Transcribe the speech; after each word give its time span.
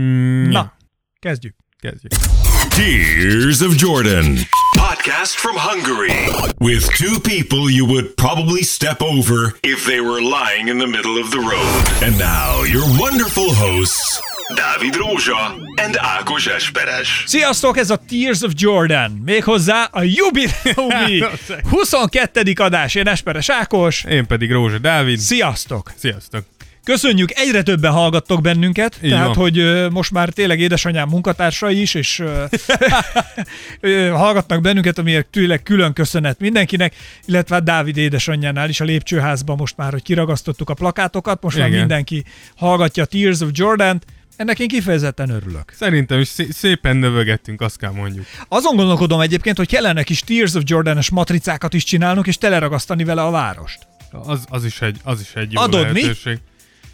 Mm, 0.00 0.48
Na, 0.50 0.72
kezdjük. 1.18 1.54
Kezdjük. 1.80 2.12
Tears 2.68 3.60
of 3.60 3.74
Jordan. 3.76 4.36
Podcast 4.78 5.34
from 5.34 5.56
Hungary. 5.56 6.30
With 6.58 6.86
two 6.96 7.20
people 7.20 7.70
you 7.72 7.86
would 7.86 8.14
probably 8.14 8.62
step 8.62 9.00
over 9.00 9.54
if 9.60 9.84
they 9.84 10.00
were 10.00 10.20
lying 10.20 10.68
in 10.68 10.78
the 10.78 10.86
middle 10.86 11.20
of 11.22 11.30
the 11.30 11.38
road. 11.38 12.02
And 12.02 12.16
now, 12.18 12.64
your 12.64 12.84
wonderful 12.98 13.54
hosts, 13.54 14.20
Dávid 14.54 14.94
Rózsa 14.96 15.54
and 15.84 15.96
Ákos 16.18 16.46
Esperes. 16.46 17.08
Sziasztok, 17.26 17.76
ez 17.76 17.90
a 17.90 17.96
Tears 18.08 18.42
of 18.42 18.52
Jordan. 18.56 19.10
Méghozzá 19.10 19.82
a 19.92 20.02
jubileumi 20.02 21.22
22. 21.70 22.52
adás. 22.56 22.94
Én 22.94 23.06
Esperes 23.08 23.48
Ákos. 23.48 24.04
Én 24.04 24.26
pedig 24.26 24.50
Rózsa 24.52 24.78
Dávid. 24.78 25.18
Sziasztok! 25.18 25.90
Sziasztok. 25.96 26.44
Köszönjük, 26.86 27.30
egyre 27.34 27.62
többen 27.62 27.92
hallgattok 27.92 28.40
bennünket, 28.40 28.98
Így 29.02 29.10
tehát 29.10 29.26
van. 29.26 29.34
hogy 29.34 29.86
most 29.90 30.10
már 30.10 30.28
tényleg 30.28 30.60
édesanyám 30.60 31.08
munkatársai 31.08 31.80
is, 31.80 31.94
és 31.94 32.22
hallgatnak 34.22 34.60
bennünket, 34.60 34.98
amiért 34.98 35.26
tényleg 35.26 35.62
külön 35.62 35.92
köszönet 35.92 36.40
mindenkinek, 36.40 36.94
illetve 37.24 37.54
hát 37.54 37.64
Dávid 37.64 37.96
édesanyjánál 37.96 38.68
is 38.68 38.80
a 38.80 38.84
lépcsőházban 38.84 39.56
most 39.56 39.76
már, 39.76 39.92
hogy 39.92 40.02
kiragasztottuk 40.02 40.70
a 40.70 40.74
plakátokat, 40.74 41.42
most 41.42 41.58
már 41.58 41.66
Igen. 41.66 41.78
mindenki 41.78 42.24
hallgatja 42.56 43.04
Tears 43.04 43.40
of 43.40 43.48
Jordan-t, 43.52 44.04
ennek 44.36 44.58
én 44.58 44.68
kifejezetten 44.68 45.30
örülök. 45.30 45.72
Szerintem 45.76 46.20
is 46.20 46.28
szé- 46.28 46.52
szépen 46.52 46.96
növögettünk, 46.96 47.60
azt 47.60 47.78
kell 47.78 47.92
mondjuk. 47.92 48.26
Azon 48.48 48.76
gondolkodom 48.76 49.20
egyébként, 49.20 49.56
hogy 49.56 49.68
kellene 49.68 50.02
kis 50.02 50.20
Tears 50.20 50.54
of 50.54 50.62
Jordan-es 50.66 51.10
matricákat 51.10 51.74
is 51.74 51.84
csinálnunk, 51.84 52.26
és 52.26 52.38
teleragasztani 52.38 53.04
vele 53.04 53.22
a 53.22 53.30
várost. 53.30 53.78
Az, 54.10 54.44
az, 54.48 54.64
is, 54.64 54.80
egy, 54.80 54.96
az 55.02 55.20
is 55.20 55.34
egy 55.34 55.52
jó 55.52 55.60
Adod, 55.60 55.92
mi? 55.92 56.02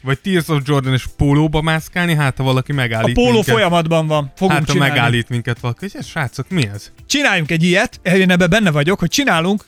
Vagy 0.02 0.19
Tears 0.19 0.48
of 0.48 0.61
Jordan 0.65 0.92
és 0.92 1.05
pólóba 1.16 1.61
mászkálni, 1.62 2.15
hát 2.15 2.37
ha 2.37 2.42
valaki 2.45 2.73
A 2.73 2.74
megállít 2.74 3.15
póló 3.15 3.30
minket. 3.33 3.52
folyamatban 3.55 4.06
van, 4.06 4.33
fogunk 4.37 4.59
Hát 4.59 4.66
ha 4.66 4.73
csinálni. 4.73 4.95
megállít 4.95 5.28
minket 5.28 5.61
valaki, 5.61 5.87
ez 5.92 6.06
srácok, 6.06 6.48
mi 6.48 6.69
ez? 6.75 6.91
Csináljunk 7.06 7.50
egy 7.50 7.62
ilyet, 7.62 8.00
én 8.03 8.30
ebben 8.30 8.50
benne 8.50 8.70
vagyok, 8.70 8.98
hogy 8.98 9.08
csinálunk, 9.08 9.64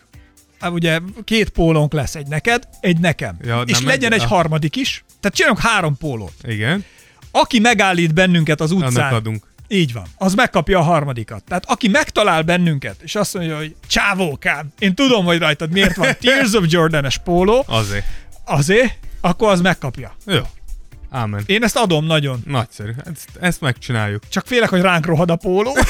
hát 0.61 0.71
ugye 0.71 0.99
két 1.25 1.49
pólónk 1.49 1.93
lesz, 1.93 2.15
egy 2.15 2.27
neked, 2.27 2.69
egy 2.81 2.99
nekem. 2.99 3.37
Ja, 3.45 3.61
és 3.61 3.79
nem 3.79 3.87
legyen 3.87 4.13
egy- 4.13 4.21
ah. 4.21 4.27
harmadik 4.29 4.77
is, 4.77 5.05
tehát 5.21 5.37
csinálunk 5.37 5.61
három 5.61 5.97
pólót. 5.97 6.33
Igen, 6.43 6.85
Aki 7.31 7.59
megállít 7.59 8.15
bennünket 8.15 8.61
az 8.61 8.73
annak 8.73 8.89
utcán, 8.89 9.13
adunk. 9.15 9.45
így 9.69 9.93
van, 9.93 10.05
az 10.17 10.35
megkapja 10.35 10.79
a 10.79 10.83
harmadikat. 10.83 11.45
Tehát 11.45 11.65
aki 11.67 11.89
megtalál 11.89 12.43
bennünket, 12.43 12.97
és 13.03 13.15
azt 13.15 13.35
mondja, 13.35 13.57
hogy 13.57 13.75
csávókám, 13.87 14.69
én 14.79 14.95
tudom, 14.95 15.25
hogy 15.25 15.39
rajtad 15.39 15.71
miért 15.73 15.97
van 15.97 16.17
Tears 16.21 16.53
of 16.53 16.65
Jordan-es 16.67 17.19
póló, 17.19 17.65
Azért. 17.69 18.05
azért, 18.45 18.99
akkor 19.25 19.49
az 19.49 19.61
megkapja. 19.61 20.17
Jó. 20.27 20.43
Ámen. 21.11 21.43
Én 21.47 21.63
ezt 21.63 21.77
adom 21.77 22.05
nagyon. 22.07 22.43
Nagyszerű. 22.47 22.91
Ezt, 23.05 23.29
ezt 23.41 23.61
megcsináljuk. 23.61 24.23
Csak 24.29 24.47
félek, 24.47 24.69
hogy 24.69 24.81
ránk 24.81 25.07
rohad 25.07 25.31
a 25.31 25.37
póló. 25.37 25.77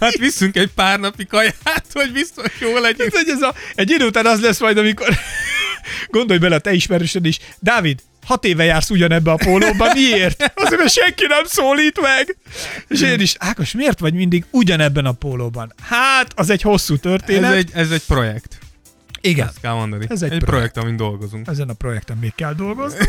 Hát 0.00 0.16
viszünk 0.16 0.56
egy 0.56 0.70
pár 0.74 1.00
napi 1.00 1.26
kaját, 1.26 1.84
hogy 1.92 2.12
biztos 2.12 2.52
jó 2.60 2.78
legyen. 2.78 3.08
Hogy 3.10 3.28
ez 3.28 3.42
a, 3.42 3.54
egy 3.74 3.90
idő 3.90 4.06
után 4.06 4.26
az 4.26 4.40
lesz 4.40 4.60
majd, 4.60 4.78
amikor 4.78 5.08
gondolj 6.16 6.38
bele 6.38 6.58
te 6.58 6.72
ismerősöd 6.72 7.24
is. 7.24 7.38
Dávid, 7.58 8.00
hat 8.26 8.44
éve 8.44 8.64
jársz 8.64 8.90
ugyanebbe 8.90 9.30
a 9.30 9.36
pólóba, 9.36 9.92
miért? 9.92 10.52
Azért, 10.54 10.80
mert 10.80 10.92
senki 10.92 11.26
nem 11.28 11.44
szólít 11.44 12.00
meg. 12.00 12.36
És 12.88 13.00
én 13.00 13.20
is, 13.20 13.34
Ákos, 13.38 13.72
miért 13.72 13.98
vagy 13.98 14.14
mindig 14.14 14.44
ugyanebben 14.50 15.04
a 15.04 15.12
pólóban? 15.12 15.72
Hát, 15.82 16.32
az 16.34 16.50
egy 16.50 16.62
hosszú 16.62 16.96
történet. 16.96 17.50
Ez 17.50 17.56
egy, 17.56 17.70
ez 17.74 17.90
egy 17.90 18.02
projekt. 18.06 18.58
Igen. 19.20 19.46
Ezt 19.46 19.60
kell 19.60 19.74
mondani. 19.74 20.06
Ez 20.08 20.22
egy 20.22 20.32
egy 20.32 20.38
projekt. 20.38 20.44
projekt, 20.44 20.76
amin 20.76 20.96
dolgozunk. 20.96 21.46
Ezen 21.48 21.68
a 21.68 21.72
projekten 21.72 22.16
még 22.16 22.32
kell 22.34 22.54
dolgozni. 22.54 22.98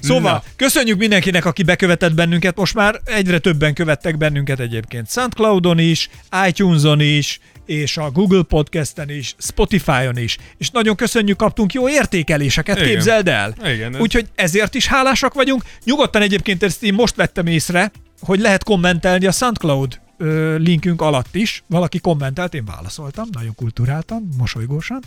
Szóval, 0.00 0.32
Na. 0.32 0.42
köszönjük 0.56 0.98
mindenkinek, 0.98 1.44
aki 1.44 1.62
bekövetett 1.62 2.14
bennünket. 2.14 2.56
Most 2.56 2.74
már 2.74 3.00
egyre 3.04 3.38
többen 3.38 3.74
követtek 3.74 4.16
bennünket 4.16 4.60
egyébként. 4.60 5.10
SoundCloudon 5.10 5.78
is, 5.78 6.10
iTunes-on 6.48 7.00
is, 7.00 7.40
és 7.66 7.96
a 7.96 8.10
Google 8.10 8.42
Podcast-en 8.42 9.10
is, 9.10 9.34
Spotify-on 9.38 10.16
is. 10.18 10.36
És 10.58 10.70
nagyon 10.70 10.96
köszönjük, 10.96 11.36
kaptunk 11.36 11.72
jó 11.72 11.88
értékeléseket, 11.88 12.76
Igen. 12.76 12.88
képzeld 12.88 13.28
el. 13.28 13.54
Igen, 13.64 13.96
Úgyhogy 14.00 14.26
ezért 14.34 14.74
is 14.74 14.86
hálásak 14.86 15.34
vagyunk. 15.34 15.62
Nyugodtan 15.84 16.22
egyébként 16.22 16.62
ezt 16.62 16.82
én 16.82 16.94
most 16.94 17.14
vettem 17.14 17.46
észre, 17.46 17.90
hogy 18.20 18.40
lehet 18.40 18.64
kommentelni 18.64 19.26
a 19.26 19.32
SoundCloud 19.32 20.00
ö, 20.18 20.56
linkünk 20.56 21.00
alatt 21.00 21.34
is. 21.34 21.62
Valaki 21.66 21.98
kommentelt, 21.98 22.54
én 22.54 22.64
válaszoltam, 22.64 23.28
nagyon 23.32 23.54
kulturáltan, 23.54 24.28
mosolygósan. 24.36 25.02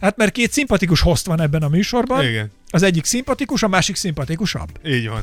Hát 0.00 0.16
mert 0.16 0.32
két 0.32 0.52
szimpatikus 0.52 1.00
host 1.00 1.26
van 1.26 1.40
ebben 1.40 1.62
a 1.62 1.68
műsorban. 1.68 2.24
Igen. 2.24 2.50
Az 2.70 2.82
egyik 2.82 3.04
szimpatikus, 3.04 3.62
a 3.62 3.68
másik 3.68 3.96
szimpatikusabb. 3.96 4.68
Így 4.86 5.08
van. 5.08 5.22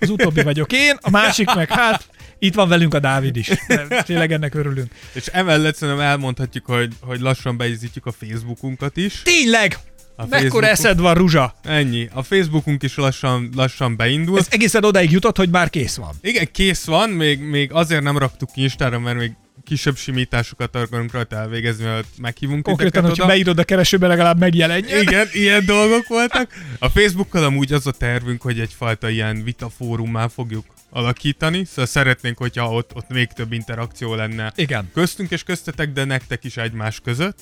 Az 0.00 0.10
utóbbi 0.10 0.42
vagyok 0.52 0.72
én, 0.72 0.96
a 1.00 1.10
másik 1.10 1.54
meg 1.54 1.68
hát 1.68 2.08
itt 2.38 2.54
van 2.54 2.68
velünk 2.68 2.94
a 2.94 2.98
Dávid 2.98 3.36
is. 3.36 3.50
De 3.68 4.02
Tényleg 4.02 4.32
ennek 4.32 4.54
örülünk. 4.54 4.92
És 5.12 5.26
emellett 5.26 5.74
szerintem 5.74 6.04
elmondhatjuk, 6.04 6.66
hogy, 6.66 6.92
hogy 7.00 7.20
lassan 7.20 7.56
beizítjuk 7.56 8.06
a 8.06 8.12
Facebookunkat 8.12 8.96
is. 8.96 9.22
Tényleg! 9.22 9.78
A 10.16 10.26
Mekkora 10.26 10.66
eszed 10.66 10.98
van, 10.98 11.14
Ruzsa? 11.14 11.54
Ennyi. 11.62 12.08
A 12.12 12.22
Facebookunk 12.22 12.82
is 12.82 12.96
lassan, 12.96 13.50
lassan 13.56 13.96
beindul. 13.96 14.38
Ez 14.38 14.46
egészen 14.50 14.84
odáig 14.84 15.10
jutott, 15.10 15.36
hogy 15.36 15.50
már 15.50 15.70
kész 15.70 15.96
van. 15.96 16.14
Igen, 16.20 16.48
kész 16.52 16.84
van, 16.84 17.10
még, 17.10 17.40
még 17.40 17.72
azért 17.72 18.02
nem 18.02 18.18
raktuk 18.18 18.52
ki 18.52 18.62
Instára, 18.62 18.98
mert 18.98 19.18
még 19.18 19.32
kisebb 19.64 19.96
simításokat 19.96 20.76
akarunk 20.76 21.12
rajta 21.12 21.36
elvégezni, 21.36 21.84
mert 21.84 22.06
meghívunk 22.18 22.62
Konkrétan, 22.62 23.04
hogyha 23.04 23.26
beírod 23.26 23.58
a 23.58 23.64
keresőbe, 23.64 24.06
legalább 24.06 24.38
megjelenjen. 24.38 25.00
Igen, 25.00 25.28
ilyen 25.32 25.64
dolgok 25.64 26.06
voltak. 26.08 26.52
A 26.78 26.88
Facebookkal 26.88 27.44
amúgy 27.44 27.72
az 27.72 27.86
a 27.86 27.90
tervünk, 27.90 28.42
hogy 28.42 28.60
egyfajta 28.60 29.08
ilyen 29.08 29.44
vitafórummá 29.44 30.28
fogjuk 30.28 30.64
alakítani, 30.90 31.64
szóval 31.64 31.86
szeretnénk, 31.86 32.38
hogyha 32.38 32.72
ott, 32.72 32.94
ott 32.94 33.08
még 33.08 33.28
több 33.32 33.52
interakció 33.52 34.14
lenne 34.14 34.52
Igen. 34.56 34.90
köztünk 34.94 35.30
és 35.30 35.42
köztetek, 35.42 35.92
de 35.92 36.04
nektek 36.04 36.44
is 36.44 36.56
egymás 36.56 37.00
között. 37.00 37.38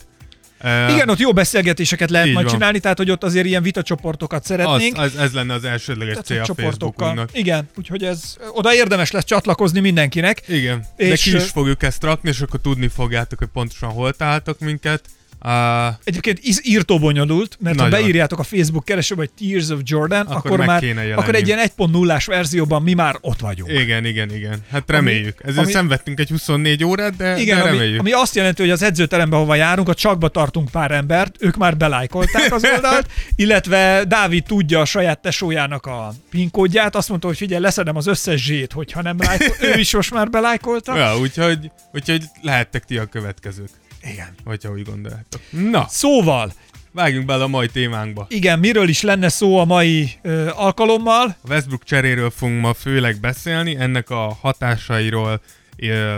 Uh, 0.64 0.92
Igen, 0.94 1.08
ott 1.08 1.18
jó 1.18 1.32
beszélgetéseket 1.32 2.10
lehet 2.10 2.32
majd 2.32 2.44
van. 2.44 2.54
csinálni, 2.54 2.78
tehát 2.78 2.96
hogy 2.96 3.10
ott 3.10 3.24
azért 3.24 3.46
ilyen 3.46 3.62
vitacsoportokat 3.62 4.40
az, 4.40 4.46
szeretnénk. 4.46 4.98
az, 4.98 5.16
ez 5.16 5.32
lenne 5.32 5.54
az 5.54 5.64
elsődleges 5.64 6.12
Tehát, 6.12 6.26
cél 6.26 6.56
a 6.56 6.62
Facebookunknak. 6.62 7.30
Igen, 7.32 7.68
úgyhogy 7.76 8.04
ez 8.04 8.36
oda 8.52 8.74
érdemes 8.74 9.10
lesz 9.10 9.24
csatlakozni 9.24 9.80
mindenkinek. 9.80 10.42
Igen, 10.48 10.84
de 10.96 11.04
És, 11.04 11.22
ki 11.22 11.36
is 11.36 11.48
fogjuk 11.48 11.82
ezt 11.82 12.02
rakni, 12.02 12.28
és 12.28 12.40
akkor 12.40 12.60
tudni 12.60 12.88
fogjátok, 12.88 13.38
hogy 13.38 13.48
pontosan 13.52 13.90
hol 13.90 14.12
találtok 14.12 14.58
minket. 14.58 15.02
Uh, 15.44 15.94
Egyébként 16.04 16.40
írtó 16.62 16.98
bonyolult, 16.98 17.56
mert 17.60 17.76
Nagyon. 17.76 17.92
ha 17.92 17.98
beírjátok 17.98 18.38
a 18.38 18.42
Facebook 18.42 18.84
keresőbe, 18.84 19.20
hogy 19.20 19.48
Tears 19.48 19.68
of 19.68 19.80
Jordan, 19.84 20.26
Akkor 20.26 20.36
akkor, 20.52 20.66
már 20.66 20.84
akkor 21.16 21.34
egy 21.34 21.46
ilyen 21.46 21.58
1.0-ás 21.76 22.24
verzióban 22.26 22.82
mi 22.82 22.92
már 22.94 23.16
ott 23.20 23.40
vagyunk. 23.40 23.70
igen, 23.72 24.04
igen, 24.04 24.34
igen. 24.34 24.58
Hát 24.70 24.82
reméljük. 24.86 25.40
Ezért 25.44 25.58
ami- 25.64 25.72
szenvedtünk 25.72 26.20
egy 26.20 26.28
24 26.28 26.84
órát, 26.84 27.16
de, 27.16 27.38
Igen, 27.38 27.56
de 27.56 27.62
ami, 27.62 27.70
reméljük. 27.76 28.00
ami 28.00 28.12
azt 28.12 28.34
jelenti, 28.34 28.62
hogy 28.62 28.70
az 28.70 28.82
edzőterembe, 28.82 29.36
hova 29.36 29.54
járunk, 29.54 29.88
a 29.88 29.94
csakba 29.94 30.28
tartunk 30.28 30.70
pár 30.70 30.90
embert, 30.90 31.36
ők 31.38 31.56
már 31.56 31.76
belájkolták 31.76 32.52
az 32.52 32.64
oldalt, 32.74 33.10
illetve 33.36 34.04
Dávid 34.04 34.44
tudja 34.44 34.80
a 34.80 34.84
saját 34.84 35.18
tesójának 35.22 35.86
a 35.86 36.12
PIN 36.30 36.50
kódját, 36.50 36.96
azt 36.96 37.08
mondta, 37.08 37.26
hogy 37.26 37.36
figyelj, 37.36 37.62
leszedem 37.62 37.96
az 37.96 38.06
összes 38.06 38.44
zsét, 38.44 38.72
hogyha 38.72 39.02
nem 39.02 39.16
lájkol, 39.18 39.56
ő 39.74 39.78
is 39.78 39.94
most 39.94 40.12
már 40.14 40.30
belájkolta. 40.30 40.96
Ja, 40.96 41.18
úgyhogy, 41.18 41.70
úgyhogy 41.94 42.24
lehettek 42.42 42.84
ti 42.84 42.98
a 42.98 43.04
következők, 43.04 43.68
Igen. 44.02 44.34
hogyha 44.44 44.70
úgy 44.70 44.82
gondoljátok. 44.82 45.40
Na, 45.50 45.86
Szóval, 45.88 46.52
vágjunk 46.92 47.26
bele 47.26 47.42
a 47.42 47.48
mai 47.48 47.68
témánkba. 47.68 48.26
igen, 48.28 48.58
miről 48.58 48.88
is 48.88 49.00
lenne 49.02 49.28
szó 49.28 49.58
a 49.58 49.64
mai 49.64 50.10
ö, 50.22 50.48
alkalommal? 50.54 51.36
A 51.42 51.48
Westbrook 51.48 51.84
cseréről 51.84 52.30
fogunk 52.30 52.60
ma 52.60 52.74
főleg 52.74 53.20
beszélni, 53.20 53.76
ennek 53.76 54.10
a 54.10 54.36
hatásairól 54.40 55.40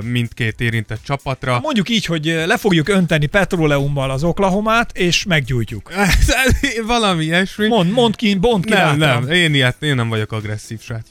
mindkét 0.05 0.61
érintett 0.61 1.01
csapatra. 1.05 1.61
Mondjuk 1.63 1.89
így, 1.89 2.05
hogy 2.05 2.25
le 2.25 2.57
fogjuk 2.57 2.89
önteni 2.89 3.27
petróleummal 3.27 4.11
az 4.11 4.25
Oklahomát, 4.25 4.99
és 4.99 5.25
meggyújtjuk. 5.25 5.91
Valami 6.87 7.25
ilyesmi. 7.25 7.67
Mond, 7.67 7.91
mond 7.91 8.17
ki, 8.17 8.35
bond 8.35 8.65
ki 8.65 8.73
nem, 8.73 9.01
rátam. 9.01 9.25
nem, 9.25 9.33
én, 9.33 9.55
ilyet, 9.55 9.83
én 9.83 9.95
nem 9.95 10.09
vagyok 10.09 10.33
agresszív 10.33 10.81
srác. 10.81 11.07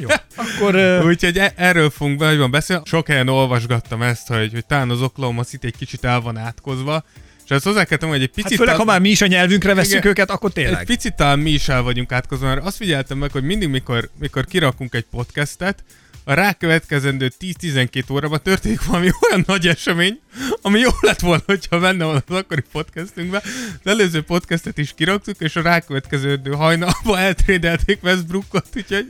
Jó. 0.00 0.08
Akkor 0.34 0.74
ö, 0.74 1.04
Úgyhogy 1.04 1.38
e- 1.38 1.52
erről 1.56 1.90
fogunk 1.90 2.20
nagyban 2.20 2.50
beszélni. 2.50 2.82
Sok 2.86 3.06
helyen 3.06 3.28
olvasgattam 3.28 4.02
ezt, 4.02 4.28
hogy, 4.28 4.52
hogy 4.52 4.66
talán 4.66 4.90
az 4.90 5.02
Oklahoma 5.02 5.42
City 5.44 5.66
egy 5.66 5.76
kicsit 5.76 6.04
el 6.04 6.20
van 6.20 6.36
átkozva, 6.36 7.04
és 7.44 7.50
ezt 7.56 7.64
hozzá 7.64 7.84
kell 7.84 7.98
tenni, 7.98 8.12
hogy 8.12 8.22
egy 8.22 8.30
hát 8.34 8.44
picit... 8.44 8.58
főleg, 8.58 8.76
ha 8.76 8.84
már 8.84 9.00
mi 9.00 9.08
is 9.08 9.20
a 9.20 9.26
nyelvünkre 9.26 9.74
veszük 9.74 9.92
Igen. 9.98 10.06
őket, 10.06 10.30
akkor 10.30 10.50
Egy 10.54 10.64
tényleg. 10.64 10.86
picit 10.86 11.14
talán 11.14 11.38
mi 11.38 11.50
is 11.50 11.68
el 11.68 11.82
vagyunk 11.82 12.12
átkozva, 12.12 12.46
mert 12.46 12.64
azt 12.64 12.76
figyeltem 12.76 13.18
meg, 13.18 13.30
hogy 13.30 13.42
mindig, 13.42 13.68
mikor, 13.68 14.10
mikor 14.18 14.44
kirakunk 14.44 14.94
egy 14.94 15.06
podcastet, 15.10 15.84
a 16.24 16.32
rákövetkezendő 16.32 17.30
10-12 17.40 18.12
órában 18.12 18.42
történik 18.42 18.84
valami 18.84 19.10
olyan 19.28 19.44
nagy 19.46 19.66
esemény, 19.66 20.20
ami 20.62 20.78
jó 20.78 20.90
lett 21.00 21.20
volna, 21.20 21.42
hogyha 21.46 21.80
benne 21.80 22.04
van 22.04 22.14
az 22.26 22.36
akkori 22.36 22.64
podcastünkben. 22.72 23.40
Az 23.84 23.90
előző 23.90 24.22
podcastet 24.22 24.78
is 24.78 24.92
kiraktuk, 24.94 25.36
és 25.38 25.56
a 25.56 25.62
rákövetkezendő 25.62 26.50
hajnalban 26.50 27.18
eltrédelték 27.18 28.02
Westbrookot, 28.02 28.66
úgyhogy 28.76 29.06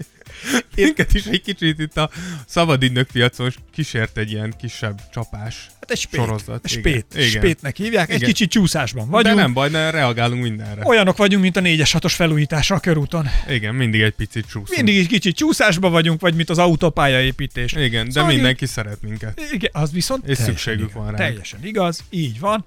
Minket 0.76 1.14
is 1.14 1.24
egy 1.24 1.40
kicsit 1.42 1.78
itt 1.78 1.96
a 1.96 2.10
szabadügynök 2.46 3.08
piacon 3.12 3.50
kísért 3.72 4.18
egy 4.18 4.30
ilyen 4.32 4.54
kisebb 4.58 5.00
csapás. 5.12 5.66
Hát 5.80 5.90
egy 5.90 5.98
spét. 5.98 6.20
Sorozat, 6.20 6.64
Egy 6.64 6.70
spét. 6.70 7.06
Igen. 7.14 7.28
Spétnek 7.28 7.76
hívják. 7.76 8.10
Egy 8.10 8.16
Igen. 8.16 8.28
kicsit 8.28 8.50
csúszásban 8.50 9.04
De 9.04 9.10
vagyunk. 9.10 9.36
nem 9.36 9.52
baj, 9.52 9.70
ne 9.70 9.90
reagálunk 9.90 10.42
mindenre. 10.42 10.86
Olyanok 10.86 11.16
vagyunk, 11.16 11.42
mint 11.42 11.56
a 11.56 11.60
4-es 11.60 11.90
6-os 12.00 12.12
felújítása 12.14 12.74
a 12.74 12.80
körúton. 12.80 13.26
Igen, 13.48 13.74
mindig 13.74 14.00
egy 14.00 14.12
picit 14.14 14.44
csúszunk. 14.44 14.76
Mindig 14.76 14.98
egy 14.98 15.06
kicsit 15.06 15.36
csúszásban 15.36 15.90
vagyunk, 15.90 16.20
vagy 16.20 16.34
mint 16.34 16.50
az 16.50 16.58
autópályaépítés. 16.58 17.72
Igen, 17.72 18.04
de 18.04 18.10
Szóval 18.12 18.30
mindenki 18.30 18.66
szeret 18.66 19.02
minket. 19.02 19.40
Igen, 19.52 19.70
az 19.72 19.92
viszont 19.92 20.28
És 20.28 20.38
szükségük 20.38 20.80
igaz. 20.80 20.94
van 20.94 21.04
ránk. 21.04 21.16
Teljesen 21.16 21.64
igaz, 21.64 22.04
így 22.10 22.40
van. 22.40 22.64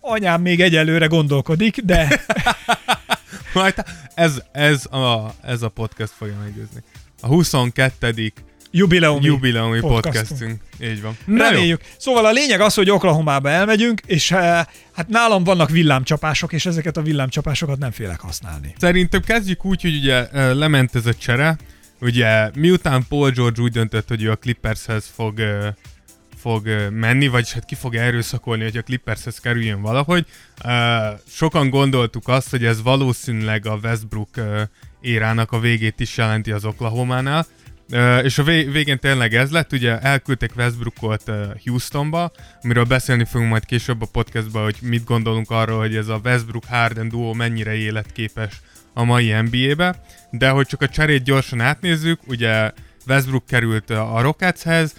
Anyám 0.00 0.40
még 0.42 0.60
egyelőre 0.60 1.06
gondolkodik, 1.06 1.80
de 1.80 2.20
Majd 3.58 3.84
ez, 4.14 4.42
ez, 4.52 4.86
a, 4.86 5.34
ez 5.42 5.62
a 5.62 5.68
podcast 5.68 6.12
fogja 6.16 6.34
meggyőzni. 6.42 6.82
A 7.20 7.26
22. 7.26 8.32
jubileumi, 8.70 9.24
jubileumi 9.24 9.80
podcastunk. 9.80 10.14
podcastunk. 10.14 10.92
Így 10.92 11.02
van. 11.02 11.16
Reméljük. 11.26 11.80
Szóval 11.96 12.26
a 12.26 12.30
lényeg 12.30 12.60
az, 12.60 12.74
hogy 12.74 12.90
Oklahomába 12.90 13.48
elmegyünk, 13.48 14.00
és 14.06 14.30
eh, 14.30 14.64
hát 14.92 15.08
nálam 15.08 15.44
vannak 15.44 15.70
villámcsapások, 15.70 16.52
és 16.52 16.66
ezeket 16.66 16.96
a 16.96 17.02
villámcsapásokat 17.02 17.78
nem 17.78 17.90
félek 17.90 18.20
használni. 18.20 18.74
Szerintem 18.78 19.20
kezdjük 19.22 19.64
úgy, 19.64 19.82
hogy 19.82 19.96
ugye 19.96 20.28
ö, 20.32 20.54
lement 20.54 20.94
ez 20.94 21.06
a 21.06 21.14
csere. 21.14 21.56
Ugye 22.00 22.50
miután 22.54 23.04
Paul 23.08 23.30
George 23.30 23.62
úgy 23.62 23.72
döntött, 23.72 24.08
hogy 24.08 24.22
ő 24.22 24.30
a 24.30 24.36
Clippershez 24.36 25.10
fog, 25.14 25.38
ö, 25.38 25.68
fog 26.40 26.68
menni, 26.90 27.28
vagyis 27.28 27.52
hát 27.52 27.64
ki 27.64 27.74
fog 27.74 27.94
erőszakolni, 27.94 28.62
hogy 28.62 28.76
a 28.76 28.82
Clippershez 28.82 29.38
kerüljön 29.40 29.80
valahogy. 29.80 30.26
Sokan 31.28 31.70
gondoltuk 31.70 32.28
azt, 32.28 32.50
hogy 32.50 32.64
ez 32.64 32.82
valószínűleg 32.82 33.66
a 33.66 33.78
Westbrook 33.82 34.30
érának 35.00 35.52
a 35.52 35.60
végét 35.60 36.00
is 36.00 36.16
jelenti 36.16 36.50
az 36.50 36.64
Oklahománál. 36.64 37.46
Ö, 37.90 38.18
és 38.18 38.38
a 38.38 38.42
vé- 38.42 38.72
végén 38.72 38.98
tényleg 38.98 39.34
ez 39.34 39.50
lett, 39.50 39.72
ugye 39.72 39.98
elküldtek 39.98 40.50
Westbrookot 40.56 41.22
Houstonba, 41.64 42.30
amiről 42.62 42.84
beszélni 42.84 43.24
fogunk 43.24 43.50
majd 43.50 43.64
később 43.64 44.02
a 44.02 44.08
podcastban, 44.12 44.62
hogy 44.62 44.76
mit 44.82 45.04
gondolunk 45.04 45.50
arról, 45.50 45.78
hogy 45.78 45.96
ez 45.96 46.08
a 46.08 46.20
Westbrook-Harden 46.24 47.08
duó 47.08 47.32
mennyire 47.32 47.74
életképes 47.74 48.60
a 48.94 49.04
mai 49.04 49.32
NBA-be, 49.32 50.02
de 50.30 50.48
hogy 50.48 50.66
csak 50.66 50.82
a 50.82 50.88
cserét 50.88 51.22
gyorsan 51.22 51.60
átnézzük, 51.60 52.20
ugye 52.26 52.72
Westbrook 53.08 53.46
került 53.46 53.90
a 53.90 54.20
Rocketshez, 54.20 54.94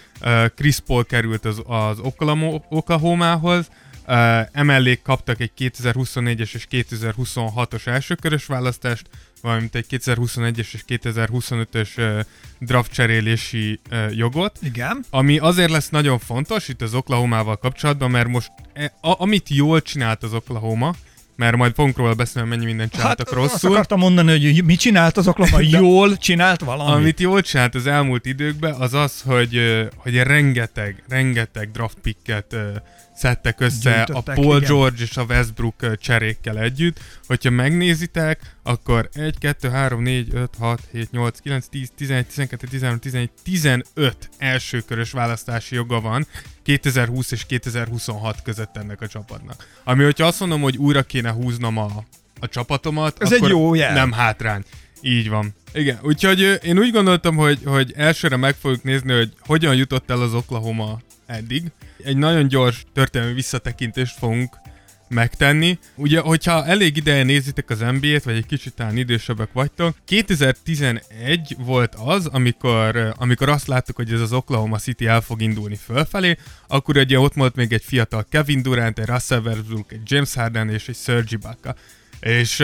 Chris 0.54 0.78
Paul 0.86 1.04
került 1.04 1.44
az, 1.44 1.62
az 1.66 1.98
Oklahoma- 1.98 2.64
Oklahomához, 2.68 3.68
ö, 4.06 4.40
emellé 4.52 5.00
kaptak 5.02 5.40
egy 5.40 5.50
2024-es 5.58 6.54
és 6.54 6.66
2026-os 6.70 7.86
elsőkörös 7.86 8.46
választást, 8.46 9.08
valamint 9.42 9.74
egy 9.74 9.86
2021-es 9.90 10.58
és 10.72 10.84
2025-ös 10.88 11.88
ö, 11.96 12.20
draft 12.58 12.92
cserélési 12.92 13.80
jogot, 14.10 14.58
Igen. 14.62 15.04
ami 15.10 15.38
azért 15.38 15.70
lesz 15.70 15.88
nagyon 15.88 16.18
fontos 16.18 16.68
itt 16.68 16.82
az 16.82 16.94
Oklahomával 16.94 17.56
kapcsolatban, 17.56 18.10
mert 18.10 18.28
most 18.28 18.50
e, 18.72 18.92
a, 19.00 19.22
amit 19.22 19.48
jól 19.48 19.82
csinált 19.82 20.22
az 20.22 20.34
Oklahoma, 20.34 20.94
mert 21.40 21.56
majd 21.56 21.74
fogunk 21.74 21.96
róla 21.96 22.14
beszélni, 22.14 22.48
mennyi 22.48 22.64
mindent 22.64 22.92
csináltak 22.92 23.28
hát 23.28 23.38
azt 23.38 23.50
rosszul. 23.50 23.70
akartam 23.70 23.98
mondani, 23.98 24.30
hogy 24.30 24.64
mit 24.64 24.78
csinált 24.78 25.16
az 25.16 25.28
Oklahoma? 25.28 25.62
Jól 25.80 26.16
csinált 26.16 26.60
valamit. 26.60 26.94
Amit 26.94 27.20
jól 27.20 27.40
csinált 27.40 27.74
az 27.74 27.86
elmúlt 27.86 28.26
időkben, 28.26 28.72
az 28.72 28.94
az, 28.94 29.22
hogy, 29.26 29.60
hogy 29.96 30.16
rengeteg, 30.16 31.02
rengeteg 31.08 31.70
draft 31.70 31.96
picket 32.02 32.56
szedtek 33.20 33.60
össze 33.60 34.02
a 34.02 34.20
Paul 34.20 34.56
igen. 34.56 34.68
George 34.68 35.02
és 35.02 35.16
a 35.16 35.22
Westbrook 35.22 35.98
cserékkel 35.98 36.58
együtt. 36.58 37.00
Hogyha 37.26 37.50
megnézitek, 37.50 38.56
akkor 38.62 39.08
1, 39.12 39.38
2, 39.38 39.68
3, 39.68 40.02
4, 40.02 40.34
5, 40.34 40.50
6, 40.58 40.80
7, 40.92 41.10
8, 41.10 41.38
9, 41.38 41.66
10, 41.66 41.90
11, 41.96 42.26
12, 42.26 42.66
13, 42.66 42.98
14, 42.98 43.30
15 43.42 44.30
elsőkörös 44.38 45.10
választási 45.10 45.74
joga 45.74 46.00
van 46.00 46.26
2020 46.62 47.30
és 47.30 47.46
2026 47.46 48.42
között 48.42 48.76
ennek 48.76 49.00
a 49.00 49.06
csapatnak. 49.06 49.66
Ami, 49.84 50.04
hogyha 50.04 50.26
azt 50.26 50.40
mondom, 50.40 50.60
hogy 50.60 50.76
újra 50.76 51.02
kéne 51.02 51.30
húznom 51.30 51.76
a, 51.76 52.04
a 52.40 52.48
csapatomat, 52.48 53.22
Ez 53.22 53.32
egy 53.32 53.38
akkor 53.38 53.50
jó 53.50 53.74
jel. 53.74 53.94
nem 53.94 54.12
hátrány. 54.12 54.64
Így 55.02 55.28
van. 55.28 55.54
Igen, 55.72 55.98
úgyhogy 56.02 56.58
én 56.62 56.78
úgy 56.78 56.92
gondoltam, 56.92 57.36
hogy, 57.36 57.58
hogy 57.64 57.92
elsőre 57.96 58.36
meg 58.36 58.54
fogjuk 58.54 58.82
nézni, 58.82 59.12
hogy 59.12 59.32
hogyan 59.40 59.74
jutott 59.74 60.10
el 60.10 60.22
az 60.22 60.34
Oklahoma 60.34 61.00
eddig. 61.26 61.62
Egy 62.04 62.16
nagyon 62.16 62.48
gyors 62.48 62.84
történelmi 62.92 63.34
visszatekintést 63.34 64.18
fogunk 64.18 64.56
megtenni. 65.10 65.78
Ugye, 65.94 66.20
hogyha 66.20 66.66
elég 66.66 66.96
ideje 66.96 67.22
nézitek 67.22 67.70
az 67.70 67.78
NBA-t, 67.78 68.22
vagy 68.22 68.36
egy 68.36 68.46
kicsit 68.46 68.74
talán 68.74 68.96
idősebbek 68.96 69.52
vagytok, 69.52 69.96
2011 70.04 71.56
volt 71.58 71.94
az, 71.94 72.26
amikor, 72.26 73.14
amikor 73.16 73.48
azt 73.48 73.66
láttuk, 73.66 73.96
hogy 73.96 74.12
ez 74.12 74.20
az 74.20 74.32
Oklahoma 74.32 74.78
City 74.78 75.06
el 75.06 75.20
fog 75.20 75.42
indulni 75.42 75.76
fölfelé, 75.84 76.36
akkor 76.68 76.96
ugye 76.96 77.18
ott 77.18 77.34
volt 77.34 77.54
még 77.54 77.72
egy 77.72 77.84
fiatal 77.84 78.26
Kevin 78.30 78.62
Durant, 78.62 78.98
egy 78.98 79.06
Russell 79.06 79.40
Westbrook, 79.40 79.92
egy 79.92 80.00
James 80.04 80.34
Harden 80.34 80.70
és 80.70 80.88
egy 80.88 80.96
Serge 80.96 81.28
Ibaka. 81.30 81.74
És 82.20 82.62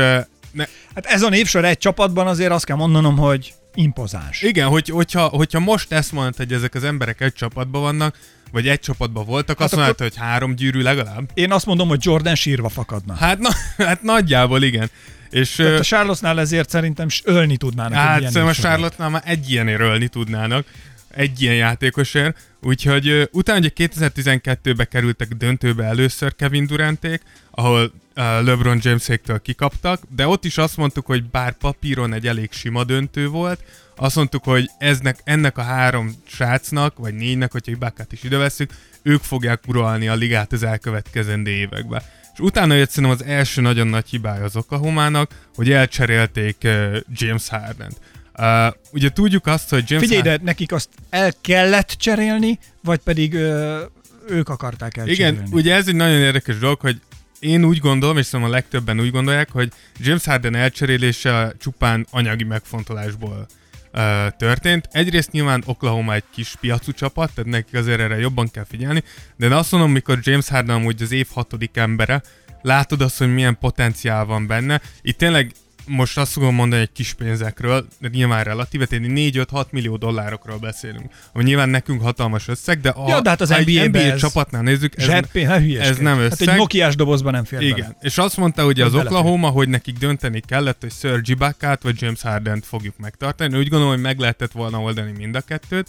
ne, 0.56 0.64
Hát 0.94 1.06
ez 1.06 1.22
a 1.22 1.28
névsor 1.28 1.64
egy 1.64 1.78
csapatban 1.78 2.26
azért 2.26 2.50
azt 2.50 2.64
kell 2.64 2.76
mondanom, 2.76 3.16
hogy 3.16 3.54
impozáns. 3.74 4.42
Igen, 4.42 4.68
hogy, 4.68 4.88
hogyha, 4.88 5.26
hogyha 5.26 5.60
most 5.60 5.92
ezt 5.92 6.12
mondod, 6.12 6.36
hogy 6.36 6.52
ezek 6.52 6.74
az 6.74 6.84
emberek 6.84 7.20
egy 7.20 7.32
csapatban 7.32 7.80
vannak, 7.80 8.18
vagy 8.52 8.68
egy 8.68 8.80
csapatban 8.80 9.24
voltak, 9.24 9.58
Hát 9.58 9.66
azt 9.66 9.76
mondod, 9.76 9.98
hogy 9.98 10.16
három 10.16 10.54
gyűrű 10.54 10.80
legalább? 10.82 11.30
Én 11.34 11.52
azt 11.52 11.66
mondom, 11.66 11.88
hogy 11.88 12.04
Jordan 12.04 12.34
sírva 12.34 12.68
fakadna. 12.68 13.14
Hát, 13.14 13.38
na, 13.38 13.48
hát 13.76 14.02
nagyjából 14.02 14.62
igen. 14.62 14.90
És 15.30 15.54
Tehát 15.54 15.78
a 15.78 15.82
Charlottesnál 15.82 16.40
ezért 16.40 16.70
szerintem 16.70 17.06
ölni 17.24 17.56
tudnának. 17.56 17.98
hát 17.98 18.16
szerintem 18.16 18.46
a. 18.46 18.52
Charlotte-nál 18.52 19.08
már 19.10 19.22
egy 19.24 19.50
ilyenért 19.50 19.80
ölni 19.80 20.08
tudnának, 20.08 20.66
egy 21.08 21.42
ilyen 21.42 21.54
játékosért. 21.54 22.36
Úgyhogy 22.62 23.28
utána 23.32 23.58
ugye 23.58 23.70
2012-be 23.76 24.84
kerültek 24.84 25.28
döntőbe 25.28 25.84
először 25.84 26.34
Kevin 26.34 26.66
Duranték, 26.66 27.22
ahol 27.50 27.92
LeBron 28.16 28.78
Jameséktől 28.82 29.40
kikaptak, 29.40 30.02
de 30.14 30.26
ott 30.26 30.44
is 30.44 30.58
azt 30.58 30.76
mondtuk, 30.76 31.06
hogy 31.06 31.24
bár 31.24 31.52
papíron 31.52 32.12
egy 32.12 32.26
elég 32.26 32.52
sima 32.52 32.84
döntő 32.84 33.28
volt, 33.28 33.60
azt 33.96 34.16
mondtuk, 34.16 34.44
hogy 34.44 34.70
eznek, 34.78 35.20
ennek 35.24 35.58
a 35.58 35.62
három 35.62 36.14
srácnak, 36.26 36.98
vagy 36.98 37.14
négynek, 37.14 37.52
hogyha 37.52 37.72
Ibákát 37.72 38.12
is 38.12 38.22
ide 38.22 38.36
veszük, 38.36 38.70
ők 39.02 39.22
fogják 39.22 39.60
uralni 39.66 40.08
a 40.08 40.14
ligát 40.14 40.52
az 40.52 40.62
elkövetkezendő 40.62 41.50
években. 41.50 42.02
És 42.32 42.38
utána 42.38 42.74
jött 42.74 42.90
szerintem 42.90 43.18
az 43.18 43.32
első 43.32 43.60
nagyon 43.60 43.86
nagy 43.86 44.08
hibája 44.08 44.44
az 44.44 44.56
Oklahomának, 44.56 45.30
hogy 45.54 45.70
elcserélték 45.70 46.56
uh, 46.64 46.96
James 47.12 47.48
Harden-t. 47.48 47.96
Uh, 48.38 48.74
ugye 48.92 49.10
tudjuk 49.10 49.46
azt, 49.46 49.70
hogy 49.70 49.84
James 49.86 50.04
Figyelj, 50.04 50.22
Harden... 50.22 50.38
de 50.38 50.44
nekik 50.44 50.72
azt 50.72 50.88
el 51.10 51.32
kellett 51.40 51.88
cserélni, 51.88 52.58
vagy 52.82 52.98
pedig 52.98 53.34
ö, 53.34 53.82
ők 54.28 54.48
akarták 54.48 54.96
elcserélni? 54.96 55.36
Igen, 55.36 55.48
ugye 55.52 55.74
ez 55.74 55.88
egy 55.88 55.94
nagyon 55.94 56.20
érdekes 56.20 56.58
dolog, 56.58 56.80
hogy 56.80 57.00
én 57.40 57.64
úgy 57.64 57.78
gondolom, 57.78 58.16
és 58.16 58.26
szerintem 58.26 58.50
a 58.50 58.54
legtöbben 58.54 59.00
úgy 59.00 59.10
gondolják, 59.10 59.50
hogy 59.50 59.72
James 59.98 60.24
Harden 60.24 60.54
elcserélése 60.54 61.54
csupán 61.58 62.06
anyagi 62.10 62.44
megfontolásból 62.44 63.46
uh, 63.92 64.28
történt. 64.36 64.88
Egyrészt 64.90 65.30
nyilván 65.30 65.62
Oklahoma 65.66 66.14
egy 66.14 66.24
kis 66.32 66.54
piacú 66.60 66.92
csapat, 66.92 67.34
tehát 67.34 67.50
nekik 67.50 67.74
azért 67.74 68.00
erre 68.00 68.18
jobban 68.18 68.50
kell 68.50 68.66
figyelni, 68.68 69.02
de 69.36 69.46
én 69.46 69.52
azt 69.52 69.72
mondom, 69.72 69.90
mikor 69.90 70.18
James 70.22 70.48
Harden 70.48 70.76
amúgy 70.76 71.02
az 71.02 71.12
év 71.12 71.26
hatodik 71.32 71.76
embere, 71.76 72.22
látod 72.62 73.00
azt, 73.00 73.18
hogy 73.18 73.34
milyen 73.34 73.58
potenciál 73.58 74.24
van 74.24 74.46
benne. 74.46 74.80
Itt 75.02 75.18
tényleg 75.18 75.52
most 75.86 76.18
azt 76.18 76.32
fogom 76.32 76.54
mondani 76.54 76.82
egy 76.82 76.92
kis 76.92 77.12
pénzekről, 77.12 77.86
de 78.00 78.08
nyilván 78.12 78.44
relatíve, 78.44 78.86
tényleg 78.86 79.10
4-5-6 79.14 79.64
millió 79.70 79.96
dollárokról 79.96 80.58
beszélünk. 80.58 81.10
Ami 81.32 81.44
nyilván 81.44 81.68
nekünk 81.68 82.02
hatalmas 82.02 82.48
összeg, 82.48 82.80
de 82.80 82.88
a, 82.88 83.08
Ja, 83.08 83.20
de 83.20 83.28
hát 83.30 83.40
az 83.40 83.48
NBA-be 83.48 83.86
NBA 83.86 83.98
ez- 83.98 84.20
csapatnál 84.20 84.62
nézzük, 84.62 84.96
ez, 84.96 85.04
Zseppén, 85.04 85.48
hülyeskedj. 85.58 85.88
ez 85.90 85.98
nem 85.98 86.16
Hát 86.18 86.32
összeg. 86.32 86.48
egy 86.48 86.56
Nokiás 86.56 86.96
dobozban 86.96 87.32
nem 87.32 87.44
fér 87.44 87.60
igen, 87.60 87.76
bele. 87.78 87.96
és 88.00 88.18
azt 88.18 88.36
mondta 88.36 88.64
ugye 88.66 88.84
az. 88.84 88.94
Oklahoma, 88.94 89.48
hogy 89.48 89.68
nekik 89.68 89.98
dönteni 89.98 90.40
kellett, 90.40 90.80
hogy 90.80 90.92
Serge 90.92 91.32
Ibakát 91.32 91.82
vagy 91.82 92.00
James 92.02 92.22
Harden-t 92.22 92.66
fogjuk 92.66 92.94
megtartani. 92.98 93.56
Úgy 93.58 93.68
gondolom, 93.68 93.94
hogy 93.94 94.02
meg 94.02 94.18
lehetett 94.18 94.52
volna 94.52 94.78
oldani 94.80 95.12
mind 95.16 95.34
a 95.36 95.40
kettőt. 95.40 95.88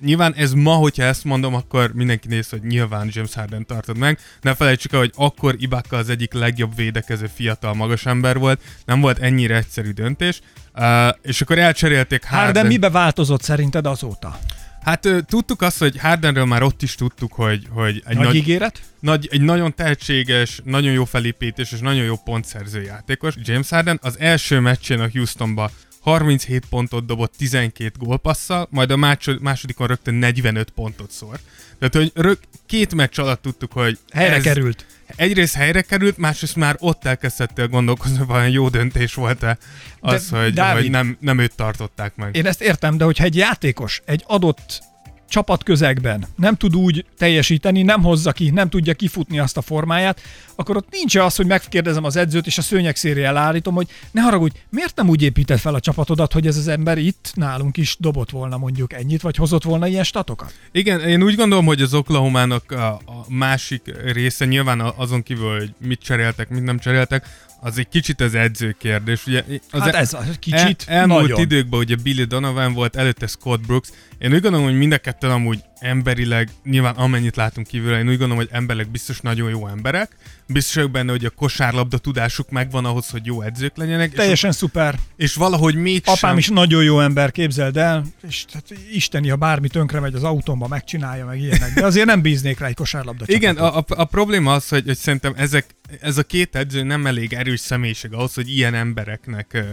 Nyilván 0.00 0.34
ez 0.34 0.52
ma, 0.52 0.74
hogyha 0.74 1.02
ezt 1.02 1.24
mondom, 1.24 1.54
akkor 1.54 1.92
mindenki 1.94 2.28
néz, 2.28 2.48
hogy 2.48 2.62
nyilván 2.62 3.08
James 3.12 3.34
Harden 3.34 3.66
tartod 3.66 3.96
meg. 3.96 4.18
Ne 4.40 4.54
felejtsük 4.54 4.92
el, 4.92 4.98
hogy 4.98 5.12
akkor 5.14 5.54
Ibaka 5.58 5.96
az 5.96 6.08
egyik 6.08 6.32
legjobb 6.32 6.76
védekező 6.76 7.30
fiatal 7.34 7.74
magas 7.74 8.06
ember 8.06 8.38
volt. 8.38 8.60
Nem 8.84 9.00
volt 9.00 9.18
ennyire 9.18 9.56
egyszerű 9.56 9.90
döntés. 9.90 10.40
Uh, 10.74 11.08
és 11.22 11.40
akkor 11.40 11.58
elcserélték 11.58 12.24
Harden. 12.24 12.44
Harden 12.44 12.66
mibe 12.66 12.90
változott 12.90 13.42
szerinted 13.42 13.86
azóta? 13.86 14.38
Hát 14.86 15.08
tudtuk 15.26 15.62
azt, 15.62 15.78
hogy 15.78 15.98
Hardenről 15.98 16.44
már 16.44 16.62
ott 16.62 16.82
is 16.82 16.94
tudtuk, 16.94 17.32
hogy, 17.32 17.66
hogy 17.70 18.02
egy 18.06 18.16
Nagy, 18.16 18.24
nagy, 18.24 18.34
ígéret? 18.34 18.80
nagy, 19.00 19.28
egy 19.30 19.40
nagyon 19.40 19.74
tehetséges, 19.74 20.60
nagyon 20.64 20.92
jó 20.92 21.04
felépítés 21.04 21.72
és 21.72 21.78
nagyon 21.78 22.04
jó 22.04 22.16
pontszerző 22.24 22.82
játékos. 22.82 23.34
James 23.42 23.68
Harden 23.68 23.98
az 24.02 24.18
első 24.18 24.60
meccsén 24.60 25.00
a 25.00 25.08
Houstonba 25.12 25.70
37 26.06 26.66
pontot 26.70 27.06
dobott 27.06 27.34
12 27.36 27.90
gólpasszal, 27.98 28.66
majd 28.70 28.90
a 28.90 28.96
másod, 28.96 29.40
másodikon 29.40 29.86
rögtön 29.86 30.14
45 30.14 30.70
pontot 30.70 31.10
szór. 31.10 31.38
Tehát, 31.78 31.94
hogy 31.94 32.12
rög, 32.14 32.38
két 32.66 32.94
meccs 32.94 33.18
alatt 33.18 33.42
tudtuk, 33.42 33.72
hogy 33.72 33.98
Helyre 34.12 34.34
ez 34.34 34.42
került. 34.42 34.86
egyrészt 35.16 35.54
helyre 35.54 35.82
került, 35.82 36.16
másrészt 36.16 36.56
már 36.56 36.76
ott 36.78 37.04
elkezdhettél 37.04 37.68
gondolkozni, 37.68 38.16
hogy 38.16 38.26
vajon 38.26 38.50
jó 38.50 38.68
döntés 38.68 39.14
volt-e 39.14 39.58
az, 40.00 40.30
De, 40.30 40.42
hogy, 40.42 40.52
Dávid, 40.52 40.82
hogy 40.82 40.90
nem, 40.90 41.16
nem 41.20 41.38
őt 41.38 41.54
tartották 41.54 42.16
meg. 42.16 42.36
Én 42.36 42.46
ezt 42.46 42.62
értem, 42.62 42.96
de 42.96 43.04
hogyha 43.04 43.24
egy 43.24 43.36
játékos 43.36 44.02
egy 44.04 44.24
adott 44.26 44.82
csapatközegben 45.28 46.26
nem 46.36 46.54
tud 46.54 46.76
úgy 46.76 47.04
teljesíteni, 47.18 47.82
nem 47.82 48.02
hozza 48.02 48.32
ki, 48.32 48.50
nem 48.50 48.68
tudja 48.68 48.94
kifutni 48.94 49.38
azt 49.38 49.56
a 49.56 49.62
formáját, 49.62 50.20
akkor 50.54 50.76
ott 50.76 50.88
nincs 50.90 51.16
az, 51.16 51.36
hogy 51.36 51.46
megkérdezem 51.46 52.04
az 52.04 52.16
edzőt, 52.16 52.46
és 52.46 52.58
a 52.58 52.62
szőnyeg 52.62 52.96
állítom, 53.34 53.74
hogy 53.74 53.88
ne 54.10 54.20
haragudj, 54.20 54.56
miért 54.70 54.96
nem 54.96 55.08
úgy 55.08 55.22
épített 55.22 55.58
fel 55.58 55.74
a 55.74 55.80
csapatodat, 55.80 56.32
hogy 56.32 56.46
ez 56.46 56.56
az 56.56 56.68
ember 56.68 56.98
itt 56.98 57.32
nálunk 57.34 57.76
is 57.76 57.96
dobott 57.98 58.30
volna 58.30 58.56
mondjuk 58.56 58.92
ennyit, 58.92 59.22
vagy 59.22 59.36
hozott 59.36 59.62
volna 59.62 59.86
ilyen 59.86 60.04
statokat? 60.04 60.54
Igen, 60.72 61.00
én 61.00 61.22
úgy 61.22 61.34
gondolom, 61.34 61.66
hogy 61.66 61.82
az 61.82 61.94
Oklahomának 61.94 62.70
a, 62.70 62.86
a 62.88 63.24
másik 63.28 63.94
része 64.12 64.44
nyilván 64.44 64.80
azon 64.80 65.22
kívül, 65.22 65.58
hogy 65.58 65.74
mit 65.78 66.00
cseréltek, 66.00 66.48
mit 66.48 66.62
nem 66.62 66.78
cseréltek, 66.78 67.26
az 67.60 67.78
egy 67.78 67.88
kicsit 67.88 68.20
az 68.20 68.34
edző 68.34 68.76
kérdés. 68.78 69.26
Ugye, 69.26 69.44
az 69.70 69.80
Hát 69.80 69.94
e- 69.94 69.98
ez 69.98 70.12
az 70.14 70.36
kicsit, 70.38 70.84
el, 70.86 70.98
elmúlt 70.98 71.20
nagyon. 71.20 71.40
időkben 71.40 71.80
ugye 71.80 71.96
Billy 72.02 72.24
Donovan 72.24 72.72
volt, 72.72 72.96
előtte 72.96 73.26
Scott 73.26 73.66
Brooks. 73.66 73.88
Én 74.18 74.32
úgy 74.32 74.40
gondolom, 74.40 74.66
hogy 74.66 74.76
mind 74.76 74.92
a 74.92 74.98
ketten 74.98 75.30
amúgy 75.30 75.62
emberileg, 75.78 76.48
nyilván 76.64 76.94
amennyit 76.94 77.36
látunk 77.36 77.66
kívül, 77.66 77.92
én 77.92 78.08
úgy 78.08 78.18
gondolom, 78.18 78.36
hogy 78.36 78.48
emberileg 78.50 78.88
biztos 78.88 79.20
nagyon 79.20 79.50
jó 79.50 79.68
emberek. 79.68 80.16
Biztos 80.46 80.74
vagyok 80.74 80.90
benne, 80.90 81.10
hogy 81.10 81.24
a 81.24 81.30
kosárlabda 81.30 81.98
tudásuk 81.98 82.50
megvan 82.50 82.84
ahhoz, 82.84 83.10
hogy 83.10 83.26
jó 83.26 83.42
edzők 83.42 83.76
legyenek. 83.76 84.10
És, 84.10 84.16
Teljesen 84.16 84.52
szuper. 84.52 84.98
és 85.16 85.34
valahogy 85.34 85.74
mégsem... 85.74 86.14
Apám 86.14 86.38
is 86.38 86.48
nagyon 86.48 86.82
jó 86.82 87.00
ember, 87.00 87.30
képzeld 87.30 87.76
el, 87.76 88.04
és 88.28 88.44
hát 88.52 88.64
isteni, 88.92 89.28
ha 89.28 89.36
bármi 89.36 89.68
tönkre 89.68 90.00
megy 90.00 90.14
az 90.14 90.24
autómba, 90.24 90.68
megcsinálja 90.68 91.24
meg 91.24 91.40
ilyenek. 91.40 91.74
De 91.74 91.84
azért 91.84 92.06
nem 92.06 92.22
bíznék 92.22 92.58
rá 92.58 92.66
egy 92.66 92.74
kosárlabda 92.74 93.24
Igen, 93.28 93.56
a, 93.56 93.78
a, 93.78 93.84
a 93.88 94.04
probléma 94.04 94.52
az, 94.52 94.68
hogy, 94.68 94.84
hogy 94.86 94.96
szerintem 94.96 95.32
ezek, 95.36 95.66
ez 96.00 96.18
a 96.18 96.22
két 96.22 96.56
edző 96.56 96.82
nem 96.82 97.06
elég 97.06 97.32
erős 97.32 97.60
személyiség 97.60 98.12
ahhoz, 98.12 98.34
hogy 98.34 98.50
ilyen 98.50 98.74
embereknek 98.74 99.64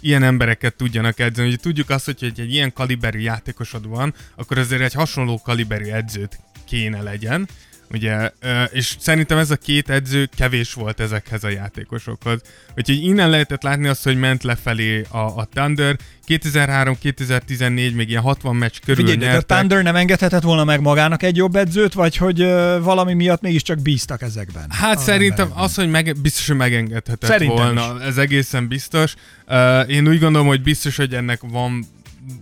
ilyen 0.00 0.22
embereket 0.22 0.76
tudjanak 0.76 1.18
edzeni. 1.18 1.48
Ugye 1.48 1.56
tudjuk 1.56 1.90
azt, 1.90 2.04
hogy 2.04 2.16
egy, 2.20 2.40
egy 2.40 2.52
ilyen 2.52 2.72
kaliberű 2.72 3.18
játékosod 3.18 3.88
van, 3.88 4.14
akkor 4.36 4.58
azért 4.58 4.82
egy 4.82 4.92
hasonló 4.92 5.40
kaliberű 5.42 5.84
edzőt 5.84 6.40
kéne 6.64 7.02
legyen. 7.02 7.48
Ugye, 7.92 8.30
és 8.72 8.94
szerintem 8.98 9.38
ez 9.38 9.50
a 9.50 9.56
két 9.56 9.90
edző 9.90 10.28
kevés 10.36 10.72
volt 10.74 11.00
ezekhez 11.00 11.44
a 11.44 11.48
játékosokhoz. 11.48 12.40
Úgyhogy 12.76 13.04
innen 13.04 13.30
lehetett 13.30 13.62
látni 13.62 13.88
azt, 13.88 14.04
hogy 14.04 14.18
ment 14.18 14.42
lefelé 14.42 15.04
a, 15.08 15.18
a 15.18 15.48
Thunder. 15.52 15.96
2003-2014 16.26 17.94
még 17.94 18.08
ilyen 18.08 18.22
60 18.22 18.56
meccs 18.56 18.74
körül 18.84 19.04
Figyelj, 19.04 19.16
de 19.16 19.26
a 19.26 19.30
nyertek. 19.30 19.56
Thunder 19.56 19.82
nem 19.82 19.96
engedhetett 19.96 20.42
volna 20.42 20.64
meg 20.64 20.80
magának 20.80 21.22
egy 21.22 21.36
jobb 21.36 21.56
edzőt, 21.56 21.92
vagy 21.92 22.16
hogy 22.16 22.40
ö, 22.40 22.78
valami 22.82 23.14
miatt 23.14 23.40
mégiscsak 23.40 23.82
bíztak 23.82 24.22
ezekben? 24.22 24.66
Hát 24.68 24.96
a 24.96 25.00
szerintem 25.00 25.30
emberekben? 25.30 25.64
az, 25.64 25.74
hogy 25.74 25.90
meg, 25.90 26.16
biztos, 26.22 26.46
hogy 26.46 26.56
megengedhetett 26.56 27.30
Szerintem 27.30 27.74
volna. 27.74 28.02
Ez 28.02 28.16
egészen 28.16 28.68
biztos. 28.68 29.14
Uh, 29.48 29.90
én 29.90 30.08
úgy 30.08 30.18
gondolom, 30.18 30.46
hogy 30.46 30.62
biztos, 30.62 30.96
hogy 30.96 31.14
ennek 31.14 31.40
van 31.42 31.86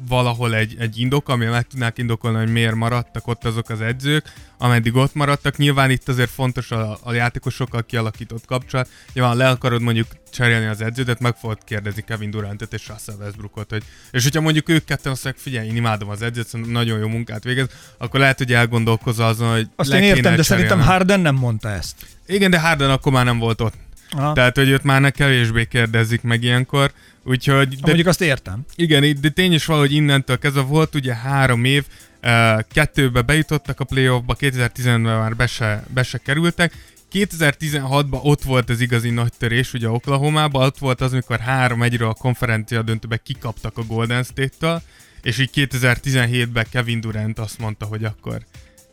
valahol 0.09 0.55
egy, 0.55 0.77
egy 0.79 0.99
indok, 0.99 1.29
ami 1.29 1.45
meg 1.45 1.67
tudnák 1.67 1.99
indokolni, 1.99 2.39
hogy 2.39 2.53
miért 2.53 2.75
maradtak 2.75 3.27
ott 3.27 3.45
azok 3.45 3.69
az 3.69 3.81
edzők, 3.81 4.33
ameddig 4.59 4.95
ott 4.95 5.15
maradtak. 5.15 5.57
Nyilván 5.57 5.91
itt 5.91 6.09
azért 6.09 6.31
fontos 6.31 6.71
a, 6.71 6.99
a 7.03 7.13
játékosokkal 7.13 7.85
kialakított 7.87 8.47
kapcsolat. 8.47 8.89
Nyilván 9.13 9.37
le 9.37 9.49
akarod 9.49 9.83
mondjuk 9.83 10.07
cserélni 10.31 10.67
az 10.67 10.81
edződet, 10.81 11.21
meg 11.21 11.37
fogod 11.37 11.59
kérdezni 11.65 12.03
Kevin 12.03 12.31
Durantet 12.31 12.73
és 12.73 12.89
Russell 12.89 13.15
Westbrookot, 13.21 13.71
hogy 13.71 13.83
és 14.11 14.23
hogyha 14.23 14.41
mondjuk 14.41 14.69
ők 14.69 14.85
ketten 14.85 15.13
azt 15.13 15.25
mondják, 15.25 15.45
figyelj, 15.45 15.69
én 15.69 15.77
imádom 15.77 16.09
az 16.09 16.23
edzőt, 16.23 16.47
szerintem 16.47 16.75
nagyon 16.75 16.99
jó 16.99 17.09
munkát 17.09 17.45
végez, 17.45 17.69
akkor 17.99 18.21
lehet, 18.21 18.39
hogy 18.39 18.53
elgondolkozol 18.53 19.27
azon, 19.27 19.53
hogy 19.53 19.69
Azt 19.77 19.93
én 19.93 20.03
értem, 20.03 20.37
de 20.37 20.43
szerintem. 20.43 20.81
Harden 20.81 21.21
nem 21.21 21.35
mondta 21.35 21.69
ezt. 21.69 22.07
Igen, 22.27 22.51
de 22.51 22.61
Harden 22.61 22.91
akkor 22.91 23.13
már 23.13 23.25
nem 23.25 23.39
volt 23.39 23.61
ott. 23.61 23.75
Aha. 24.11 24.33
Tehát, 24.33 24.57
hogy 24.57 24.69
őt 24.69 24.83
már 24.83 25.01
ne 25.01 25.11
kevésbé 25.11 25.65
kérdezik 25.65 26.23
meg 26.23 26.43
ilyenkor. 26.43 26.93
Úgyhogy, 27.29 27.69
De... 27.69 27.75
de, 27.75 27.87
Mondjuk 27.87 28.07
azt 28.07 28.21
értem. 28.21 28.65
igen, 28.77 29.21
de 29.21 29.29
tény 29.29 29.53
is 29.53 29.65
valahogy 29.65 29.93
innentől 29.93 30.39
kezdve 30.39 30.61
volt 30.61 30.95
ugye 30.95 31.15
három 31.15 31.65
év, 31.65 31.85
uh, 32.23 32.61
kettőbe 32.73 33.23
bejutottak 33.23 33.81
a 33.81 33.85
playoffba, 33.85 34.37
2015-ben 34.41 35.01
már 35.01 35.37
be 35.37 35.47
se, 35.47 35.85
be 35.95 36.03
se 36.03 36.19
kerültek, 36.19 36.73
2016-ban 37.13 38.23
ott 38.23 38.43
volt 38.43 38.71
az 38.71 38.81
igazi 38.81 39.11
nagy 39.11 39.33
törés, 39.39 39.73
ugye 39.73 39.89
Oklahoma-ban, 39.89 40.67
ott 40.67 40.79
volt 40.79 41.01
az, 41.01 41.13
amikor 41.13 41.41
3-1-ről 41.47 42.09
a 42.09 42.15
konferencia 42.15 42.83
döntőbe 42.83 43.17
kikaptak 43.17 43.79
a 43.79 43.83
Golden 43.83 44.23
State-től, 44.23 44.83
és 45.23 45.39
így 45.39 45.51
2017-ben 45.55 46.67
Kevin 46.71 47.01
Durant 47.01 47.39
azt 47.39 47.59
mondta, 47.59 47.87
hogy 47.87 48.05
akkor 48.05 48.39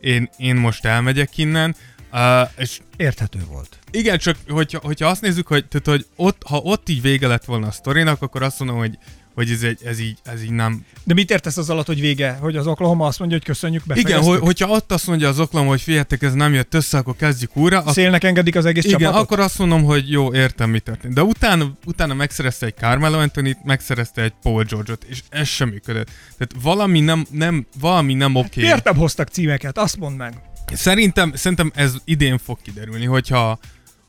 én, 0.00 0.30
én 0.36 0.56
most 0.56 0.84
elmegyek 0.84 1.38
innen, 1.38 1.76
uh, 2.12 2.48
és 2.56 2.80
Érthető 2.96 3.38
volt. 3.48 3.78
igen, 3.90 4.18
csak 4.18 4.36
hogyha, 4.48 4.78
hogyha 4.82 5.08
azt 5.08 5.20
nézzük, 5.20 5.46
hogy, 5.46 5.66
tehát, 5.66 5.86
hogy 5.86 6.06
ott, 6.16 6.42
ha 6.46 6.56
ott 6.58 6.88
így 6.88 7.02
vége 7.02 7.26
lett 7.26 7.44
volna 7.44 7.66
a 7.66 7.70
sztorinak, 7.70 8.22
akkor 8.22 8.42
azt 8.42 8.58
mondom, 8.58 8.76
hogy, 8.78 8.98
hogy 9.34 9.50
ez, 9.50 9.62
egy, 9.62 9.78
ez, 9.84 9.98
így, 10.00 10.18
ez 10.24 10.42
így 10.42 10.50
nem... 10.50 10.84
De 11.04 11.14
mit 11.14 11.30
értesz 11.30 11.56
az 11.56 11.70
alatt, 11.70 11.86
hogy 11.86 12.00
vége? 12.00 12.32
Hogy 12.40 12.56
az 12.56 12.66
Oklahoma 12.66 13.06
azt 13.06 13.18
mondja, 13.18 13.36
hogy 13.36 13.46
köszönjük, 13.46 13.82
Igen, 13.84 13.96
befejeztük? 13.96 14.30
hogy, 14.32 14.40
hogyha 14.40 14.68
ott 14.68 14.92
azt 14.92 15.06
mondja 15.06 15.28
az 15.28 15.40
oklom, 15.40 15.66
hogy 15.66 15.80
figyeljetek, 15.80 16.22
ez 16.22 16.32
nem 16.34 16.54
jött 16.54 16.74
össze, 16.74 16.98
akkor 16.98 17.16
kezdjük 17.16 17.56
újra, 17.56 17.78
ak- 17.78 17.92
Szélnek 17.92 18.24
engedik 18.24 18.56
az 18.56 18.64
egész 18.64 18.84
igen, 18.84 18.98
csapatot? 18.98 19.22
akkor 19.22 19.40
azt 19.40 19.58
mondom, 19.58 19.82
hogy 19.84 20.10
jó, 20.10 20.34
értem, 20.34 20.70
mi 20.70 20.78
történt. 20.78 21.14
De 21.14 21.22
utána, 21.22 21.72
utána 21.86 22.14
megszerezte 22.14 22.66
egy 22.66 22.74
Carmelo 22.76 23.18
anthony 23.18 23.56
megszerezte 23.64 24.22
egy 24.22 24.32
Paul 24.42 24.64
George-ot, 24.64 25.04
és 25.08 25.22
ez 25.28 25.48
sem 25.48 25.68
működött. 25.68 26.06
Tehát 26.38 26.54
valami 26.62 27.00
nem, 27.00 27.26
nem, 27.30 27.66
valami 27.80 28.14
nem 28.14 28.34
oké. 28.34 28.60
Miért 28.60 28.84
nem 28.84 28.96
hoztak 28.96 29.28
címeket? 29.28 29.78
Azt 29.78 29.96
mondd 29.96 30.16
meg. 30.16 30.34
Szerintem, 30.72 31.34
szerintem 31.34 31.72
ez 31.74 31.94
idén 32.04 32.38
fog 32.38 32.58
kiderülni, 32.62 33.04
hogyha, 33.04 33.58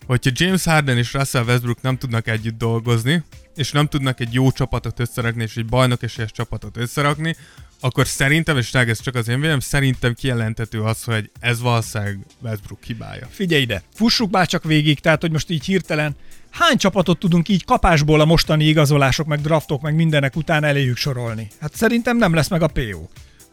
hogyha 0.05 0.31
James 0.33 0.63
Harden 0.63 0.97
és 0.97 1.13
Russell 1.13 1.43
Westbrook 1.43 1.81
nem 1.81 1.97
tudnak 1.97 2.27
együtt 2.27 2.57
dolgozni, 2.57 3.23
és 3.55 3.71
nem 3.71 3.87
tudnak 3.87 4.19
egy 4.19 4.33
jó 4.33 4.51
csapatot 4.51 4.99
összerakni, 4.99 5.43
és 5.43 5.55
egy 5.55 5.65
bajnok 5.65 6.03
esélyes 6.03 6.31
csapatot 6.31 6.77
összerakni, 6.77 7.35
akkor 7.79 8.07
szerintem, 8.07 8.57
és 8.57 8.73
ez 8.73 9.01
csak 9.01 9.15
az 9.15 9.27
én 9.27 9.35
véleményem, 9.35 9.59
szerintem 9.59 10.13
kijelentető 10.13 10.81
az, 10.81 11.03
hogy 11.03 11.31
ez 11.39 11.61
valószínűleg 11.61 12.19
Westbrook 12.41 12.83
hibája. 12.83 13.27
Figyelj 13.31 13.61
ide, 13.61 13.83
fussuk 13.93 14.31
már 14.31 14.47
csak 14.47 14.63
végig, 14.63 14.99
tehát 14.99 15.21
hogy 15.21 15.31
most 15.31 15.49
így 15.49 15.65
hirtelen 15.65 16.15
hány 16.49 16.77
csapatot 16.77 17.19
tudunk 17.19 17.47
így 17.47 17.65
kapásból 17.65 18.19
a 18.19 18.25
mostani 18.25 18.65
igazolások, 18.65 19.27
meg 19.27 19.41
draftok, 19.41 19.81
meg 19.81 19.95
mindenek 19.95 20.35
után 20.35 20.63
eléjük 20.63 20.97
sorolni? 20.97 21.47
Hát 21.59 21.75
szerintem 21.75 22.17
nem 22.17 22.33
lesz 22.33 22.49
meg 22.49 22.61
a 22.61 22.67
PO. 22.67 23.07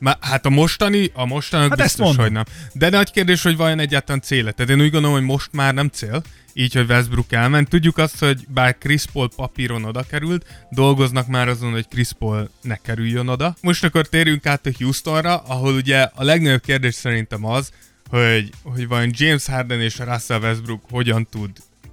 Má, 0.04 0.16
hát 0.20 0.46
a 0.46 0.50
mostani, 0.50 1.10
a 1.14 1.26
mostani 1.26 1.68
Hát 1.68 1.78
biztos, 1.78 2.16
hogy 2.16 2.32
nem. 2.32 2.44
De 2.72 2.88
nagy 2.88 3.10
kérdés, 3.10 3.42
hogy 3.42 3.56
vajon 3.56 3.78
egyáltalán 3.78 4.20
cél 4.20 4.52
Tehát 4.52 4.70
én 4.70 4.80
úgy 4.80 4.90
gondolom, 4.90 5.16
hogy 5.16 5.26
most 5.26 5.48
már 5.52 5.74
nem 5.74 5.88
cél, 5.88 6.22
így, 6.52 6.74
hogy 6.74 6.90
Westbrook 6.90 7.32
elment. 7.32 7.68
Tudjuk 7.68 7.98
azt, 7.98 8.18
hogy 8.18 8.44
bár 8.48 8.78
Chris 8.78 9.04
Paul 9.12 9.28
papíron 9.36 9.84
oda 9.84 10.02
került, 10.02 10.66
dolgoznak 10.70 11.26
már 11.26 11.48
azon, 11.48 11.72
hogy 11.72 11.88
Chris 11.88 12.12
Paul 12.18 12.50
ne 12.62 12.76
kerüljön 12.76 13.28
oda. 13.28 13.56
Most 13.60 13.84
akkor 13.84 14.08
térjünk 14.08 14.46
át 14.46 14.66
a 14.66 14.70
Houstonra, 14.78 15.36
ahol 15.36 15.74
ugye 15.74 16.08
a 16.14 16.24
legnagyobb 16.24 16.62
kérdés 16.62 16.94
szerintem 16.94 17.44
az, 17.44 17.70
hogy, 18.08 18.50
hogy 18.62 18.88
vajon 18.88 19.10
James 19.12 19.46
Harden 19.46 19.80
és 19.80 19.98
Russell 19.98 20.40
Westbrook 20.40 20.82
hogyan 20.90 21.26
tud 21.30 21.50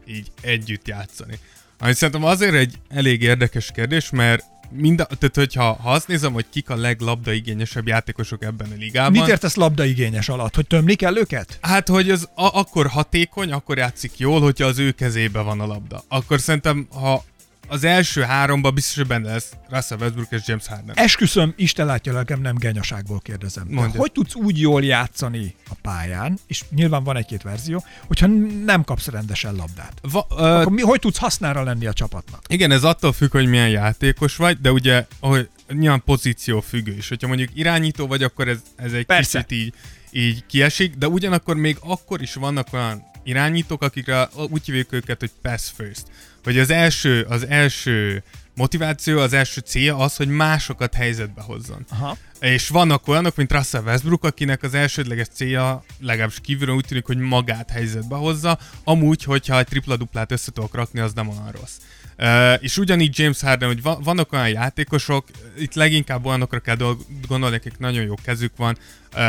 így 0.08 0.32
együtt 0.42 0.88
játszani. 0.88 1.40
Ami 1.80 1.94
szerintem 1.94 2.24
azért 2.24 2.54
egy 2.54 2.76
elég 2.90 3.22
érdekes 3.22 3.72
kérdés, 3.74 4.10
mert 4.10 4.44
mind 4.72 5.00
a, 5.00 5.06
tehát 5.06 5.36
hogyha 5.36 5.74
ha 5.74 5.92
azt 5.92 6.08
nézem, 6.08 6.34
hogy 6.34 6.46
kik 6.50 6.70
a 6.70 6.76
leglabdaigényesebb 6.76 7.88
játékosok 7.88 8.44
ebben 8.44 8.72
a 8.72 8.76
ligában. 8.78 9.12
Mit 9.12 9.28
értesz 9.28 9.56
labdaigényes 9.56 10.30
alatt? 10.30 10.56
Hogy 10.56 10.68
tömni 10.68 10.96
kell 10.96 11.18
őket? 11.18 11.58
Hát, 11.62 11.88
hogy 11.88 12.10
az 12.10 12.30
a, 12.36 12.60
akkor 12.60 12.88
hatékony, 12.88 13.52
akkor 13.52 13.78
játszik 13.78 14.18
jól, 14.18 14.42
hogyha 14.42 14.66
az 14.66 14.80
ő 14.80 14.92
kezébe 14.92 15.42
van 15.42 15.60
a 15.60 15.66
labda. 15.66 16.04
Akkor 16.08 16.40
szerintem, 16.40 16.88
ha 16.92 17.24
az 17.72 17.84
első 17.84 18.22
háromba 18.22 18.72
biztos, 18.72 18.96
hogy 18.96 19.08
benne 19.08 19.32
lesz 19.32 19.52
Russell 19.70 19.98
Westbrook 19.98 20.32
és 20.32 20.42
James 20.46 20.68
Harden. 20.68 20.96
Esküszöm, 20.98 21.54
Isten 21.58 21.86
látja 21.86 22.14
lelkem, 22.14 22.42
nem 22.42 22.56
genyaságból 22.58 23.20
kérdezem. 23.20 23.68
De 23.68 23.74
Mondja. 23.76 24.00
hogy 24.00 24.12
tudsz 24.12 24.36
úgy 24.36 24.60
jól 24.60 24.84
játszani 24.84 25.56
a 25.70 25.74
pályán, 25.82 26.38
és 26.48 26.64
nyilván 26.70 27.04
van 27.04 27.18
egy-két 27.18 27.42
verzió, 27.42 27.84
hogyha 28.08 28.28
nem 28.66 28.84
kapsz 28.84 29.08
rendesen 29.08 29.56
labdát? 29.56 29.94
Va, 30.02 30.28
ö, 30.30 30.36
Akkor 30.36 30.72
mi, 30.72 30.82
hogy 30.82 31.00
tudsz 31.00 31.18
hasznára 31.18 31.64
lenni 31.64 31.86
a 31.86 31.94
csapatnak? 31.94 32.42
igen, 32.48 32.72
ez 32.72 32.84
attól 32.84 33.14
függ, 33.14 33.32
hogy 33.32 33.48
milyen 33.48 33.70
játékos 33.70 34.36
vagy, 34.36 34.62
de 34.62 34.72
ugye, 34.72 35.06
ahogy 35.20 35.50
nyilván 35.74 36.02
pozíció 36.06 36.60
függő 36.62 36.92
is. 36.94 37.10
Hogyha 37.10 37.28
mondjuk 37.28 37.50
irányító 37.54 38.08
vagy, 38.08 38.24
akkor 38.24 38.48
ez, 38.48 38.58
ez 38.76 38.94
egy 38.94 39.06
Persze. 39.06 39.44
kicsit 39.44 39.62
így, 39.66 39.74
így 40.12 40.46
kiesik, 40.46 40.96
de 40.96 41.08
ugyanakkor 41.08 41.56
még 41.56 41.78
akkor 41.80 42.22
is 42.22 42.34
vannak 42.34 42.68
olyan 42.74 43.04
irányítók, 43.24 43.82
akikre 43.84 44.30
úgy 44.50 44.66
hívjuk 44.66 44.92
őket, 44.94 45.20
hogy 45.20 45.32
pass 45.42 45.70
first. 45.76 46.04
Hogy 46.44 46.60
az 46.60 46.70
első, 46.70 47.26
az 47.30 47.48
első 47.48 48.24
motiváció, 48.56 49.20
az 49.20 49.34
első 49.34 49.62
célja 49.62 49.98
az, 49.98 50.16
hogy 50.16 50.28
másokat 50.28 50.94
helyzetbe 50.94 51.42
hozzon. 51.42 51.86
Aha. 51.90 52.18
És 52.40 52.70
vannak 52.70 53.08
olyanok, 53.08 53.36
mint 53.36 53.52
Russell 53.52 53.84
Westbrook, 53.84 54.24
akinek 54.24 54.64
az 54.64 54.74
elsődleges 54.74 55.28
célja, 55.28 55.84
legalábbis 56.00 56.40
kívülről 56.42 56.76
úgy 56.76 56.86
tűnik, 56.86 57.06
hogy 57.06 57.18
magát 57.18 57.70
helyzetbe 57.70 58.16
hozza, 58.16 58.58
amúgy, 58.84 59.24
hogyha 59.24 59.58
egy 59.60 59.66
tripla-duplát 59.66 60.32
össze 60.32 60.52
tudok 60.52 60.76
rakni, 60.76 61.00
az 61.00 61.14
nem 61.14 61.30
olyan 61.30 61.52
rossz. 61.52 61.76
Uh, 62.18 62.64
és 62.64 62.78
ugyanígy 62.78 63.20
James 63.20 63.42
Harden, 63.42 63.68
hogy 63.68 63.82
va- 63.82 64.04
vannak 64.04 64.34
olyan 64.34 64.50
játékosok, 64.50 65.26
itt 65.58 65.74
leginkább 65.74 66.26
olyanokra 66.26 66.60
kell 66.60 66.76
dolg- 66.76 67.28
gondolni, 67.28 67.56
akik 67.56 67.78
nagyon 67.78 68.04
jó 68.04 68.14
kezük 68.24 68.52
van, 68.58 68.78
uh, 69.16 69.20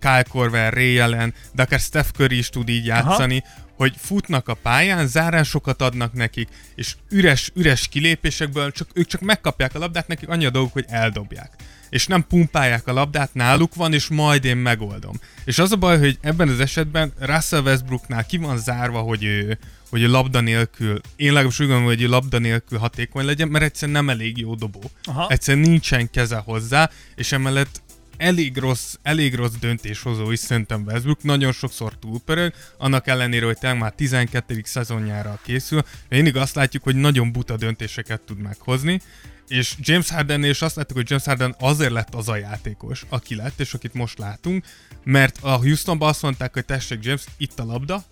Kyle 0.00 0.24
Korver, 0.28 0.72
Ray 0.72 0.98
Allen, 0.98 1.34
de 1.52 1.62
akár 1.62 1.80
Steph 1.80 2.08
Curry 2.08 2.38
is 2.38 2.48
tud 2.48 2.68
így 2.68 2.86
játszani, 2.86 3.44
Aha. 3.46 3.69
Hogy 3.80 3.94
futnak 3.98 4.48
a 4.48 4.54
pályán, 4.54 5.06
zárásokat 5.06 5.82
adnak 5.82 6.12
nekik, 6.12 6.48
és 6.74 6.94
üres, 7.10 7.50
üres 7.54 7.88
kilépésekből 7.88 8.72
csak, 8.72 8.88
ők 8.92 9.06
csak 9.06 9.20
megkapják 9.20 9.74
a 9.74 9.78
labdát, 9.78 10.08
nekik 10.08 10.28
annyi 10.28 10.44
a 10.44 10.50
dolguk, 10.50 10.72
hogy 10.72 10.84
eldobják 10.88 11.50
és 11.88 12.06
nem 12.06 12.26
pumpálják 12.26 12.86
a 12.86 12.92
labdát, 12.92 13.34
náluk 13.34 13.74
van, 13.74 13.92
és 13.92 14.08
majd 14.08 14.44
én 14.44 14.56
megoldom. 14.56 15.14
És 15.44 15.58
az 15.58 15.72
a 15.72 15.76
baj, 15.76 15.98
hogy 15.98 16.18
ebben 16.20 16.48
az 16.48 16.60
esetben 16.60 17.12
Russell 17.18 17.62
Westbrooknál 17.62 18.26
ki 18.26 18.36
van 18.36 18.58
zárva, 18.58 19.00
hogy 19.00 19.24
ő, 19.24 19.58
hogy 19.90 20.02
ő 20.02 20.08
labda 20.08 20.40
nélkül, 20.40 21.00
én 21.16 21.32
legalábbis 21.32 21.60
úgy 21.60 21.66
gondolom, 21.66 21.92
hogy 21.92 22.02
ő 22.02 22.08
labda 22.08 22.38
nélkül 22.38 22.78
hatékony 22.78 23.24
legyen, 23.24 23.48
mert 23.48 23.64
egyszerűen 23.64 24.04
nem 24.04 24.14
elég 24.14 24.38
jó 24.38 24.54
dobó. 24.54 24.90
Aha. 25.04 25.28
Egyszerűen 25.28 25.68
nincsen 25.68 26.10
keze 26.10 26.36
hozzá, 26.36 26.90
és 27.14 27.32
emellett 27.32 27.82
elég 28.20 28.56
rossz, 28.56 28.94
elég 29.02 29.34
rossz 29.34 29.54
döntéshozó 29.60 30.30
is 30.30 30.38
szerintem 30.38 30.82
Westbrook, 30.86 31.22
nagyon 31.22 31.52
sokszor 31.52 31.98
túlpörög, 31.98 32.52
annak 32.78 33.06
ellenére, 33.06 33.44
hogy 33.44 33.58
tényleg 33.58 33.78
már 33.78 33.92
12. 33.92 34.60
szezonjára 34.64 35.38
készül, 35.42 35.82
mindig 36.08 36.36
azt 36.36 36.54
látjuk, 36.54 36.82
hogy 36.82 36.96
nagyon 36.96 37.32
buta 37.32 37.56
döntéseket 37.56 38.20
tud 38.20 38.38
meghozni, 38.38 39.00
és 39.48 39.74
James 39.78 40.10
Harden 40.10 40.44
és 40.44 40.62
azt 40.62 40.76
láttuk, 40.76 40.96
hogy 40.96 41.10
James 41.10 41.24
Harden 41.24 41.54
azért 41.58 41.92
lett 41.92 42.14
az 42.14 42.28
a 42.28 42.36
játékos, 42.36 43.04
aki 43.08 43.34
lett, 43.34 43.60
és 43.60 43.74
akit 43.74 43.94
most 43.94 44.18
látunk, 44.18 44.64
mert 45.04 45.38
a 45.40 45.56
Houstonban 45.56 46.08
azt 46.08 46.22
mondták, 46.22 46.52
hogy 46.52 46.64
tessék 46.64 47.04
James, 47.04 47.24
itt 47.36 47.58
a 47.58 47.64
labda, 47.64 48.04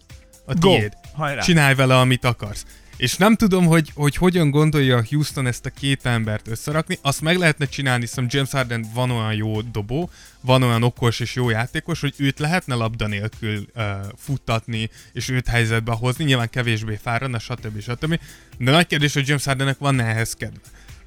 a 0.47 0.55
Go! 0.55 0.77
tiéd. 0.77 0.93
Hajrá! 1.15 1.41
Csinálj 1.41 1.75
vele, 1.75 1.99
amit 1.99 2.25
akarsz. 2.25 2.65
És 2.99 3.17
nem 3.17 3.35
tudom, 3.35 3.67
hogy, 3.67 3.90
hogy 3.95 4.17
hogyan 4.17 4.50
gondolja 4.50 5.05
Houston 5.11 5.47
ezt 5.47 5.67
a 5.67 5.71
két 5.71 6.07
embert 6.07 6.49
összerakni. 6.49 6.99
Azt 7.02 7.21
meg 7.21 7.37
lehetne 7.37 7.67
csinálni, 7.67 8.00
hiszen 8.00 8.26
James 8.28 8.50
Harden 8.50 8.87
van 8.95 9.11
olyan 9.11 9.35
jó 9.35 9.61
dobó, 9.61 10.11
van 10.40 10.62
olyan 10.62 10.83
okos 10.83 11.21
és 11.21 11.35
jó 11.35 11.50
játékos, 11.50 12.00
hogy 12.00 12.14
őt 12.17 12.38
lehetne 12.38 12.75
labda 12.75 13.07
nélkül 13.07 13.67
uh, 13.75 13.85
futtatni, 14.17 14.90
és 15.12 15.28
őt 15.28 15.47
helyzetbe 15.47 15.93
hozni. 15.93 16.25
Nyilván 16.25 16.50
kevésbé 16.50 16.99
fáradna, 17.02 17.38
stb. 17.38 17.81
stb. 17.81 18.21
De 18.59 18.71
nagy 18.71 18.87
kérdés, 18.87 19.14
hogy 19.14 19.28
James 19.28 19.45
Hardennek 19.45 19.78
van 19.78 20.00
ehhez 20.00 20.33
kedve. 20.33 20.61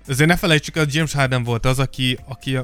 Azért 0.08 0.30
ne 0.30 0.38
felejtsük, 0.38 0.78
hogy 0.78 0.94
James 0.94 1.14
Harden 1.14 1.44
volt 1.44 1.66
az, 1.66 1.80
aki, 1.80 2.18
aki 2.28 2.58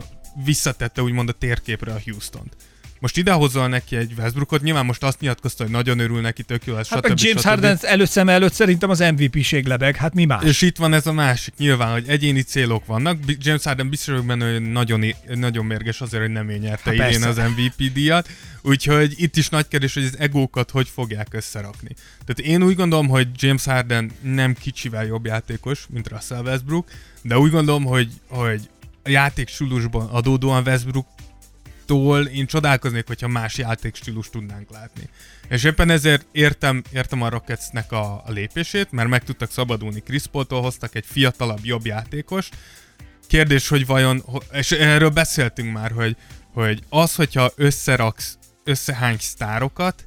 visszatette 0.45 1.01
úgymond 1.01 1.29
a 1.29 1.31
térképre 1.31 1.93
a 1.93 2.01
Houston-t. 2.05 2.55
Most 2.99 3.17
idehozol 3.17 3.67
neki 3.67 3.95
egy 3.95 4.13
Westbrookot, 4.17 4.61
nyilván 4.61 4.85
most 4.85 5.03
azt 5.03 5.19
nyilatkozta, 5.19 5.63
hogy 5.63 5.71
nagyon 5.71 5.99
örül 5.99 6.21
neki, 6.21 6.43
tök 6.43 6.65
jó 6.65 6.75
lesz, 6.75 6.89
Hát 6.89 7.05
stb. 7.05 7.19
James 7.19 7.39
stb. 7.39 7.47
Harden 7.47 7.77
előszem 7.81 8.29
előtt 8.29 8.53
szerintem 8.53 8.89
az 8.89 8.99
MVP-ség 8.99 9.65
lebeg, 9.65 9.95
hát 9.95 10.13
mi 10.13 10.25
más? 10.25 10.43
És 10.43 10.61
itt 10.61 10.77
van 10.77 10.93
ez 10.93 11.07
a 11.07 11.13
másik, 11.13 11.53
nyilván, 11.57 11.91
hogy 11.91 12.07
egyéni 12.07 12.41
célok 12.41 12.85
vannak. 12.85 13.19
James 13.37 13.63
Harden 13.63 13.89
biztos 13.89 14.13
vagyok 14.13 14.25
benne, 14.25 14.51
hogy 14.51 14.61
nagyon, 14.61 15.03
nagyon 15.35 15.65
mérges 15.65 16.01
azért, 16.01 16.23
hogy 16.23 16.31
nem 16.31 16.49
ő 16.49 16.57
nyerte 16.57 16.95
Há, 16.97 17.07
idén 17.07 17.23
az 17.23 17.37
MVP 17.37 17.93
díjat. 17.93 18.29
Úgyhogy 18.61 19.13
itt 19.15 19.37
is 19.37 19.49
nagy 19.49 19.67
kérdés, 19.67 19.93
hogy 19.93 20.03
az 20.03 20.17
egókat 20.19 20.71
hogy 20.71 20.87
fogják 20.93 21.27
összerakni. 21.31 21.89
Tehát 22.25 22.51
én 22.51 22.63
úgy 22.63 22.75
gondolom, 22.75 23.07
hogy 23.07 23.27
James 23.35 23.63
Harden 23.63 24.11
nem 24.21 24.53
kicsivel 24.53 25.05
jobb 25.05 25.25
játékos, 25.25 25.85
mint 25.89 26.09
Russell 26.09 26.41
Westbrook, 26.43 26.87
de 27.21 27.37
úgy 27.37 27.51
gondolom, 27.51 27.83
hogy, 27.83 28.09
hogy 28.27 28.69
a 29.03 29.09
játékstílusban 29.09 30.07
adódóan 30.07 30.63
Westbrook 30.65 31.05
tól 31.87 32.25
én 32.25 32.45
csodálkoznék, 32.45 33.07
hogyha 33.07 33.27
más 33.27 33.57
játékstílus 33.57 34.29
tudnánk 34.29 34.69
látni. 34.71 35.09
És 35.49 35.63
éppen 35.63 35.89
ezért 35.89 36.25
értem, 36.31 36.83
értem 36.91 37.21
a 37.21 37.29
Rocketsnek 37.29 37.91
a, 37.91 38.23
a 38.25 38.31
lépését, 38.31 38.91
mert 38.91 39.09
meg 39.09 39.23
tudtak 39.23 39.51
szabadulni 39.51 39.99
Chris 39.99 40.23
hoztak 40.49 40.95
egy 40.95 41.05
fiatalabb, 41.05 41.65
jobb 41.65 41.85
játékos. 41.85 42.49
Kérdés, 43.27 43.67
hogy 43.67 43.85
vajon, 43.85 44.23
és 44.51 44.71
erről 44.71 45.09
beszéltünk 45.09 45.73
már, 45.73 45.91
hogy, 45.91 46.15
hogy 46.53 46.83
az, 46.89 47.15
hogyha 47.15 47.51
összeraksz, 47.55 48.37
összehánysz 48.63 49.25
sztárokat, 49.25 50.03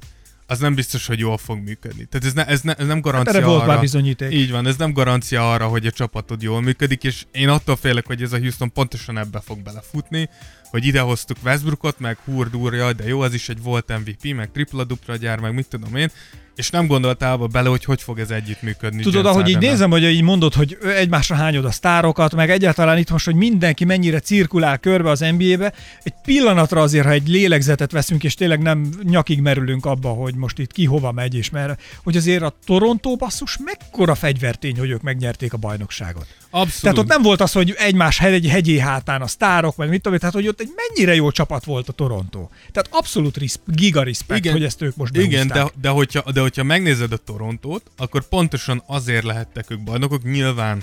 az 0.51 0.59
nem 0.59 0.75
biztos, 0.75 1.07
hogy 1.07 1.19
jól 1.19 1.37
fog 1.37 1.59
működni. 1.59 2.05
Tehát 2.05 2.27
ez, 2.27 2.33
ne, 2.33 2.45
ez, 2.45 2.61
ne, 2.61 2.73
ez 2.73 2.87
nem 2.87 3.01
garancia 3.01 3.33
Hát 3.33 3.41
Erre 3.41 3.51
volt 3.51 3.61
arra, 3.61 3.71
már 3.71 3.79
bizonyíték. 3.79 4.33
így 4.33 4.51
van, 4.51 4.67
ez 4.67 4.75
nem 4.75 4.93
garancia 4.93 5.51
arra, 5.51 5.67
hogy 5.67 5.85
a 5.85 5.91
csapatod 5.91 6.41
jól 6.41 6.61
működik, 6.61 7.03
és 7.03 7.25
én 7.31 7.49
attól 7.49 7.75
félek, 7.75 8.05
hogy 8.05 8.21
ez 8.21 8.33
a 8.33 8.37
Houston 8.37 8.71
pontosan 8.71 9.17
ebbe 9.17 9.39
fog 9.39 9.59
belefutni, 9.59 10.29
hogy 10.69 10.85
idehoztuk 10.85 11.37
Westbrookot, 11.43 11.99
meg 11.99 12.17
hurdúrja, 12.25 12.93
de 12.93 13.07
jó, 13.07 13.21
az 13.21 13.33
is 13.33 13.49
egy 13.49 13.61
volt 13.61 13.99
MVP, 13.99 14.35
meg 14.35 14.51
tripla 14.51 14.83
dupla 14.83 15.15
gyár, 15.15 15.39
meg 15.39 15.53
mit 15.53 15.67
tudom 15.67 15.95
én, 15.95 16.11
és 16.55 16.69
nem 16.69 16.87
gondoltál 16.87 17.33
abba 17.33 17.47
bele, 17.47 17.69
hogy 17.69 17.83
hogy 17.85 18.01
fog 18.01 18.19
ez 18.19 18.29
együttműködni. 18.29 19.01
Tudod, 19.01 19.13
James 19.13 19.31
ahogy 19.31 19.47
így 19.47 19.53
Hardennel. 19.53 19.75
nézem, 19.75 19.91
hogy 19.91 20.03
így 20.03 20.21
mondod, 20.21 20.53
hogy 20.53 20.77
egymásra 20.95 21.35
hányod 21.35 21.65
a 21.65 21.71
sztárokat, 21.71 22.35
meg 22.35 22.49
egyáltalán 22.49 22.97
itt 22.97 23.09
most, 23.09 23.25
hogy 23.25 23.35
mindenki 23.35 23.85
mennyire 23.85 24.19
cirkulál 24.19 24.77
körbe 24.77 25.09
az 25.09 25.19
NBA-be, 25.37 25.73
egy 26.03 26.13
pillanatra 26.23 26.81
azért, 26.81 27.05
ha 27.05 27.11
egy 27.11 27.27
lélegzetet 27.27 27.91
veszünk, 27.91 28.23
és 28.23 28.33
tényleg 28.33 28.61
nem 28.61 28.89
nyakig 29.03 29.41
merülünk 29.41 29.85
abba, 29.85 30.09
hogy 30.09 30.35
most 30.35 30.59
itt 30.59 30.71
ki 30.71 30.85
hova 30.85 31.11
megy, 31.11 31.35
és 31.35 31.49
merre, 31.49 31.77
hogy 32.03 32.17
azért 32.17 32.43
a 32.43 32.55
Toronto 32.65 33.15
basszus 33.15 33.57
mekkora 33.63 34.15
fegyvertény, 34.15 34.77
hogy 34.77 34.89
ők 34.89 35.01
megnyerték 35.01 35.53
a 35.53 35.57
bajnokságot. 35.57 36.25
Abszolút. 36.53 36.81
Tehát 36.81 36.97
ott 36.97 37.07
nem 37.07 37.21
volt 37.21 37.41
az, 37.41 37.51
hogy 37.51 37.73
egymás 37.77 38.17
hegy, 38.17 38.47
hegyé 38.47 38.79
hátán 38.79 39.21
a 39.21 39.27
sztárok, 39.27 39.75
meg 39.75 39.89
mit 39.89 40.01
tudom, 40.01 40.17
tehát 40.17 40.33
hogy 40.33 40.47
ott 40.47 40.59
egy 40.59 40.69
mennyire 40.75 41.15
jó 41.15 41.31
csapat 41.31 41.65
volt 41.65 41.89
a 41.89 41.91
Toronto. 41.91 42.47
Tehát 42.71 42.89
abszolút 42.91 43.37
risp, 43.37 43.59
giga 43.65 44.03
respect, 44.03 44.39
Igen. 44.39 44.53
hogy 44.53 44.63
ezt 44.63 44.81
ők 44.81 44.95
most 44.95 45.15
Igen, 45.15 45.47
behúzták. 45.47 45.73
de, 45.75 45.81
de, 45.81 45.89
hogyha, 45.89 46.31
de 46.31 46.40
hogyha 46.41 46.63
megnézed 46.63 47.11
a 47.11 47.17
Torontót, 47.17 47.91
akkor 47.97 48.27
pontosan 48.27 48.83
azért 48.85 49.23
lehettek 49.23 49.69
ők 49.69 49.83
bajnokok, 49.83 50.23
nyilván 50.23 50.81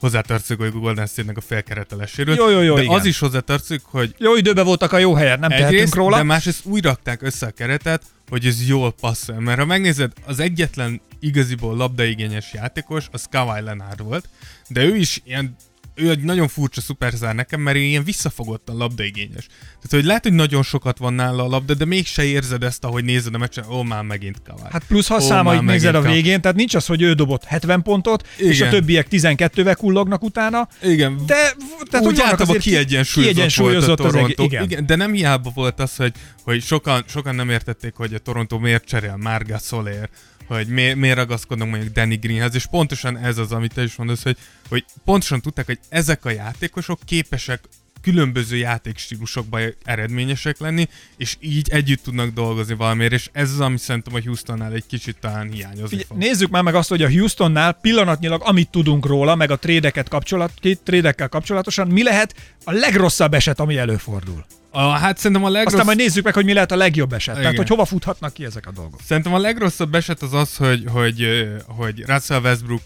hozzátartozik, 0.00 0.58
hogy 0.58 0.72
Golden 0.72 1.06
State-nek 1.06 1.36
a 1.36 1.40
félkeretelesséről. 1.40 2.34
Jó, 2.34 2.50
jó, 2.50 2.60
jó, 2.60 2.74
de 2.74 2.82
igen. 2.82 2.94
az 2.94 3.04
is 3.04 3.18
hozzátartozik, 3.18 3.82
hogy 3.84 4.14
Jó 4.18 4.36
időben 4.36 4.64
voltak 4.64 4.92
a 4.92 4.98
jó 4.98 5.14
helyen, 5.14 5.38
nem 5.38 5.48
tehetünk 5.48 5.72
egyrészt, 5.72 5.94
róla. 5.94 6.16
de 6.16 6.22
másrészt 6.22 6.64
úgy 6.64 6.84
rakták 6.84 7.22
össze 7.22 7.46
a 7.46 7.50
keretet, 7.50 8.02
hogy 8.28 8.46
ez 8.46 8.66
jól 8.66 8.92
passzol. 8.92 9.40
Mert 9.40 9.58
ha 9.58 9.64
megnézed, 9.64 10.12
az 10.26 10.38
egyetlen 10.38 11.00
igaziból 11.20 11.76
labdaigényes 11.76 12.52
játékos, 12.52 13.08
az 13.12 13.26
Kawhi 13.30 13.60
Leonard 13.60 14.02
volt, 14.02 14.28
de 14.68 14.84
ő 14.84 14.96
is 14.96 15.22
ilyen 15.24 15.56
ő 15.94 16.10
egy 16.10 16.22
nagyon 16.22 16.48
furcsa 16.48 16.80
szuperzár 16.80 17.34
nekem, 17.34 17.60
mert 17.60 17.76
ő 17.76 17.80
ilyen 17.80 18.04
visszafogottan 18.04 18.76
labdaigényes. 18.76 19.46
Tehát, 19.46 19.90
hogy 19.90 20.04
lehet, 20.04 20.22
hogy 20.22 20.32
nagyon 20.32 20.62
sokat 20.62 20.98
van 20.98 21.12
nála 21.12 21.44
a 21.44 21.48
labda, 21.48 21.74
de 21.74 21.84
mégse 21.84 22.24
érzed 22.24 22.62
ezt, 22.62 22.84
ahogy 22.84 23.04
nézed 23.04 23.34
a 23.34 23.38
meccsen, 23.38 23.64
ó, 23.70 23.82
már 23.82 24.02
megint 24.02 24.42
Kawhi. 24.42 24.62
Hát 24.70 24.84
plusz 24.84 25.08
ha 25.08 25.14
Ó, 25.14 25.18
számait 25.18 25.62
nézed 25.62 25.94
a 25.94 26.00
végén, 26.00 26.40
tehát 26.40 26.56
nincs 26.56 26.74
az, 26.74 26.86
hogy 26.86 27.02
ő 27.02 27.12
dobott 27.12 27.44
70 27.44 27.82
pontot, 27.82 28.28
Igen. 28.38 28.52
és 28.52 28.60
a 28.60 28.68
többiek 28.68 29.06
12-vel 29.10 29.74
kullognak 29.78 30.22
utána, 30.22 30.68
Igen, 30.82 31.22
de 31.26 31.52
tehát, 31.90 32.06
úgy 32.06 32.20
általában 32.20 32.58
kiegyensúlyozott, 32.58 33.34
kiegyensúlyozott 33.34 33.98
volt 33.98 34.12
a. 34.12 34.16
Toronto. 34.16 34.42
Igen. 34.42 34.62
Igen, 34.62 34.86
de 34.86 34.96
nem 34.96 35.12
hiába 35.12 35.50
volt 35.54 35.80
az, 35.80 35.96
hogy, 35.96 36.12
hogy 36.42 36.62
sokan, 36.62 37.04
sokan 37.06 37.34
nem 37.34 37.50
értették, 37.50 37.94
hogy 37.94 38.14
a 38.14 38.18
Toronto 38.18 38.58
miért 38.58 38.84
cserél 38.84 39.16
Marga 39.16 39.58
Soler, 39.58 40.08
hogy 40.56 40.68
miért, 40.68 40.96
miért 40.96 41.16
ragaszkodnak 41.16 41.68
mondjuk 41.68 41.92
Danny 41.92 42.18
Greenhez, 42.20 42.54
és 42.54 42.66
pontosan 42.66 43.16
ez 43.16 43.38
az, 43.38 43.52
amit 43.52 43.74
te 43.74 43.82
is 43.82 43.96
mondasz, 43.96 44.22
hogy, 44.22 44.36
hogy 44.68 44.84
pontosan 45.04 45.40
tudták, 45.40 45.66
hogy 45.66 45.78
ezek 45.88 46.24
a 46.24 46.30
játékosok 46.30 47.00
képesek 47.04 47.60
különböző 48.02 48.56
játékstílusokban 48.56 49.74
eredményesek 49.84 50.58
lenni, 50.58 50.88
és 51.16 51.36
így 51.40 51.68
együtt 51.70 52.02
tudnak 52.02 52.30
dolgozni 52.30 52.74
valamiért, 52.74 53.12
és 53.12 53.28
ez 53.32 53.50
az, 53.50 53.60
ami 53.60 53.78
szerintem 53.78 54.14
a 54.14 54.20
Houstonnál 54.24 54.72
egy 54.72 54.86
kicsit 54.86 55.16
talán 55.20 55.50
hiányozni 55.50 55.88
Figyelj, 55.88 56.04
fog. 56.08 56.16
nézzük 56.16 56.50
már 56.50 56.62
meg 56.62 56.74
azt, 56.74 56.88
hogy 56.88 57.02
a 57.02 57.10
Houstonnál 57.10 57.72
pillanatnyilag, 57.72 58.42
amit 58.44 58.70
tudunk 58.70 59.06
róla, 59.06 59.34
meg 59.34 59.50
a 59.50 59.56
trédeket 59.56 60.08
kapcsolat, 60.08 60.52
két 60.60 60.80
trédekkel 60.80 61.28
kapcsolatosan, 61.28 61.88
mi 61.88 62.02
lehet 62.02 62.34
a 62.64 62.72
legrosszabb 62.72 63.34
eset, 63.34 63.60
ami 63.60 63.76
előfordul. 63.76 64.44
A, 64.70 64.88
hát 64.88 65.16
szerintem 65.16 65.44
a 65.44 65.48
legrossz... 65.48 65.72
Aztán 65.72 65.86
majd 65.86 65.98
nézzük 65.98 66.24
meg, 66.24 66.34
hogy 66.34 66.44
mi 66.44 66.52
lehet 66.52 66.72
a 66.72 66.76
legjobb 66.76 67.12
eset. 67.12 67.34
Tehát, 67.34 67.52
Igen. 67.52 67.56
hogy 67.56 67.68
hova 67.68 67.84
futhatnak 67.84 68.32
ki 68.32 68.44
ezek 68.44 68.66
a 68.66 68.70
dolgok. 68.70 69.00
Szerintem 69.06 69.34
a 69.34 69.38
legrosszabb 69.38 69.94
eset 69.94 70.22
az 70.22 70.32
az, 70.32 70.56
hogy, 70.56 70.84
hogy, 70.88 71.48
hogy 71.66 72.04
Russell 72.06 72.40
Westbrook 72.40 72.82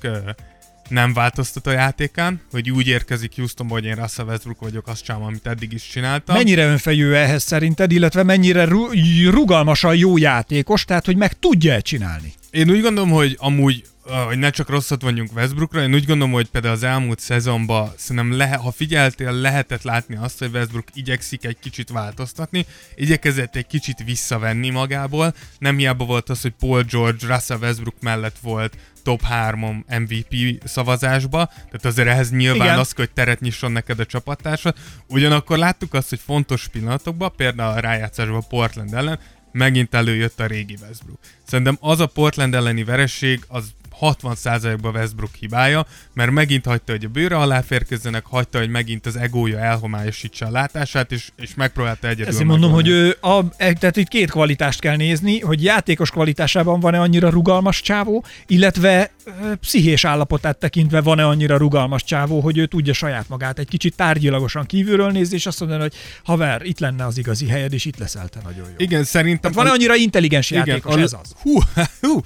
nem 0.89 1.13
változtat 1.13 1.67
a 1.67 1.71
játékán, 1.71 2.41
hogy 2.51 2.71
úgy 2.71 2.87
érkezik 2.87 3.33
Houstonba, 3.37 3.75
hogy 3.75 3.85
én 3.85 3.95
Russell 3.95 4.27
Westbrook 4.27 4.61
vagyok, 4.61 4.87
azt 4.87 5.05
csinálom, 5.05 5.27
amit 5.27 5.47
eddig 5.47 5.73
is 5.73 5.89
csináltam. 5.89 6.37
Mennyire 6.37 6.67
önfejű 6.67 7.13
ehhez 7.13 7.43
szerinted, 7.43 7.93
illetve 7.93 8.23
mennyire 8.23 8.65
ru- 8.65 8.95
rugalmasan 9.31 9.97
jó 9.97 10.17
játékos, 10.17 10.85
tehát 10.85 11.05
hogy 11.05 11.17
meg 11.17 11.39
tudja-e 11.39 11.81
csinálni? 11.81 12.33
Én 12.51 12.71
úgy 12.71 12.81
gondolom, 12.81 13.11
hogy 13.11 13.37
amúgy, 13.41 13.85
hogy 14.07 14.39
ne 14.39 14.51
csak 14.51 14.69
rosszat 14.69 15.03
vonjunk 15.03 15.35
Westbrookra, 15.35 15.83
én 15.83 15.95
úgy 15.95 16.07
gondolom, 16.07 16.33
hogy 16.33 16.49
például 16.49 16.75
az 16.75 16.83
elmúlt 16.83 17.19
szezonban 17.19 17.93
szerintem 17.97 18.37
lehe, 18.37 18.57
ha 18.57 18.71
figyeltél, 18.71 19.33
lehetett 19.33 19.83
látni 19.83 20.17
azt, 20.17 20.39
hogy 20.39 20.51
Westbrook 20.55 20.87
igyekszik 20.95 21.45
egy 21.45 21.59
kicsit 21.61 21.91
változtatni, 21.91 22.67
igyekezett 22.95 23.57
egy 23.57 23.67
kicsit 23.67 24.05
visszavenni 24.05 24.71
magából, 24.71 25.35
nem 25.59 25.77
hiába 25.77 26.05
volt 26.05 26.31
az, 26.31 26.41
hogy 26.41 26.53
Paul 26.59 26.83
George 26.83 27.27
Russell 27.27 27.59
Westbrook 27.59 27.97
mellett 28.01 28.39
volt 28.43 28.77
top 29.03 29.23
3 29.23 29.85
MVP 29.89 30.63
szavazásba, 30.65 31.47
tehát 31.47 31.85
azért 31.85 32.09
ehhez 32.09 32.31
nyilván. 32.31 32.67
Igen. 32.67 32.79
az, 32.79 32.93
hogy 32.93 33.11
teret 33.11 33.41
nyisson 33.41 33.73
neked 33.73 33.99
a 33.99 34.07
csapattársa. 34.07 34.75
Ugyanakkor 35.09 35.59
láttuk 35.59 35.95
azt, 35.95 36.09
hogy 36.09 36.21
fontos 36.25 36.69
pillanatokban, 36.69 37.33
például 37.37 37.77
a 37.77 37.81
rájátszásban 37.81 38.45
Portland 38.49 38.95
ellen, 38.95 39.19
megint 39.53 39.95
előjött 39.95 40.41
a 40.41 40.47
régi 40.47 40.77
Westbrook. 40.83 41.19
Szerintem 41.47 41.77
az 41.81 42.01
a 42.01 42.07
Portland 42.07 42.55
elleni 42.55 42.85
vereség, 42.85 43.45
az 43.49 43.75
60%-ban 44.01 44.95
Westbrook 44.95 45.35
hibája, 45.35 45.87
mert 46.13 46.31
megint 46.31 46.67
hagyta, 46.67 46.93
hogy 46.93 47.05
a 47.05 47.09
bőre 47.09 47.37
alá 47.37 47.61
férkezzenek, 47.61 48.25
hagyta, 48.27 48.59
hogy 48.59 48.69
megint 48.69 49.07
az 49.07 49.17
egója 49.17 49.59
elhomályosítsa 49.59 50.47
a 50.47 50.51
látását, 50.51 51.13
és, 51.13 51.31
és 51.37 51.55
megpróbálta 51.55 52.09
egyedül 52.09 52.27
Ezért 52.27 52.45
mondom, 52.45 52.73
hogy 52.73 52.89
ő, 52.89 53.17
a, 53.21 53.41
e- 53.57 53.73
tehát 53.73 53.97
itt 53.97 54.09
két 54.09 54.31
kvalitást 54.31 54.81
kell 54.81 54.97
nézni, 54.97 55.41
hogy 55.41 55.63
játékos 55.63 56.11
kvalitásában 56.11 56.81
van-e 56.81 57.01
annyira 57.01 57.29
rugalmas 57.29 57.81
csávó, 57.81 58.25
illetve 58.47 59.11
ö, 59.25 59.55
pszichés 59.55 60.05
állapotát 60.05 60.57
tekintve 60.59 61.01
van-e 61.01 61.27
annyira 61.27 61.57
rugalmas 61.57 62.05
csávó, 62.05 62.41
hogy 62.41 62.59
ő 62.59 62.67
tudja 62.67 62.93
saját 62.93 63.29
magát 63.29 63.59
egy 63.59 63.69
kicsit 63.69 63.97
tárgyilagosan 63.97 64.67
kívülről 64.67 65.11
nézni, 65.11 65.37
és 65.37 65.47
azt 65.47 65.61
mondani, 65.61 65.81
hogy 65.81 65.95
haver, 66.25 66.63
itt 66.63 66.79
lenne 66.79 67.05
az 67.07 67.19
igazi 67.19 67.47
helyed, 67.47 67.73
és 67.73 67.85
itt 67.85 67.99
leszel 67.99 68.29
te 68.29 68.41
nagyon 68.45 68.67
jó. 68.69 68.75
Igen, 68.77 69.05
szerintem... 69.05 69.41
Tehát 69.41 69.57
van-e 69.57 69.71
annyira 69.71 69.95
intelligens 69.95 70.51
játékos, 70.51 70.95
a- 70.95 71.01
ez 71.01 71.13
az? 71.23 71.35
Hú, 71.43 71.59
hú, 72.01 72.21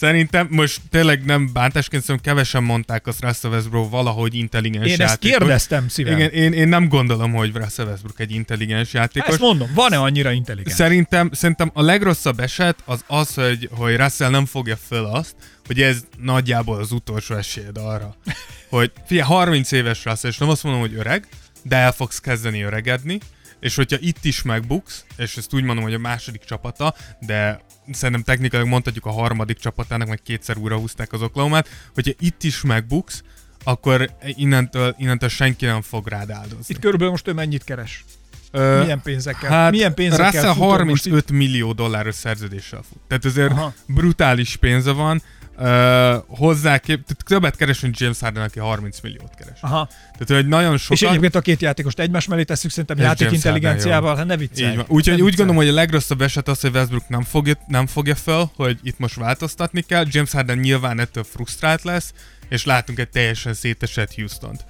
Szerintem 0.00 0.46
most 0.50 0.80
tényleg 0.90 1.24
nem 1.24 1.52
bántásként, 1.52 2.02
szerintem 2.02 2.32
kevesen 2.32 2.62
mondták 2.62 3.06
azt 3.06 3.20
Russell 3.20 3.50
Westbrook 3.50 3.90
valahogy 3.90 4.34
intelligens 4.34 4.86
Én 4.86 4.92
ezt 4.92 5.00
játékos. 5.00 5.38
kérdeztem 5.38 5.88
szívem. 5.88 6.18
Igen, 6.18 6.30
én, 6.30 6.52
én 6.52 6.68
nem 6.68 6.88
gondolom, 6.88 7.32
hogy 7.32 7.54
Russell 7.54 7.86
Westbrook 7.86 8.20
egy 8.20 8.30
intelligens 8.30 8.92
játékos. 8.92 9.28
Ezt 9.28 9.38
mondom, 9.38 9.70
van-e 9.74 9.98
annyira 9.98 10.30
intelligens? 10.30 10.74
Szerintem, 10.74 11.30
szerintem 11.32 11.70
a 11.74 11.82
legrosszabb 11.82 12.40
eset 12.40 12.76
az 12.84 13.04
az, 13.06 13.34
hogy, 13.34 13.68
hogy 13.72 13.96
Russell 13.96 14.30
nem 14.30 14.46
fogja 14.46 14.76
föl 14.76 15.04
azt, 15.04 15.34
hogy 15.66 15.82
ez 15.82 16.04
nagyjából 16.18 16.78
az 16.78 16.92
utolsó 16.92 17.34
esélyed 17.34 17.76
arra, 17.78 18.16
hogy 18.70 18.92
figyelj, 19.06 19.28
30 19.28 19.72
éves 19.72 20.04
Russell, 20.04 20.30
és 20.30 20.38
nem 20.38 20.48
azt 20.48 20.62
mondom, 20.62 20.80
hogy 20.80 20.94
öreg, 20.94 21.26
de 21.62 21.76
el 21.76 21.92
fogsz 21.92 22.20
kezdeni 22.20 22.62
öregedni, 22.62 23.18
és 23.60 23.74
hogyha 23.74 23.96
itt 24.00 24.24
is 24.24 24.42
megbuksz, 24.42 25.04
és 25.16 25.36
ezt 25.36 25.54
úgy 25.54 25.62
mondom, 25.62 25.84
hogy 25.84 25.94
a 25.94 25.98
második 25.98 26.44
csapata, 26.44 26.94
de 27.20 27.60
szerintem 27.92 28.22
technikailag 28.24 28.68
mondhatjuk 28.68 29.06
a 29.06 29.10
harmadik 29.10 29.58
csapatának, 29.58 30.08
meg 30.08 30.22
kétszer 30.22 30.56
újra 30.56 30.76
húzták 30.76 31.12
az 31.12 31.22
oklahomát, 31.22 31.68
hogyha 31.94 32.12
itt 32.18 32.42
is 32.42 32.60
megbuksz, 32.60 33.22
akkor 33.64 34.10
innentől, 34.22 34.94
innentől 34.98 35.28
senki 35.28 35.64
nem 35.64 35.82
fog 35.82 36.06
rád 36.06 36.30
áldozni. 36.30 36.64
Itt 36.66 36.78
körülbelül 36.78 37.10
most 37.12 37.28
ő 37.28 37.32
mennyit 37.32 37.64
keres? 37.64 38.04
Ö, 38.50 38.82
Milyen 38.82 39.02
pénzekkel? 39.02 39.50
Hát 39.50 39.70
milyen 39.70 39.94
pénzekkel 39.94 40.30
Russell 40.30 40.52
futott 40.52 40.84
most 40.84 41.04
35 41.04 41.30
millió 41.30 41.72
dolláros 41.72 42.14
szerződéssel 42.14 42.82
fut. 42.88 42.98
Tehát 43.08 43.24
azért. 43.24 43.50
Aha. 43.50 43.74
brutális 43.86 44.56
pénze 44.56 44.92
van. 44.92 45.22
Uh, 45.62 46.24
hozzá 46.26 46.78
kép, 46.78 47.04
tehát 47.06 47.24
többet 47.24 47.56
keres, 47.56 47.80
mint 47.80 47.98
James 47.98 48.18
Harden, 48.18 48.42
aki 48.42 48.58
30 48.58 49.00
milliót 49.00 49.34
keres. 49.38 49.58
Aha. 49.60 49.88
Tehát, 50.18 50.42
hogy 50.42 50.48
nagyon 50.48 50.74
És 50.74 50.82
sokan... 50.82 51.08
egyébként 51.08 51.34
a 51.34 51.40
két 51.40 51.60
játékost 51.60 51.98
egymás 51.98 52.26
mellé 52.26 52.42
tesszük, 52.42 52.70
szerintem 52.70 52.96
Ez 52.96 53.02
játék 53.02 53.20
James 53.20 53.34
intelligenciával, 53.34 54.16
hát 54.16 54.26
ne 54.26 54.36
viccelj. 54.36 54.76
Úgyhogy 54.76 54.96
úgy 54.96 55.04
viccelj. 55.04 55.30
gondolom, 55.30 55.56
hogy 55.56 55.68
a 55.68 55.72
legrosszabb 55.72 56.20
eset 56.20 56.48
az, 56.48 56.60
hogy 56.60 56.74
Westbrook 56.74 57.08
nem 57.08 57.22
fogja, 57.22 57.54
nem 57.66 57.86
fogja 57.86 58.14
fel, 58.14 58.52
hogy 58.56 58.78
itt 58.82 58.98
most 58.98 59.14
változtatni 59.14 59.80
kell. 59.80 60.04
James 60.08 60.32
Harden 60.32 60.58
nyilván 60.58 61.00
ettől 61.00 61.24
frusztrált 61.24 61.82
lesz, 61.82 62.12
és 62.48 62.64
látunk 62.64 62.98
egy 62.98 63.08
teljesen 63.08 63.54
szétesett 63.54 64.14
Houston-t. 64.14 64.64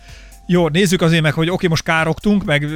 Jó, 0.46 0.68
nézzük 0.68 1.02
azért 1.02 1.22
meg, 1.22 1.32
hogy 1.32 1.50
oké, 1.50 1.66
most 1.66 1.82
károgtunk, 1.82 2.44
meg 2.44 2.66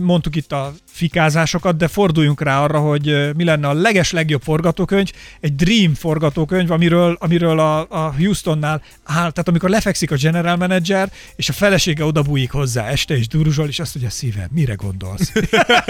mondtuk 0.00 0.36
itt 0.36 0.52
a 0.52 0.74
fikázásokat, 0.98 1.76
de 1.76 1.88
forduljunk 1.88 2.40
rá 2.40 2.62
arra, 2.62 2.78
hogy 2.78 3.34
mi 3.36 3.44
lenne 3.44 3.68
a 3.68 3.72
leges 3.72 4.10
legjobb 4.10 4.42
forgatókönyv, 4.42 5.10
egy 5.40 5.54
Dream 5.54 5.94
forgatókönyv, 5.94 6.70
amiről, 6.70 7.16
amiről 7.20 7.58
a, 7.58 7.86
a 7.88 8.14
Houstonnál 8.16 8.82
áll, 9.04 9.30
tehát 9.30 9.48
amikor 9.48 9.70
lefekszik 9.70 10.10
a 10.10 10.16
general 10.16 10.56
manager, 10.56 11.10
és 11.36 11.48
a 11.48 11.52
felesége 11.52 12.04
odabújik 12.04 12.50
hozzá 12.50 12.86
este, 12.86 13.16
és 13.16 13.26
duruzsol, 13.28 13.68
és 13.68 13.78
azt 13.78 13.94
mondja, 13.94 14.12
szívem, 14.12 14.48
mire 14.50 14.74
gondolsz? 14.74 15.32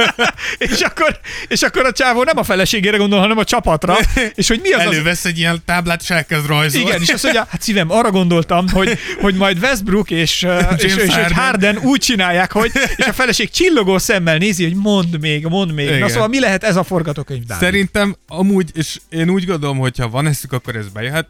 és, 0.72 0.80
akkor, 0.80 1.20
és 1.48 1.62
akkor 1.62 1.86
a 1.86 1.92
csávó 1.92 2.22
nem 2.22 2.38
a 2.38 2.42
feleségére 2.42 2.96
gondol, 2.96 3.18
hanem 3.20 3.38
a 3.38 3.44
csapatra, 3.44 3.96
és 4.34 4.48
hogy 4.48 4.60
mi 4.62 4.72
az 4.72 4.80
az 4.80 4.86
Elővesz 4.86 5.24
egy 5.24 5.38
ilyen 5.38 5.62
táblát, 5.64 6.00
és 6.02 6.10
elkezd 6.10 6.46
rajzolni. 6.46 6.88
igen, 6.88 7.00
és 7.00 7.08
azt 7.08 7.22
mondja, 7.22 7.46
hát 7.50 7.62
szívem, 7.62 7.90
arra 7.90 8.10
gondoltam, 8.10 8.68
hogy, 8.68 8.98
hogy 9.20 9.34
majd 9.34 9.58
Westbrook 9.58 10.10
és, 10.10 10.46
és, 10.76 10.82
és, 10.82 10.96
és 10.96 11.14
Harden. 11.32 11.78
Úgy 11.82 12.00
csinálják, 12.00 12.52
hogy 12.52 12.70
és 12.96 13.06
a 13.06 13.12
feleség 13.12 13.50
csillogó 13.50 13.98
szemmel 13.98 14.36
nézi, 14.36 14.64
hogy 14.64 14.74
mondd 14.98 15.20
még, 15.20 15.46
mondd 15.46 15.72
még. 15.72 15.86
Igen. 15.86 15.98
Na 15.98 16.08
szóval 16.08 16.28
mi 16.28 16.40
lehet 16.40 16.64
ez 16.64 16.76
a 16.76 16.82
forgatókönyv, 16.82 17.44
Dávid? 17.44 17.64
Szerintem 17.64 18.16
amúgy, 18.26 18.70
és 18.74 19.00
én 19.08 19.30
úgy 19.30 19.44
gondolom, 19.44 19.78
hogy 19.78 19.98
ha 19.98 20.08
van 20.08 20.26
eszük, 20.26 20.52
akkor 20.52 20.76
ez 20.76 20.88
bejöhet. 20.88 21.28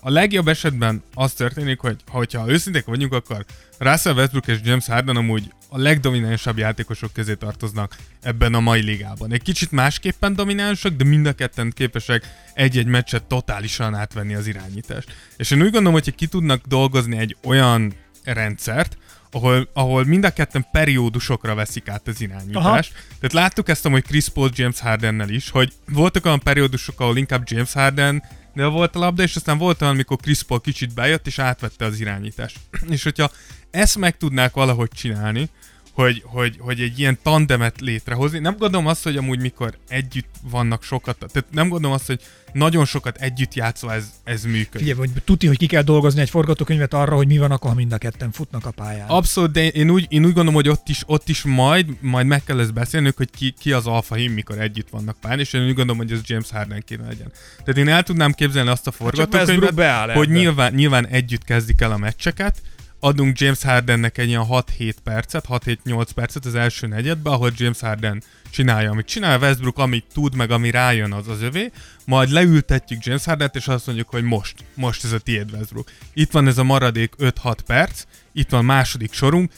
A 0.00 0.10
legjobb 0.10 0.48
esetben 0.48 1.02
az 1.14 1.32
történik, 1.32 1.78
hogy 1.78 1.96
hogyha 2.08 2.48
őszinték 2.48 2.84
vagyunk, 2.84 3.12
akkor 3.12 3.44
Russell 3.78 4.14
Westbrook 4.14 4.46
és 4.46 4.58
James 4.64 4.86
Harden 4.86 5.16
amúgy 5.16 5.52
a 5.68 5.78
legdominánsabb 5.78 6.58
játékosok 6.58 7.12
közé 7.12 7.34
tartoznak 7.34 7.96
ebben 8.22 8.54
a 8.54 8.60
mai 8.60 8.82
ligában. 8.82 9.32
Egy 9.32 9.42
kicsit 9.42 9.70
másképpen 9.70 10.34
dominánsak, 10.34 10.92
de 10.92 11.04
mind 11.04 11.26
a 11.26 11.32
ketten 11.32 11.72
képesek 11.74 12.22
egy-egy 12.54 12.86
meccset 12.86 13.24
totálisan 13.24 13.94
átvenni 13.94 14.34
az 14.34 14.46
irányítást. 14.46 15.14
És 15.36 15.50
én 15.50 15.58
úgy 15.58 15.70
gondolom, 15.70 15.92
hogyha 15.92 16.12
ki 16.12 16.26
tudnak 16.26 16.66
dolgozni 16.66 17.18
egy 17.18 17.36
olyan 17.44 17.94
rendszert, 18.24 18.96
ahol, 19.30 19.68
ahol 19.72 20.04
mind 20.04 20.24
a 20.24 20.30
ketten 20.30 20.66
periódusokra 20.72 21.54
veszik 21.54 21.88
át 21.88 22.08
az 22.08 22.20
irányítást. 22.20 22.92
Aha. 22.92 23.04
Tehát 23.14 23.32
láttuk 23.32 23.68
ezt 23.68 23.86
amúgy 23.86 24.02
Chris 24.02 24.28
Paul 24.28 24.50
James 24.54 24.80
Hardennel 24.80 25.28
is, 25.28 25.50
hogy 25.50 25.72
voltak 25.88 26.24
olyan 26.24 26.40
periódusok, 26.40 27.00
ahol 27.00 27.16
inkább 27.16 27.42
James 27.44 27.72
Harden 27.72 28.22
de 28.54 28.66
volt 28.66 28.96
a 28.96 28.98
labda, 28.98 29.22
és 29.22 29.36
aztán 29.36 29.58
volt 29.58 29.82
olyan, 29.82 29.94
amikor 29.94 30.16
Chris 30.16 30.42
Paul 30.42 30.60
kicsit 30.60 30.94
bejött, 30.94 31.26
és 31.26 31.38
átvette 31.38 31.84
az 31.84 32.00
irányítást. 32.00 32.58
és 32.88 33.02
hogyha 33.02 33.30
ezt 33.70 33.98
meg 33.98 34.16
tudnák 34.16 34.54
valahogy 34.54 34.88
csinálni, 34.88 35.48
hogy, 35.92 36.22
hogy, 36.26 36.56
hogy 36.58 36.80
egy 36.80 36.98
ilyen 36.98 37.18
tandemet 37.22 37.80
létrehozni. 37.80 38.38
Nem 38.38 38.56
gondolom 38.58 38.86
azt, 38.86 39.02
hogy 39.02 39.16
amúgy 39.16 39.40
mikor 39.40 39.78
együtt 39.88 40.34
vannak 40.42 40.82
sokat, 40.82 41.16
tehát 41.18 41.50
nem 41.50 41.68
gondolom 41.68 41.96
azt, 41.96 42.06
hogy 42.06 42.20
nagyon 42.52 42.84
sokat 42.84 43.16
együtt 43.16 43.54
játszva 43.54 43.94
ez, 43.94 44.12
ez 44.24 44.44
működik. 44.44 44.70
Figyelj, 44.70 44.98
hogy 44.98 45.10
tuti, 45.24 45.46
hogy 45.46 45.56
ki 45.56 45.66
kell 45.66 45.82
dolgozni 45.82 46.20
egy 46.20 46.30
forgatókönyvet 46.30 46.94
arra, 46.94 47.16
hogy 47.16 47.26
mi 47.26 47.38
van 47.38 47.50
akkor, 47.50 47.70
ha 47.70 47.76
mind 47.76 47.92
a 47.92 47.98
ketten 47.98 48.30
futnak 48.30 48.66
a 48.66 48.70
pályán. 48.70 49.08
Abszolút, 49.08 49.50
de 49.50 49.68
én 49.68 49.90
úgy, 49.90 50.06
én 50.08 50.20
úgy 50.20 50.32
gondolom, 50.32 50.54
hogy 50.54 50.68
ott 50.68 50.88
is, 50.88 51.02
ott 51.06 51.28
is 51.28 51.42
majd, 51.42 51.86
majd 52.00 52.26
meg 52.26 52.44
kell 52.44 52.60
ezt 52.60 52.72
beszélnünk, 52.72 53.16
hogy 53.16 53.30
ki, 53.30 53.54
ki 53.58 53.72
az 53.72 53.86
alfa 53.86 54.14
hím, 54.14 54.32
mikor 54.32 54.58
együtt 54.58 54.88
vannak 54.88 55.16
pályán, 55.20 55.38
és 55.38 55.52
én 55.52 55.60
úgy 55.60 55.74
gondolom, 55.74 55.96
hogy 55.96 56.12
ez 56.12 56.20
James 56.24 56.50
Harden 56.50 56.82
kéne 56.86 57.06
legyen. 57.06 57.32
Tehát 57.64 57.76
én 57.76 57.88
el 57.88 58.02
tudnám 58.02 58.32
képzelni 58.32 58.70
azt 58.70 58.86
a 58.86 58.92
Westbrook 59.00 59.30
forgatókönyvet, 59.32 60.16
hogy 60.16 60.28
nyilván, 60.28 60.74
nyilván 60.74 61.06
együtt 61.06 61.44
kezdik 61.44 61.80
el 61.80 61.92
a 61.92 61.96
meccseket, 61.96 62.62
adunk 63.00 63.38
James 63.38 63.62
Hardennek 63.62 64.18
egy 64.18 64.28
ilyen 64.28 64.46
6-7 64.48 64.94
percet, 65.04 65.44
6-7-8 65.48 66.06
percet 66.14 66.44
az 66.44 66.54
első 66.54 66.86
negyedbe, 66.86 67.30
ahol 67.30 67.52
James 67.56 67.80
Harden 67.80 68.22
csinálja, 68.50 68.90
amit 68.90 69.06
csinál, 69.06 69.38
Westbrook, 69.38 69.78
amit 69.78 70.04
tud, 70.12 70.34
meg 70.34 70.50
ami 70.50 70.70
rájön, 70.70 71.12
az 71.12 71.28
az 71.28 71.42
övé, 71.42 71.70
majd 72.04 72.30
leültetjük 72.30 73.04
James 73.04 73.24
Hardent, 73.24 73.56
és 73.56 73.68
azt 73.68 73.86
mondjuk, 73.86 74.08
hogy 74.08 74.22
most, 74.22 74.54
most 74.74 75.04
ez 75.04 75.12
a 75.12 75.18
tiéd 75.18 75.52
Westbrook. 75.52 75.90
Itt 76.14 76.30
van 76.30 76.46
ez 76.46 76.58
a 76.58 76.64
maradék 76.64 77.14
5-6 77.18 77.56
perc, 77.66 78.04
itt 78.32 78.50
van 78.50 78.64
második 78.64 79.12
sorunk, 79.12 79.52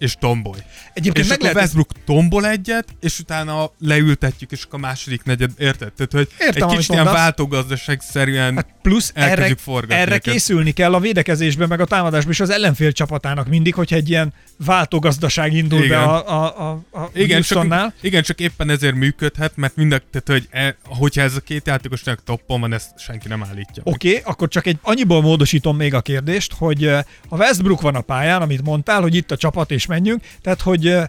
és 0.00 0.16
tombolj. 0.20 0.60
Egyébként 0.92 1.24
és 1.24 1.30
meg 1.30 1.40
lehet- 1.40 1.56
Westbrook 1.56 1.90
tombol 2.04 2.46
egyet, 2.46 2.84
és 3.00 3.18
utána 3.18 3.70
leültetjük, 3.78 4.50
és 4.52 4.62
akkor 4.62 4.78
a 4.78 4.82
második 4.82 5.22
negyed, 5.22 5.50
érted? 5.58 5.92
Tehát, 5.92 6.12
hogy 6.12 6.28
Értem, 6.38 6.68
egy 6.68 6.74
kicsit 6.76 6.90
ilyen 6.90 7.04
mondasz. 7.04 7.22
váltógazdaság 7.22 8.00
szerűen 8.00 8.54
Hát 8.54 8.66
plusz 8.82 9.10
erre, 9.14 9.54
forgatni 9.56 9.94
erre 9.94 10.14
őket. 10.14 10.32
készülni 10.32 10.70
kell 10.70 10.94
a 10.94 11.00
védekezésben, 11.00 11.68
meg 11.68 11.80
a 11.80 11.84
támadásban 11.84 12.32
is 12.32 12.40
az 12.40 12.50
ellenfél 12.50 12.92
csapatának 12.92 13.48
mindig, 13.48 13.74
hogyha 13.74 13.96
egy 13.96 14.08
ilyen 14.08 14.32
váltógazdaság 14.64 15.54
indul 15.54 15.82
Igen. 15.84 15.88
be 15.88 16.04
a, 16.04 16.42
a, 16.44 16.70
a, 16.70 16.98
a 17.00 17.10
Igen 17.14 17.42
csak, 17.42 17.92
igen, 18.00 18.22
csak 18.22 18.40
éppen 18.40 18.70
ezért 18.70 18.94
működhet, 18.94 19.56
mert 19.56 19.76
mind 19.76 19.92
a, 19.92 19.98
tehát, 20.10 20.28
hogy 20.42 20.48
e, 20.50 20.76
hogyha 20.84 21.22
ez 21.22 21.36
a 21.36 21.40
két 21.40 21.66
játékosnak 21.66 22.24
toppon 22.24 22.60
van, 22.60 22.72
ezt 22.72 22.98
senki 22.98 23.28
nem 23.28 23.42
állítja. 23.42 23.82
Oké, 23.84 24.08
okay, 24.08 24.22
akkor 24.24 24.48
csak 24.48 24.66
egy 24.66 24.78
annyiból 24.82 25.22
módosítom 25.22 25.76
még 25.76 25.94
a 25.94 26.00
kérdést, 26.00 26.52
hogy 26.58 26.90
ha 27.28 27.36
Westbrook 27.36 27.80
van 27.80 27.94
a 27.94 28.00
pályán, 28.00 28.42
amit 28.42 28.62
mondtál, 28.62 29.00
hogy 29.00 29.14
itt 29.14 29.30
a 29.30 29.36
csapat 29.36 29.70
és 29.70 29.86
menjünk, 29.90 30.22
tehát 30.42 30.60
hogy 30.60 30.86
eh, 30.86 31.06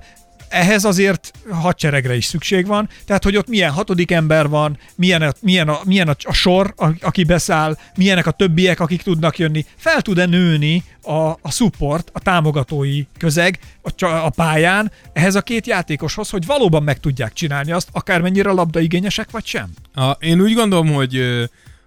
ehhez 0.51 0.83
azért 0.83 1.31
hadseregre 1.49 2.15
is 2.15 2.25
szükség 2.25 2.65
van, 2.65 2.89
tehát 3.05 3.23
hogy 3.23 3.37
ott 3.37 3.47
milyen 3.47 3.71
hatodik 3.71 4.11
ember 4.11 4.47
van, 4.47 4.77
milyen 4.95 5.21
a, 5.21 5.31
milyen 5.39 5.69
a, 5.69 5.79
milyen 5.85 6.07
a, 6.07 6.15
a 6.23 6.33
sor, 6.33 6.73
a, 6.77 6.87
aki 7.01 7.23
beszáll, 7.23 7.77
milyenek 7.95 8.27
a 8.27 8.31
többiek, 8.31 8.79
akik 8.79 9.01
tudnak 9.01 9.37
jönni, 9.37 9.65
fel 9.75 10.01
tud-e 10.01 10.25
nőni 10.25 10.83
a, 11.01 11.29
a 11.41 11.51
support, 11.51 12.09
a 12.13 12.19
támogatói 12.19 13.03
közeg 13.17 13.59
a, 13.81 14.05
a 14.05 14.29
pályán 14.29 14.91
ehhez 15.13 15.35
a 15.35 15.41
két 15.41 15.67
játékoshoz, 15.67 16.29
hogy 16.29 16.45
valóban 16.45 16.83
meg 16.83 16.99
tudják 16.99 17.33
csinálni 17.33 17.71
azt, 17.71 17.89
akármennyire 17.91 18.51
labdaigényesek 18.51 19.31
vagy 19.31 19.45
sem. 19.45 19.69
A, 19.93 20.11
én 20.11 20.41
úgy 20.41 20.53
gondolom, 20.53 20.93
hogy 20.93 21.39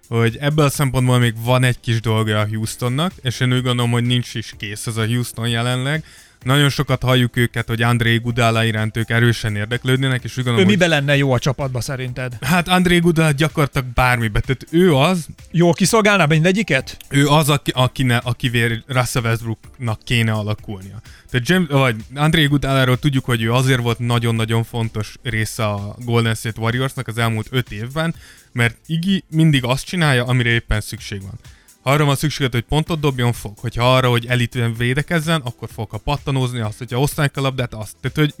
hogy 0.07 0.37
ebből 0.39 0.65
a 0.65 0.69
szempontból 0.69 1.19
még 1.19 1.33
van 1.43 1.63
egy 1.63 1.79
kis 1.79 2.01
dolga 2.01 2.39
a 2.39 2.47
Houstonnak, 2.47 3.11
és 3.21 3.39
én 3.39 3.53
úgy 3.53 3.61
gondolom, 3.61 3.91
hogy 3.91 4.03
nincs 4.03 4.33
is 4.33 4.53
kész 4.57 4.87
ez 4.87 4.97
a 4.97 5.05
Houston 5.05 5.47
jelenleg. 5.47 6.03
Nagyon 6.45 6.69
sokat 6.69 7.03
halljuk 7.03 7.37
őket, 7.37 7.67
hogy 7.67 7.81
André 7.81 8.17
Gudala 8.17 8.63
iránt 8.63 8.97
ők 8.97 9.09
erősen 9.09 9.55
érdeklődnének, 9.55 10.23
és 10.23 10.31
úgy 10.31 10.39
Ő 10.39 10.43
gondolom, 10.43 10.67
hogy, 10.67 10.77
miben 10.77 10.89
lenne 10.89 11.15
jó 11.17 11.31
a 11.31 11.39
csapatba 11.39 11.81
szerinted? 11.81 12.37
hát 12.41 12.67
André 12.67 12.97
Gudala 12.97 13.31
gyakorlatilag 13.31 13.87
bármibe, 13.93 14.39
tehát 14.39 14.65
ő 14.69 14.95
az, 14.95 15.27
Jól 15.51 15.73
kiszolgálná 15.73 16.25
mindegyiket? 16.25 16.97
ő 17.09 17.27
az, 17.27 17.49
aki, 17.49 17.71
akine, 17.75 18.17
akivé 18.17 18.83
Russell 18.87 19.23
Westbrooknak 19.23 19.99
kéne 20.03 20.31
alakulnia. 20.31 21.01
Tehát 21.29 21.47
James, 21.49 21.67
vagy 21.69 21.95
André 22.15 22.45
Gudaláról 22.45 22.97
tudjuk, 22.99 23.25
hogy 23.25 23.41
ő 23.41 23.53
azért 23.53 23.81
volt 23.81 23.99
nagyon-nagyon 23.99 24.63
fontos 24.63 25.15
része 25.23 25.65
a 25.65 25.95
Golden 26.05 26.35
State 26.35 26.61
Warriorsnak 26.61 27.07
az 27.07 27.17
elmúlt 27.17 27.47
öt 27.49 27.71
évben, 27.71 28.15
mert 28.51 28.77
Iggy 28.85 29.23
mindig 29.29 29.63
azt 29.63 29.85
csinálja, 29.85 30.25
amire 30.25 30.49
éppen 30.49 30.81
szükség 30.81 31.21
van. 31.21 31.39
Ha 31.85 31.91
arra 31.91 32.05
van 32.05 32.15
szükséged, 32.15 32.51
hogy 32.51 32.61
pontot 32.63 32.99
dobjon, 32.99 33.33
fog. 33.33 33.57
Hogyha 33.57 33.95
arra, 33.95 34.09
hogy 34.09 34.25
elitűen 34.25 34.73
védekezzen, 34.77 35.41
akkor 35.41 35.69
fog. 35.73 35.89
Ha 35.89 35.97
pattanózni, 35.97 36.59
azt, 36.59 36.77
hogyha 36.77 36.99
osztálják 36.99 37.37
a 37.37 37.41
labdát, 37.41 37.73
azt. 37.73 37.95
Tehát, 38.01 38.17
hogy 38.17 38.33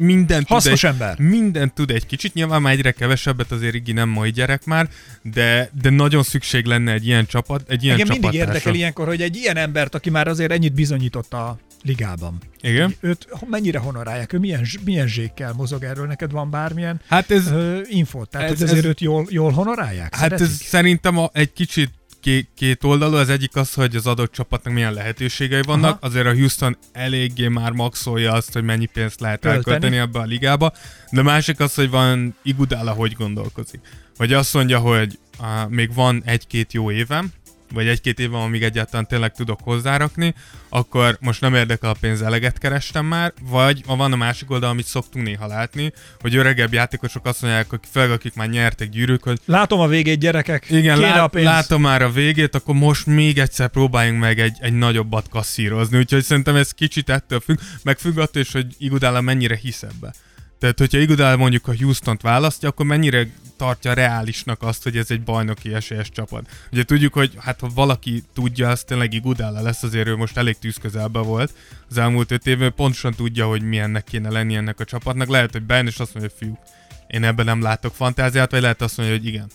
Hasznos 0.47 0.79
tud 0.79 0.89
egy, 0.89 0.95
ember. 0.95 1.19
mindent 1.19 1.73
tud 1.73 1.91
egy 1.91 2.05
kicsit, 2.05 2.33
nyilván 2.33 2.61
már 2.61 2.73
egyre 2.73 2.91
kevesebbet 2.91 3.51
azért 3.51 3.73
Iggy 3.75 3.93
nem 3.93 4.09
mai 4.09 4.31
gyerek 4.31 4.65
már, 4.65 4.89
de, 5.21 5.69
de 5.81 5.89
nagyon 5.89 6.23
szükség 6.23 6.65
lenne 6.65 6.91
egy 6.91 7.05
ilyen 7.07 7.25
csapat, 7.25 7.69
egy 7.69 7.83
ilyen 7.83 7.99
Engem 7.99 8.17
mindig 8.19 8.39
érdekel 8.39 8.73
ilyenkor, 8.73 9.07
hogy 9.07 9.21
egy 9.21 9.35
ilyen 9.35 9.57
embert, 9.57 9.95
aki 9.95 10.09
már 10.09 10.27
azért 10.27 10.51
ennyit 10.51 10.73
bizonyított 10.73 11.33
a 11.33 11.57
ligában. 11.83 12.37
Igen? 12.61 12.95
Őt 12.99 13.27
mennyire 13.49 13.79
honorálják? 13.79 14.33
Ő 14.33 14.37
milyen, 14.39 14.65
milyen 14.85 15.07
zsékkel 15.07 15.53
mozog 15.53 15.83
erről? 15.83 16.05
Neked 16.07 16.31
van 16.31 16.49
bármilyen 16.49 17.01
Hát 17.07 17.31
ez, 17.31 17.47
ö, 17.51 17.79
infót? 17.89 18.29
Tehát 18.29 18.51
ez- 18.51 18.61
ez, 18.61 18.61
ezért 18.61 18.77
ez- 18.83 18.89
őt 18.89 19.01
jól, 19.01 19.25
jól 19.29 19.51
honorálják? 19.51 20.15
Hát 20.15 20.31
ez 20.31 20.39
Szeretik? 20.39 20.67
szerintem 20.67 21.17
a, 21.17 21.29
egy 21.33 21.53
kicsit 21.53 21.89
ké, 22.25 22.47
két 22.55 22.83
oldalú, 22.83 23.15
az 23.15 23.29
egyik 23.29 23.55
az, 23.55 23.73
hogy 23.73 23.95
az 23.95 24.07
adott 24.07 24.31
csapatnak 24.31 24.73
milyen 24.73 24.93
lehetőségei 24.93 25.61
vannak, 25.61 25.89
Aha. 25.89 26.07
azért 26.07 26.25
a 26.25 26.33
Houston 26.33 26.77
eléggé 26.91 27.47
már 27.47 27.71
maxolja 27.71 28.33
azt, 28.33 28.53
hogy 28.53 28.63
mennyi 28.63 28.85
pénzt 28.85 29.19
lehet 29.19 29.39
Költeni. 29.39 29.63
elkölteni 29.65 29.97
ebbe 29.97 30.19
a 30.19 30.23
ligába, 30.23 30.73
de 31.11 31.21
másik 31.21 31.59
az, 31.59 31.75
hogy 31.75 31.89
van 31.89 32.35
Iguodala, 32.43 32.91
hogy 32.91 33.13
gondolkozik. 33.13 33.79
Vagy 34.17 34.33
azt 34.33 34.53
mondja, 34.53 34.79
hogy 34.79 35.19
á, 35.39 35.65
még 35.69 35.93
van 35.93 36.21
egy-két 36.25 36.73
jó 36.73 36.91
évem, 36.91 37.31
vagy 37.75 37.87
egy-két 37.87 38.19
évem, 38.19 38.39
amíg 38.39 38.63
egyáltalán 38.63 39.07
tényleg 39.07 39.31
tudok 39.31 39.59
hozzárakni, 39.63 40.33
akkor 40.69 41.17
most 41.21 41.41
nem 41.41 41.55
érdekel 41.55 41.89
a 41.89 41.95
pénz, 41.99 42.21
eleget 42.21 42.57
kerestem 42.57 43.05
már, 43.05 43.33
vagy 43.49 43.83
van 43.85 44.13
a 44.13 44.15
másik 44.15 44.51
oldal, 44.51 44.69
amit 44.69 44.85
szoktunk 44.85 45.25
néha 45.25 45.47
látni, 45.47 45.91
hogy 46.19 46.35
öregebb 46.35 46.73
játékosok 46.73 47.25
azt 47.25 47.41
mondják, 47.41 47.69
hogy 47.69 47.79
főleg 47.91 48.11
akik 48.11 48.33
már 48.35 48.49
nyertek 48.49 48.89
gyűrűk, 48.89 49.23
hogy 49.23 49.39
Látom 49.45 49.79
a 49.79 49.87
végét, 49.87 50.19
gyerekek. 50.19 50.69
igen, 50.69 50.97
Kéne 50.97 51.21
a 51.21 51.27
pénz. 51.27 51.45
látom 51.45 51.81
már 51.81 52.01
a 52.01 52.11
végét, 52.11 52.55
akkor 52.55 52.75
most 52.75 53.05
még 53.05 53.39
egyszer 53.39 53.67
próbáljunk 53.69 54.19
meg 54.19 54.39
egy, 54.39 54.57
egy 54.59 54.73
nagyobbat 54.73 55.29
kasszírozni. 55.29 55.97
Úgyhogy 55.97 56.23
szerintem 56.23 56.55
ez 56.55 56.71
kicsit 56.71 57.09
ettől 57.09 57.39
függ, 57.39 57.57
meg 57.83 57.97
függ 57.97 58.17
attól 58.17 58.41
is, 58.41 58.51
hogy 58.51 58.65
Iguodala 58.77 59.21
mennyire 59.21 59.55
hisz 59.55 59.83
ebbe. 59.83 60.13
Tehát, 60.59 60.79
hogyha 60.79 60.97
Iguodala 60.97 61.37
mondjuk 61.37 61.67
a 61.67 61.73
Houston-t 61.79 62.21
választja, 62.21 62.69
akkor 62.69 62.85
mennyire 62.85 63.27
tartja 63.57 63.93
reálisnak 63.93 64.61
azt, 64.61 64.83
hogy 64.83 64.97
ez 64.97 65.11
egy 65.11 65.23
bajnoki 65.23 65.73
esélyes 65.73 66.09
csapat. 66.09 66.49
Ugye 66.71 66.83
tudjuk, 66.83 67.13
hogy 67.13 67.31
hát 67.39 67.59
ha 67.59 67.69
valaki 67.73 68.23
tudja, 68.33 68.69
az 68.69 68.83
tényleg 68.83 69.13
Iguodala 69.13 69.61
lesz, 69.61 69.83
azért 69.83 70.07
ő 70.07 70.15
most 70.15 70.37
elég 70.37 70.57
tűzközelben 70.59 71.23
volt 71.23 71.53
az 71.89 71.97
elmúlt 71.97 72.31
öt 72.31 72.47
évben, 72.47 72.73
pontosan 72.73 73.13
tudja, 73.13 73.47
hogy 73.47 73.61
milyennek 73.61 74.03
kéne 74.03 74.29
lenni 74.29 74.55
ennek 74.55 74.79
a 74.79 74.85
csapatnak. 74.85 75.27
Lehet, 75.27 75.51
hogy 75.51 75.63
bejön 75.63 75.87
és 75.87 75.99
azt 75.99 76.13
mondja, 76.13 76.31
hogy 76.37 76.47
fiúk, 76.47 76.59
én 77.07 77.23
ebben 77.23 77.45
nem 77.45 77.61
látok 77.61 77.95
fantáziát, 77.95 78.51
vagy 78.51 78.61
lehet 78.61 78.81
azt 78.81 78.97
mondja, 78.97 79.15
hogy 79.15 79.25
igen. 79.25 79.49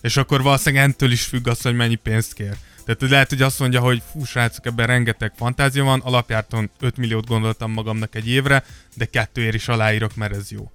És 0.00 0.16
akkor 0.16 0.42
valószínűleg 0.42 0.84
entől 0.84 1.10
is 1.10 1.24
függ 1.24 1.48
az, 1.48 1.62
hogy 1.62 1.74
mennyi 1.74 1.94
pénzt 1.94 2.32
kér. 2.32 2.56
Tehát 2.84 3.12
lehet, 3.12 3.28
hogy 3.28 3.42
azt 3.42 3.58
mondja, 3.58 3.80
hogy 3.80 4.02
fú, 4.10 4.24
srácok, 4.24 4.66
ebben 4.66 4.86
rengeteg 4.86 5.32
fantázia 5.36 5.84
van, 5.84 6.00
alapjárton 6.00 6.70
5 6.80 6.96
milliót 6.96 7.26
gondoltam 7.26 7.72
magamnak 7.72 8.14
egy 8.14 8.28
évre, 8.28 8.64
de 8.94 9.04
kettőért 9.04 9.54
is 9.54 9.68
aláírok, 9.68 10.16
mert 10.16 10.34
ez 10.34 10.50
jó. 10.50 10.70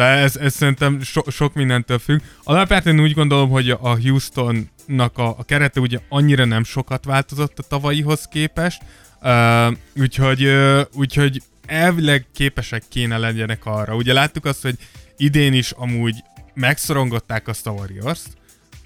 Szóval 0.00 0.14
ez, 0.14 0.36
ez 0.36 0.54
szerintem 0.54 1.02
so, 1.02 1.20
sok 1.30 1.54
mindentől 1.54 1.98
függ. 1.98 2.20
Alapjárton 2.44 3.00
úgy 3.00 3.14
gondolom, 3.14 3.50
hogy 3.50 3.70
a 3.70 4.00
Houstonnak 4.00 5.18
a, 5.18 5.28
a 5.38 5.44
kerete 5.44 5.80
ugye 5.80 5.98
annyira 6.08 6.44
nem 6.44 6.64
sokat 6.64 7.04
változott 7.04 7.58
a 7.58 7.62
tavalyihoz 7.62 8.24
képest, 8.30 8.82
uh, 9.22 9.72
úgyhogy, 9.96 10.44
uh, 10.44 10.80
úgyhogy 10.94 11.42
elvileg 11.66 12.26
képesek 12.34 12.82
kéne 12.88 13.18
legyenek 13.18 13.66
arra. 13.66 13.94
Ugye 13.94 14.12
láttuk 14.12 14.44
azt, 14.44 14.62
hogy 14.62 14.76
idén 15.16 15.52
is 15.52 15.70
amúgy 15.70 16.14
megszorongották 16.54 17.48
azt 17.48 17.66
a 17.66 17.70
Warriors-t, 17.70 18.28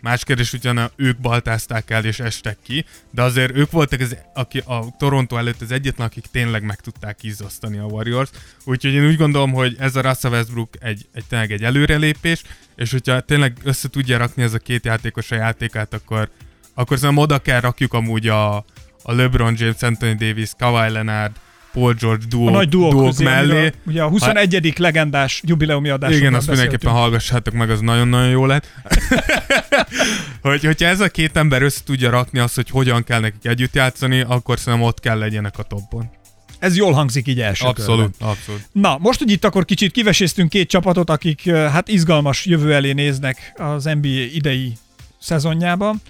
Más 0.04 0.24
kérdés, 0.24 0.52
ugyan 0.52 0.90
ők 0.96 1.18
baltázták 1.18 1.90
el 1.90 2.04
és 2.04 2.20
estek 2.20 2.56
ki, 2.62 2.84
de 3.10 3.22
azért 3.22 3.56
ők 3.56 3.70
voltak 3.70 4.00
az, 4.00 4.16
aki 4.34 4.58
a 4.58 4.94
Toronto 4.98 5.36
előtt 5.36 5.60
az 5.60 5.72
egyetlen, 5.72 6.06
akik 6.06 6.26
tényleg 6.30 6.62
meg 6.62 6.80
tudták 6.80 7.22
izzasztani 7.22 7.78
a 7.78 7.84
Warriors. 7.84 8.30
Úgyhogy 8.64 8.92
én 8.92 9.06
úgy 9.06 9.16
gondolom, 9.16 9.52
hogy 9.52 9.76
ez 9.78 9.96
a 9.96 10.00
Russell 10.00 10.30
Westbrook 10.30 10.68
egy, 10.80 11.06
egy 11.12 11.24
tényleg 11.28 11.52
egy 11.52 11.64
előrelépés, 11.64 12.42
és 12.76 12.90
hogyha 12.90 13.20
tényleg 13.20 13.56
össze 13.62 13.88
tudja 13.88 14.18
rakni 14.18 14.42
ez 14.42 14.54
a 14.54 14.58
két 14.58 14.84
játékos 14.84 15.30
a 15.30 15.34
játékát, 15.34 15.94
akkor, 15.94 16.30
akkor 16.74 16.98
szerintem 16.98 17.24
oda 17.24 17.38
kell 17.38 17.60
rakjuk 17.60 17.92
amúgy 17.92 18.28
a, 18.28 18.56
a 19.02 19.12
LeBron 19.12 19.54
James, 19.58 19.82
Anthony 19.82 20.16
Davis, 20.16 20.50
Kawhi 20.58 20.90
Leonard, 20.90 21.36
Paul 21.74 21.94
George 22.00 22.24
duó, 22.28 22.46
A 22.46 22.50
nagy 22.50 22.68
duók, 22.68 22.92
duók 22.92 23.06
közé, 23.06 23.24
mellé. 23.24 23.72
Ugye 23.86 24.02
a 24.02 24.08
21. 24.08 24.78
legendás 24.78 25.40
jubileumi 25.44 25.88
adásunkban 25.88 26.28
Igen, 26.28 26.38
azt 26.38 26.48
mindenképpen 26.48 26.92
hallgassátok 26.92 27.54
meg, 27.54 27.70
az 27.70 27.80
nagyon-nagyon 27.80 28.28
jó 28.28 28.46
lett. 28.46 28.66
hogy, 30.42 30.64
hogyha 30.64 30.88
ez 30.88 31.00
a 31.00 31.08
két 31.08 31.36
ember 31.36 31.62
össze 31.62 31.80
tudja 31.84 32.10
rakni 32.10 32.38
azt, 32.38 32.54
hogy 32.54 32.70
hogyan 32.70 33.04
kell 33.04 33.20
nekik 33.20 33.44
együtt 33.46 33.74
játszani, 33.74 34.20
akkor 34.20 34.58
szerintem 34.58 34.88
ott 34.88 35.00
kell 35.00 35.18
legyenek 35.18 35.58
a 35.58 35.62
topon. 35.62 36.10
Ez 36.58 36.76
jól 36.76 36.92
hangzik 36.92 37.26
így 37.26 37.40
első 37.40 37.64
körben. 37.64 37.84
Abszolút, 37.84 38.14
abszolút. 38.18 38.68
Na, 38.72 38.98
most, 38.98 39.18
hogy 39.18 39.30
itt 39.30 39.44
akkor 39.44 39.64
kicsit 39.64 39.92
kiveséztünk 39.92 40.48
két 40.48 40.68
csapatot, 40.68 41.10
akik 41.10 41.50
hát 41.50 41.88
izgalmas 41.88 42.46
jövő 42.46 42.74
elé 42.74 42.92
néznek 42.92 43.52
az 43.56 43.84
NBA 43.84 44.08
idei 44.08 44.72
szezonjában. 45.20 46.00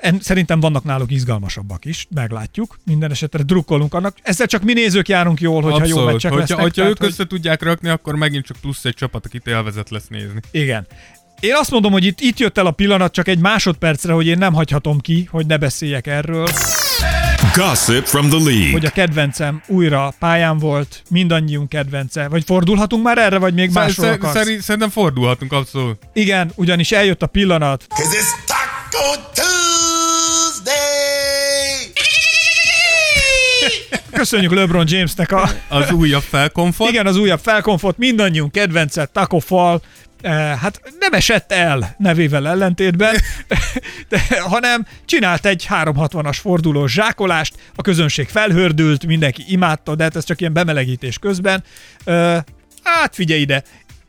En, 0.00 0.18
szerintem 0.20 0.60
vannak 0.60 0.84
náluk 0.84 1.10
izgalmasabbak 1.10 1.84
is, 1.84 2.06
meglátjuk. 2.14 2.78
Minden 2.84 3.10
esetre 3.10 3.42
drukkolunk 3.42 3.94
annak. 3.94 4.16
Ezzel 4.22 4.46
csak 4.46 4.62
mi 4.62 4.72
nézők 4.72 5.08
járunk 5.08 5.40
jól, 5.40 5.62
hogyha 5.62 5.78
jó 5.78 5.82
abszolút. 5.82 6.04
meccsek 6.12 6.30
hogyha, 6.30 6.40
lesznek. 6.40 6.60
hogyha 6.60 6.82
tehát, 6.82 7.02
ők 7.02 7.08
össze 7.08 7.26
tudják 7.26 7.62
rakni, 7.62 7.88
akkor 7.88 8.14
megint 8.14 8.44
csak 8.44 8.56
plusz 8.60 8.84
egy 8.84 8.94
csapat, 8.94 9.26
akit 9.26 9.46
élvezet 9.46 9.90
lesz 9.90 10.06
nézni. 10.08 10.40
Igen. 10.50 10.86
Én 11.40 11.54
azt 11.54 11.70
mondom, 11.70 11.92
hogy 11.92 12.04
itt, 12.04 12.20
itt 12.20 12.38
jött 12.38 12.58
el 12.58 12.66
a 12.66 12.70
pillanat 12.70 13.12
csak 13.12 13.28
egy 13.28 13.38
másodpercre, 13.38 14.12
hogy 14.12 14.26
én 14.26 14.38
nem 14.38 14.52
hagyhatom 14.54 15.00
ki, 15.00 15.28
hogy 15.30 15.46
ne 15.46 15.56
beszéljek 15.56 16.06
erről, 16.06 16.48
Gossip 17.54 18.04
from 18.04 18.28
the 18.28 18.38
league. 18.38 18.70
hogy 18.70 18.84
a 18.84 18.90
kedvencem 18.90 19.62
újra 19.66 20.14
pályán 20.18 20.58
volt, 20.58 21.02
mindannyiunk 21.08 21.68
kedvence. 21.68 22.28
Vagy 22.28 22.44
fordulhatunk 22.44 23.02
már 23.04 23.18
erre, 23.18 23.38
vagy 23.38 23.54
még 23.54 23.70
másról 23.72 24.06
Szer- 24.06 24.18
akarsz? 24.22 24.34
szeri- 24.36 24.60
szerintem 24.60 24.90
fordulhatunk, 24.90 25.52
abszolút. 25.52 25.98
Igen, 26.12 26.52
ugyanis 26.54 26.92
eljött 26.92 27.22
a 27.22 27.26
pillanat, 27.26 27.86
Cause 27.88 28.10
it's 28.18 28.46
Taco 28.46 29.20
Tuesday. 29.34 29.89
Köszönjük 34.12 34.54
LeBron 34.54 34.84
Jamesnek 34.88 35.32
a, 35.32 35.50
Az 35.68 35.90
újabb 35.92 36.22
felkonfort. 36.22 36.90
igen, 36.90 37.06
az 37.06 37.16
újabb 37.16 37.40
felkonfot, 37.42 37.98
mindannyiunk 37.98 38.52
kedvence, 38.52 39.04
Taco 39.04 39.38
Fall, 39.38 39.80
eh, 40.20 40.32
hát 40.58 40.80
nem 40.98 41.12
esett 41.12 41.52
el 41.52 41.94
nevével 41.98 42.48
ellentétben, 42.48 43.14
de, 44.08 44.22
hanem 44.40 44.86
csinált 45.04 45.46
egy 45.46 45.66
360-as 45.68 46.36
fordulós 46.40 46.92
zsákolást, 46.92 47.54
a 47.74 47.82
közönség 47.82 48.28
felhördült, 48.28 49.06
mindenki 49.06 49.44
imádta, 49.48 49.94
de 49.94 50.02
hát 50.02 50.16
ez 50.16 50.24
csak 50.24 50.40
ilyen 50.40 50.52
bemelegítés 50.52 51.18
közben. 51.18 51.64
Eh, 52.04 52.38
hát 52.82 53.14
figyelj 53.14 53.40
ide, 53.40 53.62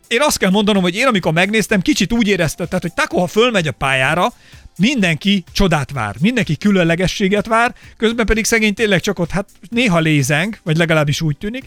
én 0.08 0.22
azt 0.22 0.38
kell 0.38 0.50
mondanom, 0.50 0.82
hogy 0.82 0.96
én 0.96 1.08
amikor 1.08 1.34
megnéztem, 1.34 1.82
kicsit 1.82 2.14
úgy 2.14 2.28
éreztem, 2.28 2.68
tehát, 2.68 2.82
hogy 2.82 2.94
Taco, 2.94 3.20
ha 3.20 3.28
fölmegy 3.28 3.68
a 3.68 3.72
pályára, 3.72 4.34
mindenki 4.77 5.43
csodát 5.51 5.91
vár, 5.91 6.15
mindenki 6.19 6.57
különlegességet 6.57 7.47
vár, 7.47 7.73
közben 7.97 8.25
pedig 8.25 8.45
szegény 8.45 8.73
tényleg 8.73 9.01
csak 9.01 9.19
ott 9.19 9.29
hát 9.29 9.49
néha 9.69 9.99
lézeng, 9.99 10.57
vagy 10.63 10.77
legalábbis 10.77 11.21
úgy 11.21 11.38
tűnik. 11.38 11.63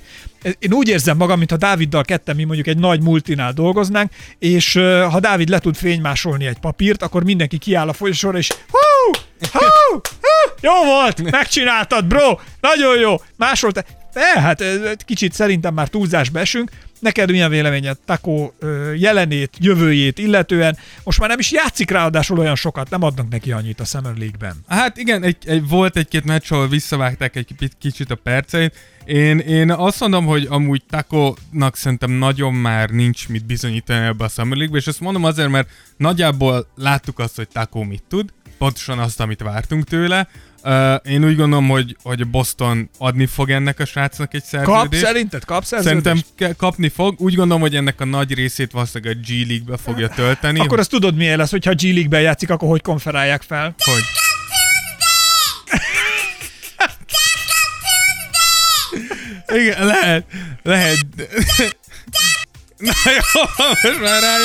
Én 0.59 0.73
úgy 0.73 0.89
érzem 0.89 1.17
magam, 1.17 1.39
mintha 1.39 1.57
Dáviddal 1.57 2.03
ketten 2.03 2.37
mi 2.37 2.45
mondjuk 2.45 2.67
egy 2.67 2.79
nagy 2.79 3.03
multinál 3.03 3.53
dolgoznánk, 3.53 4.13
és 4.39 4.73
ha 5.11 5.21
Dávid 5.21 5.49
le 5.49 5.59
tud 5.59 5.77
fénymásolni 5.77 6.47
egy 6.47 6.59
papírt, 6.59 7.03
akkor 7.03 7.25
mindenki 7.25 7.59
kiáll 7.59 7.89
a 7.89 7.93
folyosóra, 7.93 8.39
és 8.39 8.49
hú, 8.71 9.13
hú, 9.53 10.01
hú, 10.21 10.53
jó 10.61 10.85
volt, 10.85 11.31
megcsináltad, 11.31 12.05
bro, 12.05 12.39
nagyon 12.61 12.99
jó, 12.99 13.17
másolta. 13.37 13.85
E, 14.13 14.41
hát 14.41 14.61
ez 14.61 14.81
egy 14.81 15.05
kicsit 15.05 15.33
szerintem 15.33 15.75
már 15.75 15.89
túlzásba 15.89 16.39
esünk. 16.39 16.71
Neked 17.05 17.31
milyen 17.31 17.51
véleményed 17.51 17.99
ö, 18.59 18.93
jelenét, 18.93 19.57
jövőjét 19.59 20.19
illetően? 20.19 20.77
Most 21.03 21.19
már 21.19 21.29
nem 21.29 21.39
is 21.39 21.53
játszik 21.53 21.91
ráadásul 21.91 22.39
olyan 22.39 22.55
sokat, 22.55 22.91
nem 22.91 23.03
adnak 23.03 23.29
neki 23.29 23.53
annyit 23.53 23.81
a 23.81 23.85
Summer 23.85 24.17
League-ben. 24.17 24.57
Hát 24.69 24.97
igen, 24.97 25.23
egy, 25.23 25.37
egy, 25.45 25.69
volt 25.69 25.97
egy-két 25.97 26.25
meccs, 26.25 26.53
ahol 26.53 26.69
visszavágták 26.69 27.37
egy 27.37 27.71
kicsit, 27.79 28.11
a 28.11 28.15
perceit. 28.15 28.75
Én, 29.05 29.39
én 29.39 29.71
azt 29.71 30.01
mondom, 30.01 30.27
hogy 30.27 30.47
amúgy 30.51 30.83
Taco-nak 30.91 31.77
szerintem 31.77 32.11
nagyon 32.11 32.55
már 32.55 32.91
nincs 32.91 33.29
mit 33.29 33.47
bizonyítani 33.47 34.07
ebbe 34.07 34.25
a 34.25 34.29
Summer 34.29 34.57
League-be, 34.57 34.79
és 34.79 34.87
ezt 34.87 35.01
mondom 35.01 35.25
azért, 35.25 35.51
mert 35.51 35.69
nagyjából 35.97 36.67
láttuk 36.77 37.19
azt, 37.19 37.37
hogy 37.37 37.49
Taco 37.49 37.83
mit 37.83 38.03
tud, 38.09 38.31
pontosan 38.59 38.99
azt, 38.99 39.21
amit 39.21 39.43
vártunk 39.43 39.85
tőle. 39.85 40.29
Uh, 40.65 41.13
én 41.13 41.25
úgy 41.25 41.37
gondolom, 41.37 41.69
hogy, 41.69 41.97
hogy 42.03 42.21
a 42.21 42.25
Boston 42.25 42.91
adni 42.99 43.27
fog 43.27 43.51
ennek 43.51 43.81
a 43.81 43.85
srácnak 43.85 44.35
egy 44.35 44.43
Kap, 44.51 44.65
szerződést. 44.65 45.05
szerinted 45.05 45.45
kap 45.45 45.65
szerződést? 45.65 46.05
Szerintem 46.05 46.55
kapni 46.57 46.89
fog. 46.89 47.21
Úgy 47.21 47.35
gondolom, 47.35 47.63
hogy 47.63 47.77
ennek 47.77 48.01
a 48.01 48.05
nagy 48.05 48.35
részét 48.35 48.73
valószínűleg 48.73 49.17
a 49.17 49.21
G 49.27 49.49
League-be 49.49 49.77
fogja 49.77 50.09
tölteni. 50.09 50.61
Akkor 50.61 50.79
azt 50.79 50.91
tudod 50.91 51.17
milyen 51.17 51.39
lesz, 51.39 51.51
hogyha 51.51 51.75
G 51.75 51.83
League-ben 51.83 52.21
játszik, 52.21 52.51
akkor 52.51 52.69
hogy 52.69 52.83
konferálják 52.83 53.43
fel? 53.43 53.75
Hogy? 53.79 54.03
Igen, 59.47 59.87
lehet, 59.87 60.25
lehet. 60.63 60.97
Na 62.79 62.93
jó, 63.05 63.41
most 63.57 64.01
már 64.01 64.23
rá 64.23 64.37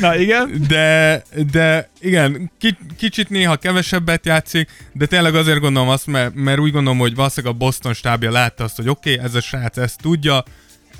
Na 0.00 0.16
igen. 0.16 0.64
de, 0.68 1.22
de 1.52 1.90
igen, 2.00 2.50
ki, 2.58 2.76
kicsit 2.98 3.28
néha 3.28 3.56
kevesebbet 3.56 4.26
játszik, 4.26 4.70
de 4.92 5.06
tényleg 5.06 5.34
azért 5.34 5.60
gondolom 5.60 5.88
azt, 5.88 6.06
mert, 6.06 6.34
mert 6.34 6.58
úgy 6.58 6.72
gondolom, 6.72 6.98
hogy 6.98 7.14
valószínűleg 7.14 7.54
a 7.54 7.58
Boston 7.58 7.94
stábja 7.94 8.30
látta 8.30 8.64
azt, 8.64 8.76
hogy 8.76 8.88
oké, 8.88 9.12
okay, 9.12 9.24
ez 9.24 9.34
a 9.34 9.40
srác 9.40 9.76
ezt 9.76 10.00
tudja, 10.00 10.44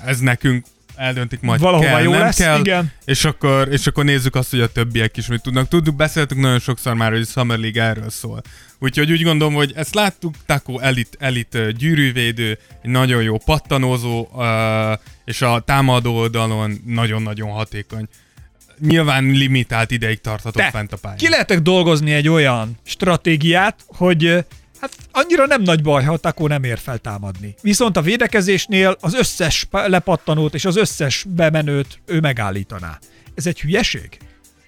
ez 0.05 0.19
nekünk 0.19 0.65
eldöntik 0.97 1.41
majd 1.41 1.59
Valahova 1.59 1.89
kell, 1.89 2.01
jó 2.01 2.11
nem 2.11 2.19
lesz, 2.19 2.37
kell, 2.37 2.59
igen. 2.59 2.91
És, 3.05 3.25
akkor, 3.25 3.67
és 3.71 3.87
akkor 3.87 4.03
nézzük 4.03 4.35
azt, 4.35 4.49
hogy 4.49 4.61
a 4.61 4.71
többiek 4.71 5.17
is 5.17 5.27
mit 5.27 5.41
tudnak. 5.41 5.67
Tudjuk, 5.67 5.95
beszéltük 5.95 6.37
nagyon 6.37 6.59
sokszor 6.59 6.93
már, 6.93 7.11
hogy 7.11 7.21
a 7.21 7.25
Summer 7.25 7.57
League 7.57 7.83
erről 7.83 8.09
szól. 8.09 8.41
Úgyhogy 8.79 9.11
úgy 9.11 9.23
gondolom, 9.23 9.53
hogy 9.53 9.71
ezt 9.75 9.95
láttuk, 9.95 10.35
Taco 10.45 10.79
elit, 10.79 11.17
elit 11.19 11.75
gyűrűvédő, 11.77 12.57
egy 12.81 12.89
nagyon 12.89 13.23
jó 13.23 13.37
pattanózó, 13.37 14.27
és 15.25 15.41
a 15.41 15.59
támadó 15.59 16.15
oldalon 16.15 16.81
nagyon-nagyon 16.85 17.49
hatékony. 17.49 18.07
Nyilván 18.79 19.23
limitált 19.23 19.91
ideig 19.91 20.21
tartható 20.21 20.59
Te, 20.59 20.69
fent 20.69 20.93
a 20.93 20.97
pályán. 20.97 21.17
ki 21.17 21.29
lehetek 21.29 21.59
dolgozni 21.61 22.11
egy 22.13 22.27
olyan 22.29 22.77
stratégiát, 22.83 23.83
hogy 23.87 24.45
hát 24.81 24.91
annyira 25.11 25.45
nem 25.45 25.61
nagy 25.61 25.81
baj, 25.81 26.03
ha 26.03 26.13
a 26.13 26.17
Takó 26.17 26.47
nem 26.47 26.63
ér 26.63 26.77
fel 26.77 26.97
támadni. 26.97 27.55
Viszont 27.61 27.97
a 27.97 28.01
védekezésnél 28.01 28.97
az 28.99 29.13
összes 29.13 29.63
pa- 29.63 29.87
lepattanót 29.87 30.53
és 30.53 30.65
az 30.65 30.75
összes 30.77 31.25
bemenőt 31.29 31.99
ő 32.05 32.19
megállítaná. 32.19 32.99
Ez 33.35 33.47
egy 33.47 33.61
hülyeség? 33.61 34.17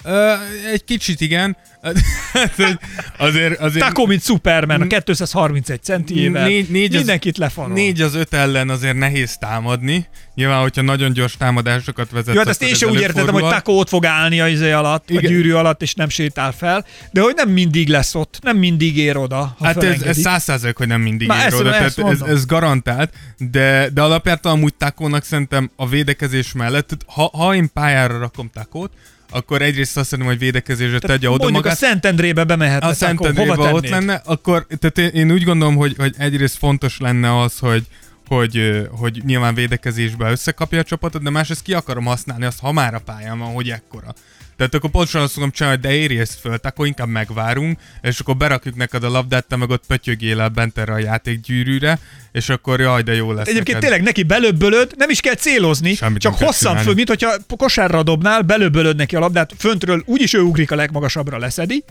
Ö, 0.04 0.34
egy 0.72 0.84
kicsit 0.84 1.22
igen. 1.22 1.58
Hát, 1.82 2.80
azért, 3.18 3.60
azért 3.60 3.86
Takó, 3.86 4.06
mint 4.06 4.24
Superman, 4.24 4.82
a 4.82 4.88
231 4.88 5.84
centiével. 5.84 6.48
Négy- 6.48 6.70
mindenkit 6.70 7.38
lefarol. 7.38 7.74
négy 7.74 8.02
az 8.02 8.16
öt 8.16 8.34
ellen 8.34 8.70
azért 8.70 8.98
nehéz 8.98 9.38
támadni. 9.38 10.08
Nyilván, 10.36 10.62
hogyha 10.62 10.82
nagyon 10.82 11.14
gyors 11.14 11.38
támadásokat 11.38 12.12
vezet. 12.12 12.34
Jó, 12.34 12.40
hát 12.40 12.50
ezt 12.50 12.62
én 12.62 12.74
sem 12.74 12.90
úgy 12.90 13.02
értettem, 13.02 13.34
hogy 13.34 13.42
Takó 13.42 13.78
ott 13.80 13.88
fog 13.90 14.06
állni 14.06 14.40
a 14.40 14.48
izé 14.48 14.72
alatt, 14.72 15.10
a 15.10 15.14
Igen. 15.14 15.32
gyűrű 15.32 15.52
alatt, 15.52 15.82
és 15.82 15.94
nem 15.94 16.10
sétál 16.10 16.52
fel, 16.52 16.86
de 17.12 17.22
hogy 17.22 17.34
nem 17.36 17.50
mindig 17.50 17.88
lesz 17.88 18.16
ott, 18.16 18.40
nem 18.42 18.58
mindig 18.58 18.98
ér 18.98 19.18
oda, 19.18 19.56
ha 19.60 19.66
Hát 19.66 19.78
ez, 19.78 19.84
ez 19.84 19.90
felengedik. 19.92 20.24
száz 20.24 20.44
százalék, 20.44 20.78
hogy 20.78 20.88
nem 20.88 21.02
mindig 21.02 21.28
Na, 21.28 21.46
ér 21.46 21.54
oda, 21.54 21.70
tehát 21.72 21.98
ez, 21.98 22.22
ez 22.22 22.46
garantált, 22.46 23.14
de, 23.38 23.90
de 23.94 24.02
alapjártan 24.02 24.52
amúgy 24.52 24.74
Takónak 24.74 25.24
szerintem 25.24 25.72
a 25.76 25.88
védekezés 25.88 26.52
mellett, 26.52 26.98
ha, 27.06 27.30
ha 27.34 27.56
én 27.56 27.70
pályára 27.74 28.20
rakom 28.20 28.50
Takót, 28.54 28.92
akkor 29.30 29.62
egyrészt 29.62 29.98
azt 29.98 30.10
szerintem, 30.10 30.34
hogy 30.34 30.44
védekezésre 30.44 31.00
tegye 31.00 31.30
oda 31.30 31.44
Mondjuk 31.44 31.64
magát. 31.64 31.74
a 31.74 31.86
Szentendrébe 31.86 32.44
bemehetne 32.44 32.88
a 32.88 32.96
Takó, 32.96 33.26
hova 33.26 33.34
Szentendrébe 33.34 33.74
ott 33.74 33.90
lenne, 33.90 34.22
akkor 34.26 34.68
tehát 34.80 34.98
én, 34.98 35.22
én 35.22 35.32
úgy 35.32 35.44
gondolom, 35.44 35.76
hogy, 35.76 35.96
hogy 35.98 36.16
egyrészt 36.18 36.58
fontos 36.58 37.00
lenne 37.00 37.40
az, 37.42 37.60
hogy, 37.60 37.86
hogy, 38.28 38.88
hogy 38.92 39.22
nyilván 39.26 39.54
védekezésbe 39.54 40.30
összekapja 40.30 40.80
a 40.80 40.84
csapatot, 40.84 41.24
de 41.24 41.30
másrészt 41.30 41.62
ki 41.62 41.74
akarom 41.74 42.06
használni 42.06 42.46
azt, 42.46 42.60
ha 42.60 42.72
már 42.72 42.94
a 42.94 43.00
pályán 43.00 43.40
van, 43.40 43.54
hogy 43.54 43.70
ekkora. 43.70 44.14
Tehát 44.60 44.74
akkor 44.74 44.90
pontosan 44.90 45.22
azt 45.22 45.34
csinálni, 45.34 45.80
hogy 45.80 45.80
de 45.80 45.96
érj 45.96 46.20
ezt 46.20 46.40
föl, 46.40 46.58
akkor 46.62 46.86
inkább 46.86 47.08
megvárunk, 47.08 47.80
és 48.02 48.20
akkor 48.20 48.38
berakjuk 48.38 48.76
neked 48.76 49.04
a 49.04 49.10
labdát, 49.10 49.46
te 49.46 49.56
meg 49.56 49.70
ott 49.70 49.84
pötyögél 49.88 50.42
el 50.42 50.50
bent 50.50 50.78
erre 50.78 50.94
a 50.94 50.98
játékgyűrűre, 50.98 52.00
és 52.32 52.50
akkor 52.50 52.80
jaj, 52.80 53.02
de 53.02 53.16
jó 53.16 53.32
lesz 53.32 53.48
Egyébként 53.48 53.68
neked. 53.68 53.82
tényleg 53.82 54.02
neki 54.02 54.24
belöbbölöd, 54.24 54.94
nem 54.98 55.10
is 55.10 55.20
kell 55.20 55.34
célozni, 55.34 55.94
Semmit 55.94 56.22
csak 56.22 56.38
hosszan 56.38 56.78
föl, 56.78 56.94
mint 56.94 57.08
hogyha 57.08 57.32
kosárra 57.58 58.04
dobnál, 58.04 58.42
belöbbölöd 58.42 58.96
neki 58.96 59.16
a 59.16 59.20
labdát, 59.20 59.54
föntről 59.58 60.04
úgyis 60.06 60.34
ő 60.34 60.40
ugrik 60.40 60.72
a 60.72 60.76
legmagasabbra 60.76 61.38
leszedi, 61.38 61.84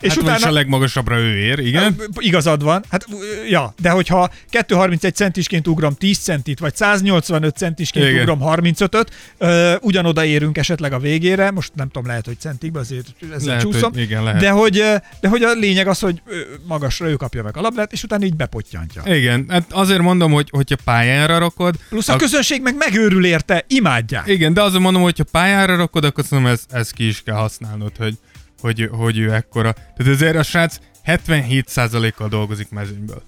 és 0.00 0.08
hát 0.08 0.22
utána... 0.22 0.46
a 0.46 0.50
legmagasabbra 0.50 1.18
ő 1.18 1.36
ér, 1.36 1.58
igen. 1.58 1.96
Igazad 2.16 2.62
van. 2.62 2.84
Hát, 2.88 3.06
ja, 3.48 3.74
de 3.80 3.90
hogyha 3.90 4.30
231 4.50 5.14
centisként 5.14 5.66
ugrom 5.66 5.94
10 5.94 6.18
centit, 6.18 6.58
vagy 6.58 6.76
185 6.76 7.56
centisként 7.56 8.08
Igen. 8.08 8.20
ugrom 8.20 8.38
35-öt, 8.42 9.10
ö, 9.38 9.74
ugyanoda 9.80 10.24
érünk 10.24 10.58
esetleg 10.58 10.92
a 10.92 10.98
végére, 10.98 11.50
most 11.50 11.72
nem 11.74 11.88
tudom, 11.88 12.06
lehet, 12.14 12.26
hogy 12.26 12.38
centikbe, 12.38 12.78
azért 12.78 13.14
ezzel 13.20 13.46
Lehet, 13.46 13.62
csúszom, 13.62 13.92
hogy 13.92 14.00
igen, 14.00 14.22
lehet. 14.22 14.40
de 14.40 14.50
hogy, 14.50 14.72
de 15.20 15.28
hogy 15.28 15.42
a 15.42 15.52
lényeg 15.52 15.86
az, 15.86 15.98
hogy 15.98 16.22
magasra 16.66 17.08
ő 17.08 17.14
kapja 17.14 17.42
meg 17.42 17.56
a 17.56 17.60
labdát, 17.60 17.92
és 17.92 18.02
utána 18.02 18.24
így 18.24 18.36
bepottyantja. 18.36 19.14
Igen, 19.14 19.46
hát 19.48 19.72
azért 19.72 20.00
mondom, 20.00 20.32
hogy 20.32 20.48
hogyha 20.50 20.76
pályára 20.84 21.38
rakod, 21.38 21.76
Plusz 21.88 22.08
a 22.08 22.16
közönség 22.16 22.62
meg 22.62 22.76
megőrül 22.76 23.26
érte, 23.26 23.64
imádják. 23.68 24.26
Igen, 24.26 24.52
de 24.54 24.62
azért 24.62 24.82
mondom, 24.82 25.02
hogy 25.02 25.18
ha 25.18 25.24
pályára 25.30 25.76
rakod, 25.76 26.04
akkor 26.04 26.24
szerintem 26.24 26.52
ez, 26.52 26.64
ez 26.70 26.90
ki 26.90 27.06
is 27.06 27.22
kell 27.22 27.36
használnod, 27.36 27.96
hogy, 27.96 28.18
hogy, 28.60 28.88
hogy 28.92 29.18
ő 29.18 29.32
ekkora. 29.32 29.72
Tehát 29.72 30.12
azért 30.12 30.36
a 30.36 30.42
srác 30.42 30.76
77%-kal 31.06 32.28
dolgozik 32.28 32.70
mezőnyből. 32.70 33.22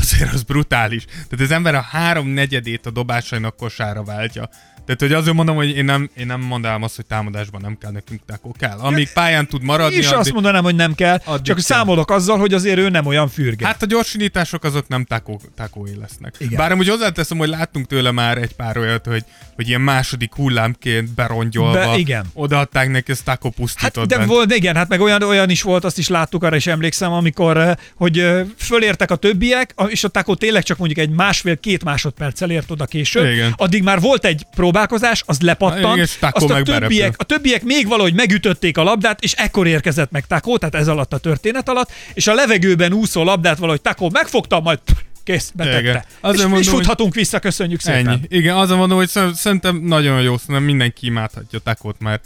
Azért 0.00 0.32
az 0.32 0.42
brutális. 0.42 1.04
Tehát 1.04 1.40
az 1.40 1.50
ember 1.50 1.74
a 1.74 1.80
három 1.80 2.28
negyedét 2.28 2.86
a 2.86 2.90
dobásainak 2.90 3.56
kosára 3.56 4.02
váltja. 4.02 4.48
Tehát, 4.86 5.00
hogy 5.00 5.12
azért 5.12 5.36
mondom, 5.36 5.56
hogy 5.56 5.76
én 5.76 5.84
nem, 5.84 6.10
én 6.16 6.26
nem 6.26 6.40
mondanám 6.40 6.82
azt, 6.82 6.96
hogy 6.96 7.06
támadásban 7.06 7.60
nem 7.60 7.78
kell 7.80 7.90
nekünk 7.90 8.20
takó. 8.26 8.54
Kell. 8.58 8.78
Amíg 8.78 9.12
pályán 9.12 9.46
tud 9.46 9.62
maradni, 9.62 9.96
És 9.96 10.04
azt 10.06 10.14
addig, 10.14 10.32
mondanám, 10.32 10.62
hogy 10.62 10.74
nem 10.74 10.94
kell, 10.94 11.18
csak 11.18 11.42
kell. 11.44 11.58
számolok 11.58 12.10
azzal, 12.10 12.38
hogy 12.38 12.54
azért 12.54 12.78
ő 12.78 12.88
nem 12.88 13.06
olyan 13.06 13.28
fürge. 13.28 13.66
Hát 13.66 13.82
a 13.82 13.86
gyorsítások 13.86 14.64
azok 14.64 14.88
nem 14.88 15.04
takó, 15.04 15.40
takói 15.56 15.94
lesznek. 16.00 16.34
Igen. 16.38 16.56
Bár 16.58 16.72
amúgy 16.72 16.88
hozzáteszem, 16.88 17.38
hogy 17.38 17.48
láttunk 17.48 17.86
tőle 17.86 18.10
már 18.10 18.38
egy 18.38 18.54
pár 18.54 18.76
olyat, 18.78 19.06
hogy, 19.06 19.24
hogy 19.54 19.68
ilyen 19.68 19.80
második 19.80 20.34
hullámként 20.34 21.14
berongyolva 21.14 21.72
Be- 21.72 21.96
igen. 21.98 22.24
odaadták 22.32 22.90
neki, 22.90 23.10
ezt 23.12 23.28
Hát, 23.28 23.38
pusztított 23.56 24.08
de 24.08 24.16
bent. 24.16 24.28
volt, 24.28 24.54
igen, 24.54 24.76
hát 24.76 24.88
meg 24.88 25.00
olyan, 25.00 25.22
olyan 25.22 25.50
is 25.50 25.62
volt, 25.62 25.84
azt 25.84 25.98
is 25.98 26.08
láttuk, 26.08 26.42
arra 26.42 26.56
is 26.56 26.66
emlékszem, 26.66 27.12
amikor, 27.12 27.56
eh, 27.56 27.72
hogy 27.94 28.18
eh, 28.18 28.44
fölértek 28.58 29.10
a 29.10 29.16
többiek, 29.16 29.74
és 29.88 30.04
a 30.04 30.08
Taco 30.08 30.34
tényleg 30.34 30.62
csak 30.62 30.78
mondjuk 30.78 30.98
egy 30.98 31.10
másfél-két 31.10 31.84
másodperccel 31.84 32.50
ért 32.50 32.70
oda 32.70 32.84
később. 32.86 33.32
Igen. 33.32 33.54
Addig 33.56 33.82
már 33.82 34.00
volt 34.00 34.24
egy 34.24 34.46
próbálkozás, 34.72 35.22
az 35.26 35.40
lepattant, 35.40 35.80
Igen, 35.94 35.98
és 35.98 36.16
azt 36.20 36.50
a 36.50 36.62
többiek, 36.62 37.14
a 37.18 37.24
többiek 37.24 37.62
még 37.62 37.88
valahogy 37.88 38.14
megütötték 38.14 38.78
a 38.78 38.82
labdát, 38.82 39.22
és 39.22 39.32
ekkor 39.32 39.66
érkezett 39.66 40.10
meg 40.10 40.26
Taco, 40.26 40.58
tehát 40.58 40.74
ez 40.74 40.88
alatt 40.88 41.12
a 41.12 41.18
történet 41.18 41.68
alatt, 41.68 41.90
és 42.14 42.26
a 42.26 42.34
levegőben 42.34 42.92
úszó 42.92 43.22
labdát 43.22 43.58
valahogy 43.58 43.80
Taco 43.80 44.08
megfogta, 44.12 44.60
majd 44.60 44.78
kész, 45.24 45.50
betette. 45.54 45.78
Igen. 45.78 45.94
És, 45.96 46.02
és 46.22 46.22
mondom, 46.22 46.52
hogy- 46.52 46.66
futhatunk 46.66 47.14
vissza, 47.14 47.38
köszönjük 47.38 47.80
szépen. 47.80 48.08
Ennyi. 48.08 48.20
Igen, 48.28 48.56
azon 48.56 48.76
mondom, 48.78 48.98
hogy 48.98 49.08
szer- 49.08 49.34
szerintem 49.34 49.76
nagyon 49.76 50.22
jó, 50.22 50.36
szerintem 50.38 50.64
mindenki 50.64 51.06
imádhatja 51.06 51.58
Takót, 51.58 51.96
mert, 52.00 52.24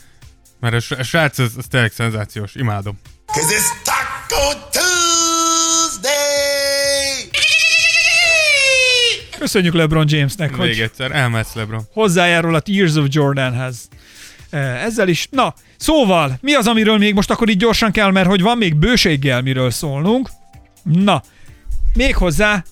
mert 0.61 0.90
a 0.90 1.02
srác, 1.02 1.38
ez, 1.38 1.50
ez 1.59 1.64
tényleg 1.70 1.92
szenzációs, 1.92 2.54
imádom. 2.54 2.98
Cause 3.26 3.54
it's 3.54 3.82
Taco 3.85 4.59
Tuesday. 4.70 5.06
Köszönjük 9.46 9.74
LeBron 9.74 10.04
Jamesnek, 10.09 10.54
hogy 10.54 10.68
Még 10.68 10.80
egyszer, 10.80 11.11
elmehetsz 11.12 11.54
Lebron. 11.54 11.82
hozzájárul 11.92 12.54
a 12.54 12.61
Tears 12.61 12.94
of 12.94 13.06
Jordanhez. 13.09 13.88
Eh, 14.50 14.85
Ezzel 14.85 15.09
is. 15.09 15.28
Na, 15.30 15.54
szóval, 15.76 16.38
mi 16.40 16.54
az, 16.54 16.66
amiről 16.66 16.98
még 16.98 17.14
most 17.14 17.30
akkor 17.30 17.48
így 17.48 17.56
gyorsan 17.56 17.90
kell, 17.90 18.11
mert 18.11 18.28
hogy 18.28 18.40
van 18.40 18.59
még 18.59 18.74
bőséggel 18.74 19.42
miről 19.42 19.70
szólnunk. 19.70 20.28
Na, 20.82 21.22
még 21.94 22.16
hozzá 22.16 22.64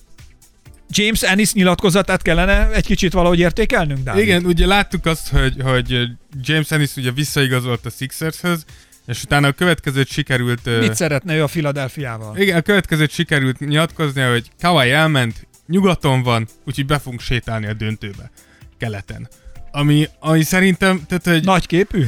James 0.89 1.21
Ennis 1.21 1.53
nyilatkozatát 1.53 2.21
kellene 2.21 2.69
egy 2.71 2.85
kicsit 2.85 3.13
valahogy 3.13 3.39
értékelnünk, 3.39 4.03
Dávid? 4.03 4.23
Igen, 4.23 4.45
ugye 4.45 4.65
láttuk 4.65 5.05
azt, 5.05 5.29
hogy, 5.29 5.55
hogy 5.63 6.07
James 6.41 6.71
Ennis 6.71 6.95
ugye 6.95 7.11
visszaigazolt 7.11 7.85
a 7.85 7.89
Sixershez, 7.89 8.65
és 9.07 9.23
utána 9.23 9.47
a 9.47 9.51
következőt 9.51 10.07
sikerült... 10.07 10.79
Mit 10.79 10.95
szeretne 10.95 11.35
ő 11.35 11.43
a 11.43 11.47
Philadelphiával? 11.47 12.37
Igen, 12.37 12.57
a 12.57 12.61
következőt 12.61 13.11
sikerült 13.11 13.59
nyilatkozni, 13.59 14.21
hogy 14.21 14.49
Kawai 14.59 14.91
elment, 14.91 15.47
nyugaton 15.67 16.23
van, 16.23 16.47
úgyhogy 16.65 16.85
be 16.85 16.99
fogunk 16.99 17.21
sétálni 17.21 17.65
a 17.65 17.73
döntőbe, 17.73 18.31
keleten. 18.77 19.29
Ami, 19.71 20.07
ami 20.19 20.43
szerintem, 20.43 21.05
tehát, 21.07 21.25
hogy 21.27 21.43
Nagy 21.43 21.67
képű? 21.67 22.05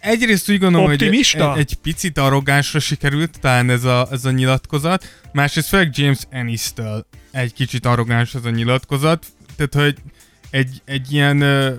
Egyrészt 0.00 0.50
úgy 0.50 0.58
gondolom, 0.58 0.90
Optimista? 0.90 1.50
hogy 1.50 1.58
egy, 1.58 1.70
egy 1.70 1.74
picit 1.74 2.18
arrogánsra 2.18 2.78
sikerült 2.78 3.40
talán 3.40 3.70
ez 3.70 3.84
a, 3.84 4.08
ez 4.10 4.24
a 4.24 4.30
nyilatkozat, 4.30 5.20
másrészt 5.32 5.68
főleg 5.68 5.98
James 5.98 6.18
Ennis-től 6.30 7.06
egy 7.30 7.52
kicsit 7.52 7.86
arrogáns 7.86 8.34
ez 8.34 8.44
a 8.44 8.50
nyilatkozat, 8.50 9.26
tehát 9.56 9.74
hogy 9.74 10.02
egy, 10.50 10.82
egy 10.84 11.12
ilyen 11.12 11.40
ö, 11.40 11.74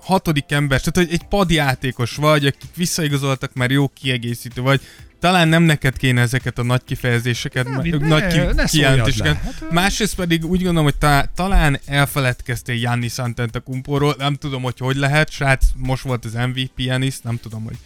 hatodik 0.00 0.52
ember, 0.52 0.80
tehát 0.80 1.08
hogy 1.08 1.18
egy 1.20 1.28
padjátékos 1.28 2.16
vagy, 2.16 2.46
akik 2.46 2.70
visszaigazoltak, 2.76 3.54
mert 3.54 3.70
jó 3.70 3.88
kiegészítő 3.88 4.60
vagy, 4.62 4.80
talán 5.22 5.48
nem 5.48 5.62
neked 5.62 5.96
kéne 5.96 6.20
ezeket 6.20 6.58
a 6.58 6.62
nagy 6.62 6.84
kifejezéseket, 6.84 7.68
Nem, 7.68 7.82
ne- 7.82 8.08
nagy 8.08 8.26
ki, 8.26 8.40
kijelentéseket. 8.66 9.32
le. 9.32 9.40
Hát, 9.44 9.70
Másrészt 9.70 10.14
pedig 10.14 10.44
úgy 10.44 10.62
gondolom, 10.62 10.84
hogy 10.84 10.96
ta, 10.96 11.24
talán 11.34 11.80
elfeledkeztél 11.86 12.76
Giannis 12.76 13.18
Antetokounmpóról, 13.18 14.14
nem 14.18 14.34
tudom, 14.34 14.62
hogy 14.62 14.78
hogy 14.78 14.96
lehet, 14.96 15.30
srác 15.30 15.64
most 15.76 16.02
volt 16.02 16.24
az 16.24 16.32
MVP 16.32 16.70
Giannis, 16.76 17.20
nem 17.20 17.38
tudom, 17.42 17.64
hogy 17.64 17.76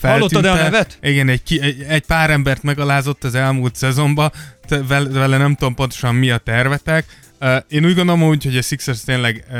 Hallottad-e 0.00 0.50
a 0.50 0.54
feltűnt-e. 0.54 0.62
nevet? 0.62 0.98
Igen, 1.02 1.28
egy, 1.28 1.42
ki, 1.42 1.60
egy, 1.60 1.82
egy 1.82 2.06
pár 2.06 2.30
embert 2.30 2.62
megalázott 2.62 3.24
az 3.24 3.34
elmúlt 3.34 3.76
szezonban, 3.76 4.32
te, 4.66 4.82
vele, 4.82 5.08
vele 5.08 5.36
nem 5.36 5.54
tudom 5.54 5.74
pontosan 5.74 6.14
mi 6.14 6.30
a 6.30 6.38
tervetek. 6.38 7.04
Uh, 7.40 7.56
én 7.68 7.84
úgy 7.84 7.94
gondolom 7.94 8.22
úgy, 8.22 8.44
hogy 8.44 8.56
a 8.56 8.62
Sixers 8.62 9.04
tényleg 9.04 9.44
uh, 9.50 9.58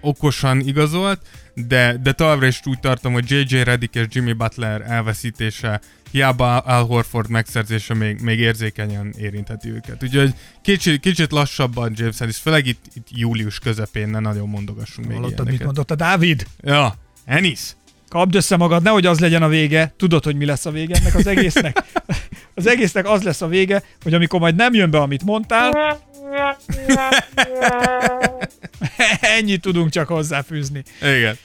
okosan 0.00 0.60
igazolt, 0.60 1.20
de, 1.54 1.96
de 2.02 2.12
továbbra 2.12 2.46
is 2.46 2.60
úgy 2.64 2.80
tartom, 2.80 3.12
hogy 3.12 3.30
JJ 3.30 3.62
Redick 3.62 3.94
és 3.94 4.06
Jimmy 4.08 4.32
Butler 4.32 4.80
elveszítése, 4.80 5.80
hiába 6.14 6.58
Al 6.58 6.84
Horford 6.84 7.30
megszerzése 7.30 7.94
még, 7.94 8.20
még 8.20 8.38
érzékenyen 8.38 9.14
érintheti 9.18 9.68
őket. 9.68 10.02
Úgyhogy 10.02 10.34
kicsit, 10.62 11.00
kicsit 11.00 11.32
lassabban 11.32 11.92
James 11.96 12.18
Harris, 12.18 12.36
főleg 12.36 12.66
itt, 12.66 12.84
itt 12.94 13.06
július 13.10 13.58
közepén 13.58 14.08
ne 14.08 14.18
nagyon 14.18 14.48
mondogassunk 14.48 15.08
még 15.08 15.16
Hallottad, 15.16 15.50
mit 15.50 15.64
mondott 15.64 15.90
a 15.90 15.94
Dávid? 15.94 16.46
Ja, 16.60 16.94
Ennis. 17.24 17.60
Kapd 18.08 18.34
össze 18.34 18.56
magad, 18.56 18.82
nehogy 18.82 19.06
az 19.06 19.20
legyen 19.20 19.42
a 19.42 19.48
vége. 19.48 19.94
Tudod, 19.96 20.24
hogy 20.24 20.36
mi 20.36 20.44
lesz 20.44 20.66
a 20.66 20.70
vége 20.70 20.94
ennek 20.94 21.14
az 21.14 21.26
egésznek? 21.26 21.82
Az 22.56 22.66
egésznek 22.66 23.08
az 23.08 23.22
lesz 23.22 23.40
a 23.40 23.46
vége, 23.46 23.82
hogy 24.02 24.14
amikor 24.14 24.40
majd 24.40 24.54
nem 24.54 24.74
jön 24.74 24.90
be, 24.90 25.00
amit 25.00 25.24
mondtál, 25.24 25.72
ennyit 29.38 29.60
tudunk 29.60 29.90
csak 29.90 30.08
hozzáfűzni. 30.08 30.82
Igen. 31.02 31.38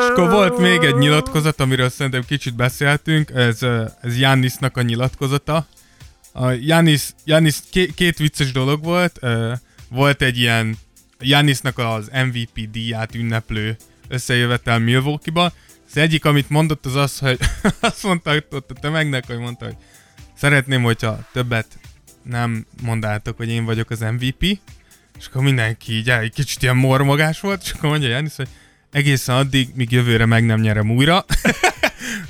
És 0.00 0.08
akkor 0.08 0.30
volt 0.30 0.58
még 0.58 0.82
egy 0.82 0.94
nyilatkozat, 0.94 1.60
amiről 1.60 1.88
szerintem 1.88 2.24
kicsit 2.26 2.54
beszéltünk, 2.54 3.30
ez, 3.30 3.62
ez 4.00 4.18
Jannisnak 4.18 4.76
a 4.76 4.82
nyilatkozata. 4.82 5.66
A 6.32 6.50
Jannis, 6.50 7.08
Jannis 7.24 7.56
két, 7.94 8.18
vicces 8.18 8.52
dolog 8.52 8.84
volt, 8.84 9.20
volt 9.90 10.22
egy 10.22 10.38
ilyen 10.38 10.76
Jannisnak 11.20 11.78
az 11.78 12.10
MVP 12.12 12.70
díját 12.70 13.14
ünneplő 13.14 13.76
összejövetel 14.08 14.78
Milwaukee-ba. 14.78 15.52
Az 15.88 15.96
egyik, 15.96 16.24
amit 16.24 16.50
mondott, 16.50 16.86
az 16.86 16.94
az, 16.94 17.18
hogy 17.18 17.38
azt 17.80 18.02
mondta 18.02 18.34
ott 18.50 18.70
a 18.70 18.80
tömegnek, 18.80 19.26
hogy 19.26 19.38
mondta, 19.38 19.64
hogy 19.64 19.76
szeretném, 20.36 20.82
hogyha 20.82 21.18
többet 21.32 21.66
nem 22.22 22.66
mondátok, 22.82 23.36
hogy 23.36 23.48
én 23.48 23.64
vagyok 23.64 23.90
az 23.90 24.00
MVP, 24.00 24.60
és 25.18 25.26
akkor 25.26 25.42
mindenki 25.42 25.92
így 25.92 26.10
egy 26.10 26.32
kicsit 26.32 26.62
ilyen 26.62 26.76
mormogás 26.76 27.40
volt, 27.40 27.62
és 27.62 27.72
akkor 27.72 27.90
mondja 27.90 28.08
Janis, 28.08 28.36
hogy 28.36 28.48
egészen 28.92 29.36
addig, 29.36 29.68
míg 29.74 29.90
jövőre 29.90 30.26
meg 30.26 30.44
nem 30.44 30.60
nyerem 30.60 30.90
újra. 30.90 31.24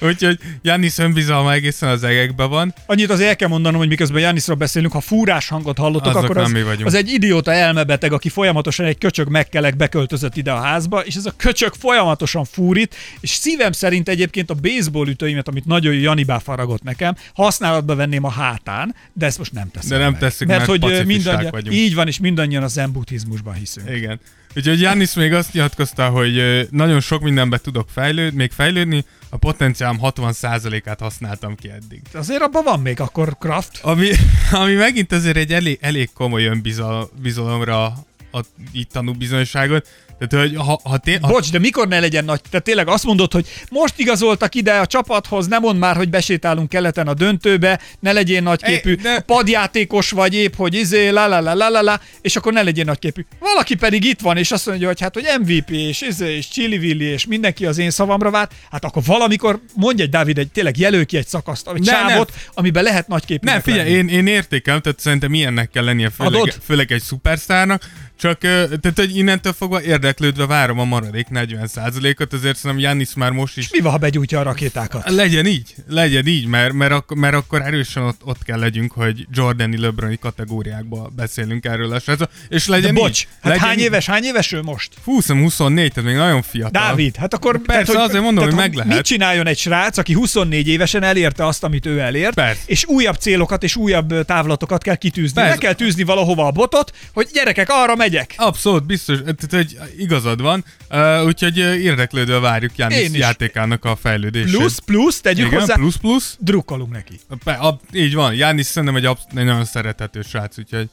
Úgyhogy 0.00 0.38
Janis 0.62 0.98
önbizalma 0.98 1.52
egészen 1.52 1.88
az 1.88 2.02
egekbe 2.02 2.44
van. 2.44 2.74
Annyit 2.86 3.10
azért 3.10 3.28
el 3.28 3.36
kell 3.36 3.48
mondanom, 3.48 3.78
hogy 3.78 3.88
miközben 3.88 4.20
Janisról 4.20 4.56
beszélünk, 4.56 4.92
ha 4.92 5.00
fúrás 5.00 5.48
hangot 5.48 5.78
hallottok, 5.78 6.06
Azok 6.06 6.22
akkor 6.22 6.36
az, 6.36 6.50
mi 6.50 6.62
vagyunk. 6.62 6.86
az 6.86 6.94
egy 6.94 7.08
idióta 7.12 7.52
elmebeteg, 7.52 8.12
aki 8.12 8.28
folyamatosan 8.28 8.86
egy 8.86 8.98
köcsög 8.98 9.28
megkelek 9.28 9.76
beköltözött 9.76 10.36
ide 10.36 10.52
a 10.52 10.60
házba, 10.60 11.00
és 11.00 11.14
ez 11.14 11.26
a 11.26 11.32
köcsög 11.36 11.72
folyamatosan 11.78 12.44
fúrít, 12.44 12.94
és 13.20 13.30
szívem 13.30 13.72
szerint 13.72 14.08
egyébként 14.08 14.50
a 14.50 14.54
baseball 14.54 15.08
ütőimet, 15.08 15.48
amit 15.48 15.64
nagyon 15.64 15.94
jó 15.94 16.00
Janibá 16.00 16.38
faragott 16.38 16.82
nekem, 16.82 17.16
használatba 17.34 17.94
venném 17.94 18.24
a 18.24 18.30
hátán, 18.30 18.94
de 19.12 19.26
ezt 19.26 19.38
most 19.38 19.52
nem 19.52 19.70
teszem 19.70 19.90
De 19.90 19.98
nem 19.98 20.10
meg. 20.12 20.20
tesszük, 20.20 20.48
mert, 20.48 20.66
mert 20.66 20.82
hogy 20.84 21.06
mindannyian, 21.06 21.50
vagyunk. 21.50 21.76
így 21.76 21.94
van, 21.94 22.06
és 22.06 22.18
mindannyian 22.18 22.62
a 22.62 22.68
zen 22.68 22.92
buddhizmusban 22.92 23.54
hiszünk. 23.54 23.90
Igen. 23.90 24.20
Úgyhogy 24.58 24.80
Janis 24.80 25.14
még 25.14 25.32
azt 25.32 25.52
nyilatkozta, 25.52 26.08
hogy 26.08 26.66
nagyon 26.70 27.00
sok 27.00 27.22
mindenbe 27.22 27.58
tudok 27.58 27.88
fejlődni, 27.88 28.36
még 28.36 28.50
fejlődni, 28.50 29.04
a 29.28 29.36
potenciálom 29.36 29.98
60%-át 30.02 31.00
használtam 31.00 31.54
ki 31.54 31.70
eddig. 31.70 32.02
Azért 32.12 32.42
abban 32.42 32.64
van 32.64 32.80
még 32.80 33.00
akkor 33.00 33.36
Kraft. 33.38 33.78
Ami, 33.82 34.10
ami 34.62 34.74
megint 34.74 35.12
azért 35.12 35.36
egy 35.36 35.52
elég, 35.52 35.78
elég 35.80 36.12
komoly 36.12 36.44
önbizalomra 36.44 37.84
a, 38.30 38.40
így 38.72 38.86
tanú 38.86 39.12
bizonyságot. 39.12 39.88
Tehát, 40.18 40.46
hogy 40.46 40.56
ha, 40.56 40.80
ha, 40.84 40.98
té- 40.98 41.18
ha 41.22 41.28
Bocs, 41.28 41.50
de 41.50 41.58
mikor 41.58 41.88
ne 41.88 42.00
legyen 42.00 42.24
nagy? 42.24 42.40
Tehát 42.50 42.64
tényleg 42.64 42.88
azt 42.88 43.04
mondod, 43.04 43.32
hogy 43.32 43.46
most 43.70 43.94
igazoltak 43.96 44.54
ide 44.54 44.72
a 44.72 44.86
csapathoz, 44.86 45.46
nem 45.46 45.60
mond 45.60 45.78
már, 45.78 45.96
hogy 45.96 46.08
besétálunk 46.08 46.68
keleten 46.68 47.06
a 47.08 47.14
döntőbe, 47.14 47.80
ne 48.00 48.12
legyél 48.12 48.40
nagyképű, 48.40 48.94
de- 48.94 49.20
padjátékos 49.20 50.10
vagy 50.10 50.34
épp, 50.34 50.54
hogy 50.56 50.74
izé, 50.74 51.08
la 51.08 51.26
la 51.26 51.40
la 51.40 51.54
la 51.54 51.68
la 51.68 51.82
la, 51.82 52.00
és 52.20 52.36
akkor 52.36 52.52
ne 52.52 52.62
legyél 52.62 52.84
nagyképű. 52.84 53.24
Valaki 53.38 53.74
pedig 53.74 54.04
itt 54.04 54.20
van, 54.20 54.36
és 54.36 54.50
azt 54.50 54.66
mondja, 54.66 54.86
hogy 54.86 55.00
hát, 55.00 55.14
hogy 55.14 55.26
MVP, 55.40 55.70
és 55.70 56.00
izé, 56.00 56.36
és 56.36 56.48
Chili 56.48 57.02
és 57.02 57.26
mindenki 57.26 57.66
az 57.66 57.78
én 57.78 57.90
szavamra 57.90 58.30
vár, 58.30 58.48
hát 58.70 58.84
akkor 58.84 59.02
valamikor 59.06 59.60
mondj 59.74 60.02
egy 60.02 60.10
Dávid, 60.10 60.38
egy, 60.38 60.48
tényleg 60.48 60.78
jelöl 60.78 61.06
ki 61.06 61.16
egy 61.16 61.26
szakaszt, 61.26 61.68
egy 61.74 61.84
Ne, 61.84 61.92
sávot, 61.92 62.32
amiben 62.54 62.82
lehet 62.82 63.08
nagyképű. 63.08 63.50
Nem, 63.50 63.60
figyelj, 63.60 63.90
én, 63.90 64.08
én 64.08 64.26
értékelem, 64.26 64.80
tehát 64.80 65.00
szerintem 65.00 65.34
ilyennek 65.34 65.70
kell 65.70 65.84
lennie, 65.84 66.10
főleg, 66.10 66.54
főleg 66.64 66.92
egy 66.92 67.02
szupersztárnak, 67.02 67.82
csak 68.18 68.38
tehát, 68.38 68.92
hogy 68.94 69.16
innentől 69.16 69.52
fogva 69.52 69.82
érdeklődve 69.82 70.46
várom 70.46 70.78
a 70.78 70.84
maradék 70.84 71.26
40%-ot, 71.30 72.32
azért 72.32 72.56
szerintem 72.56 72.88
Jannis 72.88 73.14
már 73.14 73.30
most 73.30 73.56
is 73.56 73.70
Mi 73.70 73.80
van, 73.80 73.92
ha 73.92 73.98
begyújtja 73.98 74.40
a 74.40 74.42
rakétákat? 74.42 75.10
Legyen 75.10 75.46
így, 75.46 75.74
legyen 75.88 76.26
így, 76.26 76.46
mert, 76.46 76.72
mert, 76.72 76.92
ak- 76.92 77.14
mert 77.14 77.34
akkor 77.34 77.62
erősen 77.62 78.02
ott, 78.02 78.20
ott 78.24 78.42
kell 78.42 78.58
legyünk, 78.58 78.92
hogy 78.92 79.26
Jordani 79.32 79.78
Lebroni 79.78 80.18
kategóriákba 80.18 81.10
beszélünk 81.16 81.64
erről 81.64 81.92
a 81.92 81.98
srácról. 82.00 82.28
És 82.48 82.66
De 82.66 82.72
legyen 82.72 82.94
bocs, 82.94 83.20
így. 83.20 83.28
hát 83.40 83.52
legyen 83.52 83.68
hány 83.68 83.78
így. 83.78 83.84
éves, 83.84 84.06
hány 84.06 84.24
éves 84.24 84.52
ő 84.52 84.62
most? 84.62 84.92
20-24, 85.06 85.74
tehát 85.74 86.02
még 86.02 86.16
nagyon 86.16 86.42
fiatal. 86.42 86.70
Dávid, 86.70 87.16
hát 87.16 87.34
akkor... 87.34 87.58
Persze, 87.58 88.02
azért 88.02 88.22
mondom, 88.22 88.44
hogy 88.44 88.54
meg 88.54 88.74
lehet. 88.74 88.92
Mit 88.94 89.04
csináljon 89.04 89.46
egy 89.46 89.58
srác, 89.58 89.98
aki 89.98 90.12
24 90.12 90.68
évesen 90.68 91.02
elérte 91.02 91.46
azt, 91.46 91.64
amit 91.64 91.86
ő 91.86 91.98
elért, 91.98 92.34
Persze. 92.34 92.62
és 92.66 92.84
újabb 92.86 93.16
célokat 93.16 93.62
és 93.62 93.76
újabb 93.76 94.24
távlatokat 94.24 94.82
kell 94.82 94.96
kitűzni. 94.96 95.34
Persze. 95.34 95.50
Meg 95.50 95.58
kell 95.58 95.72
tűzni 95.72 96.02
valahova 96.02 96.46
a 96.46 96.50
botot, 96.50 96.92
hogy 97.12 97.28
gyerekek, 97.32 97.66
arra 97.70 97.94
megyek. 98.10 98.34
Abszolút, 98.36 98.86
biztos, 98.86 99.18
tehát, 99.18 99.50
hogy 99.50 99.78
igazad 99.98 100.40
van, 100.40 100.64
uh, 100.90 101.24
úgyhogy 101.24 101.56
érdeklődve 101.58 102.38
várjuk 102.38 102.70
Én 102.70 102.76
János 102.90 103.08
is. 103.08 103.14
játékának 103.18 103.84
a 103.84 103.96
fejlődését. 103.96 104.56
Plusz, 104.56 104.78
plusz, 104.78 105.20
tegyük 105.20 105.46
Igen, 105.46 105.60
hozzá, 105.60 105.74
plusz, 105.74 105.96
plusz. 105.96 106.36
drukkolunk 106.40 106.92
neki. 106.92 107.20
Pe, 107.44 107.52
a, 107.52 107.80
így 107.92 108.14
van, 108.14 108.34
Jánis 108.34 108.66
szerintem 108.66 108.96
egy, 108.96 109.04
absz- 109.04 109.26
egy 109.28 109.44
nagyon 109.44 109.64
szerethető 109.64 110.22
srác, 110.22 110.58
úgyhogy 110.58 110.88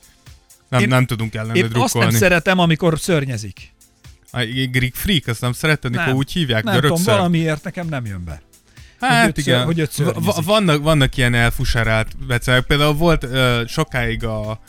nem, 0.69 0.81
Én- 0.81 0.87
nem 0.87 1.05
tudunk 1.05 1.35
ellene 1.35 1.53
Én 1.57 1.63
azt 1.63 1.73
nem 1.73 1.81
drukkolni. 1.81 2.17
szeretem, 2.17 2.59
amikor 2.59 2.99
szörnyezik. 2.99 3.73
A 4.31 4.43
Greek 4.71 4.93
Freak, 4.93 5.27
azt 5.27 5.41
nem 5.41 5.53
szereted, 5.53 5.91
mikor 5.91 6.13
úgy 6.13 6.31
hívják, 6.31 6.63
Nem 6.63 6.79
tudom, 6.81 7.03
valamiért 7.03 7.63
nekem 7.63 7.87
nem 7.87 8.05
jön 8.05 8.23
be. 8.25 8.41
Hát 8.99 9.27
őt 9.27 9.37
igen, 9.37 9.65
ször- 9.65 9.65
hogy 9.77 9.89
szörnyezik. 9.91 10.43
vannak, 10.45 10.81
vannak 10.83 11.17
ilyen 11.17 11.33
elfuserált 11.33 12.25
becelek. 12.27 12.65
Például 12.65 12.93
volt 12.93 13.23
uh, 13.23 13.67
sokáig 13.67 14.23
a 14.23 14.59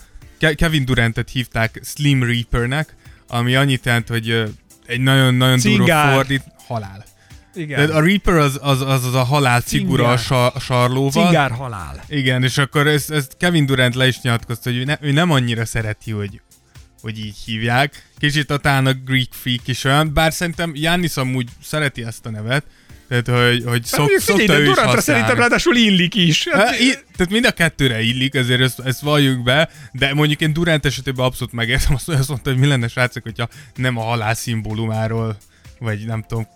Kevin 0.54 0.84
Durantet 0.84 1.30
hívták 1.30 1.80
Slim 1.84 2.22
Reapernek, 2.22 2.94
ami 3.28 3.54
annyit 3.54 3.84
jelent, 3.84 4.08
hogy 4.08 4.54
egy 4.86 5.00
nagyon-nagyon 5.00 5.58
durva 5.58 6.12
fordít, 6.12 6.42
halál. 6.66 7.04
Igen. 7.54 7.86
De 7.86 7.94
a 7.94 8.00
Reaper 8.00 8.34
az 8.34 8.58
az, 8.62 8.80
az, 8.80 9.04
az 9.04 9.14
a 9.14 9.22
halál 9.22 9.60
cigura 9.60 10.08
a, 10.08 10.16
sa, 10.16 10.48
a 10.48 10.60
sarlóval. 10.60 11.24
Cingár 11.24 11.50
halál. 11.50 12.04
Igen, 12.08 12.42
és 12.42 12.58
akkor 12.58 12.86
ezt, 12.86 13.10
ezt 13.10 13.36
Kevin 13.38 13.66
Durant 13.66 13.94
le 13.94 14.06
is 14.06 14.20
nyilatkozta, 14.20 14.70
hogy 14.70 14.78
ő, 14.78 14.84
ne, 14.84 14.96
ő 15.00 15.12
nem 15.12 15.30
annyira 15.30 15.64
szereti, 15.64 16.10
hogy 16.10 16.40
hogy 17.00 17.18
így 17.18 17.36
hívják. 17.44 18.08
Kicsit 18.18 18.50
a 18.50 18.56
talán 18.56 18.86
a 18.86 18.92
Greek 18.92 19.28
Freak 19.30 19.68
is 19.68 19.84
olyan, 19.84 20.12
bár 20.14 20.32
szerintem 20.32 20.72
Jannis 20.74 21.16
amúgy 21.16 21.48
szereti 21.62 22.04
ezt 22.04 22.26
a 22.26 22.30
nevet, 22.30 22.64
tehát 23.08 23.26
hogy, 23.28 23.62
hogy 23.64 23.72
Hát 23.72 23.84
szok, 23.86 24.04
figyelj, 24.04 24.20
szokta 24.20 24.46
de 24.52 24.58
ő 24.58 24.62
is 24.62 24.68
használni. 24.68 25.00
szerintem 25.00 25.36
ráadásul 25.36 25.76
illik 25.76 26.14
is. 26.14 26.46
Hát, 26.50 26.66
Hát, 26.68 26.80
í- 26.80 27.04
tehát 27.16 27.32
mind 27.32 27.44
a 27.46 27.50
kettőre 27.50 28.00
illik, 28.02 28.34
ezért 28.34 28.60
ezt, 28.60 28.80
ezt 28.80 29.00
valljuk 29.00 29.42
be, 29.42 29.68
de 29.92 30.14
mondjuk 30.14 30.40
én 30.40 30.52
Durant 30.52 30.86
esetében 30.86 31.24
abszolút 31.24 31.52
megértem 31.52 31.94
azt, 31.94 32.06
hogy 32.06 32.14
azt 32.14 32.28
mondta, 32.28 32.50
hogy 32.50 32.58
mi 32.58 32.66
lenne 32.66 32.88
srácok, 32.88 33.22
hogyha 33.22 33.48
nem 33.74 33.96
a 33.96 34.02
halál 34.02 34.34
szimbólumáról, 34.34 35.36
vagy 35.78 36.06
nem 36.06 36.24
tudom. 36.28 36.46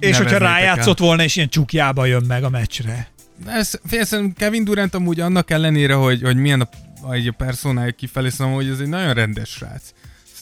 és 0.00 0.16
hogyha 0.16 0.22
neveznétek 0.22 0.32
el. 0.32 0.60
rájátszott 0.60 0.98
volna, 0.98 1.22
és 1.22 1.36
ilyen 1.36 1.48
csukjába 1.48 2.06
jön 2.06 2.24
meg 2.28 2.44
a 2.44 2.48
meccsre. 2.48 3.08
Ez, 3.46 3.70
fél, 3.86 4.04
szerintem 4.04 4.34
Kevin 4.46 4.64
Durant 4.64 4.94
amúgy 4.94 5.20
annak 5.20 5.50
ellenére, 5.50 5.94
hogy, 5.94 6.22
hogy 6.22 6.36
milyen 6.36 6.60
a, 6.60 6.68
a, 7.02 7.16
a 7.28 7.34
personája 7.36 7.90
kifelé, 7.90 8.28
szóval, 8.28 8.54
hogy 8.54 8.68
ez 8.68 8.78
egy 8.78 8.88
nagyon 8.88 9.14
rendes 9.14 9.48
srác. 9.48 9.82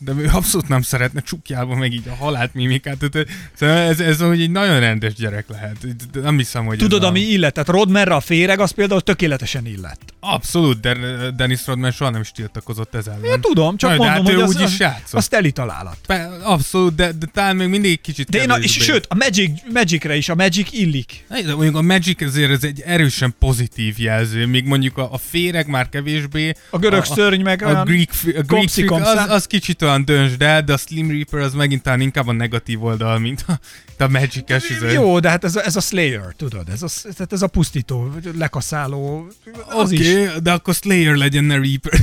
Szerintem 0.05 0.31
ő 0.31 0.37
abszolút 0.37 0.69
nem 0.69 0.83
szeretne 0.83 1.21
csukjába 1.21 1.75
meg 1.75 1.93
így 1.93 2.09
a 2.09 2.15
halált 2.15 2.55
mimikát. 2.55 2.97
Tehát, 3.11 3.29
szóval 3.55 3.77
ez, 3.77 4.01
ez 4.01 4.21
hogy 4.21 4.41
egy 4.41 4.51
nagyon 4.51 4.81
rendes 4.81 5.15
gyerek 5.15 5.49
lehet. 5.49 5.77
De 6.13 6.21
Nem 6.21 6.37
hiszem, 6.37 6.65
hogy 6.65 6.79
Tudod, 6.79 7.03
ez 7.03 7.09
ami 7.09 7.21
illet? 7.21 7.53
Tehát 7.53 7.69
Rodmerre 7.69 8.15
a 8.15 8.21
féreg, 8.21 8.61
az 8.61 8.71
például 8.71 9.01
tökéletesen 9.01 9.67
illett. 9.67 10.01
A... 10.21 10.33
Abszolút, 10.33 10.81
de 10.81 10.97
Dennis 11.37 11.67
Rodman 11.67 11.91
soha 11.91 12.11
nem 12.11 12.21
is 12.21 12.31
tiltakozott 12.31 12.95
ez 12.95 13.07
ellen. 13.07 13.25
Én 13.25 13.41
tudom, 13.41 13.77
csak 13.77 13.91
Na, 13.91 13.97
de 13.97 14.03
mondom, 14.03 14.25
hát 14.25 14.35
hogy 14.35 14.43
az, 14.43 14.57
úgy 14.57 14.69
is 14.69 14.79
játszott. 14.79 15.15
az 15.15 15.29
teli 15.29 15.51
találat. 15.53 15.97
Pe- 16.07 16.43
Abszolút, 16.43 16.95
de, 16.95 17.13
de 17.13 17.27
talán 17.33 17.57
még 17.57 17.69
mindig 17.69 18.01
kicsit 18.01 18.29
De 18.29 18.43
én 18.43 18.51
a, 18.51 18.57
és 18.57 18.73
sőt, 18.73 19.07
a 19.09 19.15
Magic, 19.15 19.61
Magicre 19.73 20.17
is, 20.17 20.29
a 20.29 20.35
Magic 20.35 20.73
illik. 20.73 21.25
De 21.29 21.55
mondjuk 21.55 21.77
a 21.77 21.83
Magic 21.83 22.23
azért 22.23 22.51
ez 22.51 22.65
egy 22.65 22.81
erősen 22.81 23.35
pozitív 23.39 23.99
jelző, 23.99 24.47
míg 24.47 24.65
mondjuk 24.65 24.99
a, 24.99 25.13
a 25.13 25.19
féreg 25.19 25.67
már 25.67 25.89
kevésbé. 25.89 26.55
A 26.71 26.79
görög 26.79 27.01
a, 27.01 27.05
szörny 27.05 27.43
meg 27.43 27.63
a, 27.63 27.67
olyan 27.67 27.79
a 27.81 27.85
Greek, 27.85 28.11
a 28.25 28.29
Greek 28.31 28.47
komszi 28.47 28.87
az, 28.87 29.25
az 29.29 29.47
kicsit 29.47 29.83
olyan 29.83 29.92
van, 29.93 30.05
döntsd 30.05 30.43
el, 30.43 30.63
de 30.63 30.73
a 30.73 30.77
Slim 30.77 31.11
Reaper 31.11 31.41
az 31.41 31.55
megint 31.55 31.83
talán 31.83 32.01
inkább 32.01 32.27
a 32.27 32.33
negatív 32.33 32.85
oldal, 32.85 33.19
mint 33.19 33.45
a, 33.47 33.59
mint 33.87 34.01
a 34.01 34.09
Magic-es. 34.09 34.65
Jó, 34.93 35.19
de 35.21 35.29
hát 35.29 35.45
ez 35.45 35.57
a, 35.57 35.65
ez 35.65 35.77
a 35.77 35.81
Slayer, 35.81 36.35
tudod, 36.37 36.69
ez 36.69 36.83
a, 36.83 36.89
tehát 37.03 37.33
ez 37.33 37.43
a 37.43 37.47
pusztító, 37.47 38.11
lekaszáló, 38.39 39.27
az 39.69 39.93
Oké, 39.93 39.95
is. 39.95 40.27
okay, 40.27 40.41
de 40.43 40.53
akkor 40.53 40.75
Slayer 40.75 41.15
legyen, 41.15 41.45
ne 41.45 41.59
Reaper. 41.59 42.01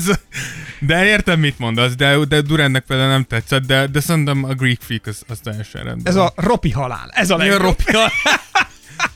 de 0.80 1.04
értem, 1.04 1.40
mit 1.40 1.58
mondasz, 1.58 1.94
de, 1.94 2.24
de 2.24 2.40
Durannek 2.40 2.84
például 2.84 3.08
nem 3.08 3.24
tetszett, 3.24 3.66
de, 3.66 3.86
de 3.86 4.00
szerintem 4.00 4.44
a 4.44 4.54
Greek 4.54 4.80
Freak 4.80 5.06
az, 5.06 5.22
az 5.28 5.38
teljesen 5.38 5.82
rendben. 5.82 6.12
Ez 6.12 6.18
a 6.18 6.32
ropi 6.36 6.70
halál, 6.70 7.10
ez 7.14 7.30
a 7.30 7.36
Mi 7.36 7.42
a 7.42 7.46
legjobb. 7.46 7.62
ropja? 7.62 8.00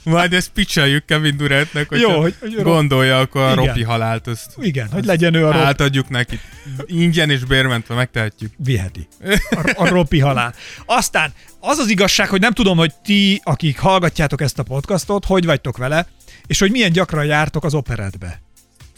Majd 0.03 0.33
ezt 0.33 0.49
pitcheljük 0.49 1.05
Kevin 1.05 1.37
Durantnek, 1.37 1.89
hogy 1.89 2.01
Jó, 2.01 2.21
hogy- 2.21 2.35
gondolja, 2.63 3.19
akkor 3.19 3.43
a 3.43 3.55
ropi 3.55 3.83
halált, 3.83 4.27
azt 4.27 4.55
Igen, 4.61 4.89
hogy 4.93 5.05
legyen 5.05 5.35
ő 5.35 5.47
a 5.47 5.53
rop, 5.53 5.63
átadjuk 5.63 6.09
neki. 6.09 6.41
Ingyen 6.87 7.31
és 7.31 7.45
bérmentve 7.45 7.95
megtehetjük. 7.95 8.53
viheti. 8.57 9.09
A, 9.51 9.73
a 9.77 9.89
ropi 9.89 10.19
halál. 10.19 10.55
Aztán 10.87 11.33
az 11.61 11.79
az 11.79 11.89
igazság, 11.91 12.29
hogy 12.29 12.41
nem 12.41 12.53
tudom, 12.53 12.77
hogy 12.77 12.93
ti, 13.05 13.41
akik 13.45 13.79
hallgatjátok 13.79 14.41
ezt 14.41 14.59
a 14.59 14.63
podcastot, 14.63 15.25
hogy 15.25 15.45
vagytok 15.45 15.77
vele, 15.77 16.07
és 16.47 16.59
hogy 16.59 16.71
milyen 16.71 16.93
gyakran 16.93 17.25
jártok 17.25 17.65
az 17.65 17.75
operetbe. 17.75 18.41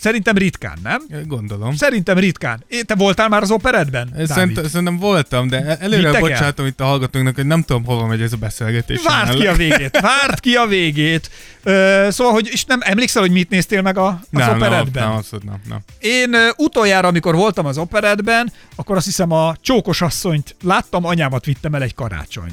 Szerintem 0.02 0.36
ritkán, 0.36 0.78
nem? 0.82 1.02
Gondolom. 1.26 1.76
Szerintem 1.76 2.18
ritkán. 2.18 2.64
É, 2.68 2.82
Te 2.82 2.94
voltál 2.94 3.28
már 3.28 3.42
az 3.42 3.50
operetben? 3.50 4.14
Szerint, 4.26 4.68
szerintem 4.68 4.98
voltam, 4.98 5.48
de 5.48 5.76
előre 5.80 5.96
Vittek 5.96 6.14
el? 6.14 6.20
bocsátom 6.20 6.66
itt 6.66 6.80
a 6.80 6.84
hallgatóknak, 6.84 7.34
hogy 7.34 7.46
nem 7.46 7.62
tudom, 7.62 7.84
hova 7.84 8.06
megy 8.06 8.22
ez 8.22 8.32
a 8.32 8.36
beszélgetés. 8.36 9.02
Várt 9.04 9.34
ki 9.34 9.46
a 9.46 9.54
végét, 9.54 10.00
várt 10.00 10.40
ki 10.40 10.54
a 10.54 10.66
végét. 10.66 11.30
Ö, 11.62 12.06
szóval, 12.10 12.32
hogy 12.32 12.48
és 12.52 12.64
nem 12.64 12.80
emlékszel, 12.82 13.22
hogy 13.22 13.30
mit 13.30 13.50
néztél 13.50 13.82
meg 13.82 13.98
a, 13.98 14.06
az 14.06 14.16
nem, 14.30 14.46
nem, 14.46 14.56
operetben? 14.56 15.08
nem, 15.08 15.16
abszolút 15.16 15.44
nem, 15.44 15.60
nem. 15.68 15.78
Én 15.98 16.34
ö, 16.34 16.48
utoljára, 16.56 17.08
amikor 17.08 17.34
voltam 17.34 17.66
az 17.66 17.78
operetben, 17.78 18.52
akkor 18.76 18.96
azt 18.96 19.04
hiszem 19.04 19.32
a 19.32 19.56
csókos 19.60 20.00
asszonyt 20.00 20.56
láttam, 20.62 21.04
anyámat 21.04 21.44
vittem 21.44 21.74
el 21.74 21.82
egy 21.82 21.94
karácsony. 21.94 22.52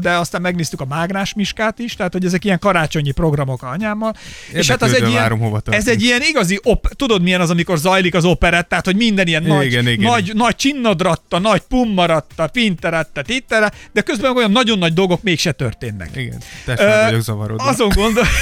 De 0.00 0.10
aztán 0.10 0.40
megnéztük 0.40 0.80
a 0.80 0.84
Mágnás 0.84 1.34
Miskát 1.34 1.78
is, 1.78 1.94
tehát 1.96 2.12
hogy 2.12 2.24
ezek 2.24 2.44
ilyen 2.44 2.58
karácsonyi 2.58 3.10
programok 3.10 3.62
a 3.62 3.68
anyámmal. 3.68 4.14
És 4.52 4.68
hát 4.70 4.82
az 4.82 4.94
egy 4.94 5.08
ilyen, 5.08 5.40
ez 5.64 5.88
egy 5.88 6.02
ilyen 6.02 6.20
igazi, 6.50 6.60
op- 6.62 6.96
tudod 6.96 7.22
milyen 7.22 7.40
az, 7.40 7.50
amikor 7.50 7.78
zajlik 7.78 8.14
az 8.14 8.24
operett, 8.24 8.68
tehát 8.68 8.84
hogy 8.84 8.96
minden 8.96 9.26
ilyen 9.26 9.42
nagy, 9.42 9.66
Igen, 9.66 9.88
igen. 9.88 10.10
nagy, 10.10 10.32
nagy 10.34 10.56
csinnadratta, 10.56 11.38
nagy 11.38 11.60
pummaratta, 11.68 12.46
pinteratta, 12.46 13.22
tittere, 13.22 13.70
de 13.92 14.00
közben 14.00 14.36
olyan 14.36 14.50
nagyon 14.50 14.78
nagy 14.78 14.92
dolgok 14.92 15.22
mégse 15.22 15.52
történnek. 15.52 16.10
Igen, 16.16 16.38
meg 16.66 17.04
vagyok 17.04 17.22
zavarodva. 17.22 17.64
Azon, 17.64 17.88
gondol... 17.88 18.24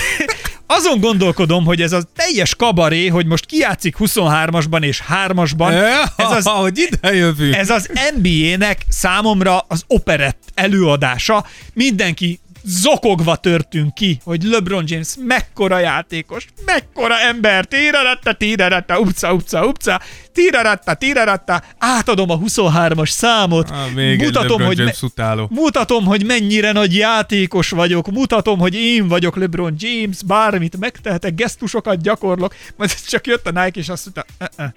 Azon 0.70 1.00
gondolkodom, 1.00 1.64
hogy 1.64 1.82
ez 1.82 1.92
a 1.92 2.02
teljes 2.14 2.54
kabaré, 2.54 3.06
hogy 3.06 3.26
most 3.26 3.46
kijátszik 3.46 3.96
23-asban 3.98 4.82
és 4.82 5.02
3-asban, 5.26 5.70
ez 6.16 6.30
az, 6.30 6.46
hogy 6.46 6.78
ide 6.78 7.14
jövünk. 7.14 7.54
ez 7.54 7.70
az 7.70 7.90
NBA-nek 8.16 8.84
számomra 8.88 9.58
az 9.68 9.84
operett 9.86 10.42
előadása. 10.54 11.44
Mindenki 11.74 12.40
zokogva 12.64 13.36
törtünk 13.36 13.94
ki, 13.94 14.20
hogy 14.24 14.42
LeBron 14.42 14.84
James 14.86 15.14
mekkora 15.26 15.78
játékos, 15.78 16.46
mekkora 16.64 17.18
ember, 17.20 17.64
tíraratta, 17.64 18.32
tíraratta, 18.32 18.98
upca, 18.98 19.32
upca, 19.32 19.66
upca, 19.66 20.00
tíraratta, 20.32 20.94
tíraratta, 20.94 21.62
átadom 21.78 22.30
a 22.30 22.38
23-as 22.38 23.08
számot, 23.08 23.70
Ah, 23.70 23.92
még 23.94 24.22
mutatom, 24.22 24.62
hogy 24.62 24.78
James 24.78 25.02
utáló. 25.02 25.48
Mutatom, 25.50 26.04
hogy 26.04 26.24
mennyire 26.26 26.72
nagy 26.72 26.96
játékos 26.96 27.70
vagyok, 27.70 28.10
mutatom, 28.10 28.58
hogy 28.58 28.74
én 28.74 29.08
vagyok 29.08 29.36
LeBron 29.36 29.74
James, 29.78 30.22
bármit 30.26 30.76
megtehetek, 30.76 31.34
gesztusokat 31.34 32.02
gyakorlok, 32.02 32.54
majd 32.76 32.94
csak 33.06 33.26
jött 33.26 33.46
a 33.46 33.50
Nike, 33.50 33.80
és 33.80 33.88
azt 33.88 34.08
mondta, 34.14 34.54
uh-uh. 34.56 34.72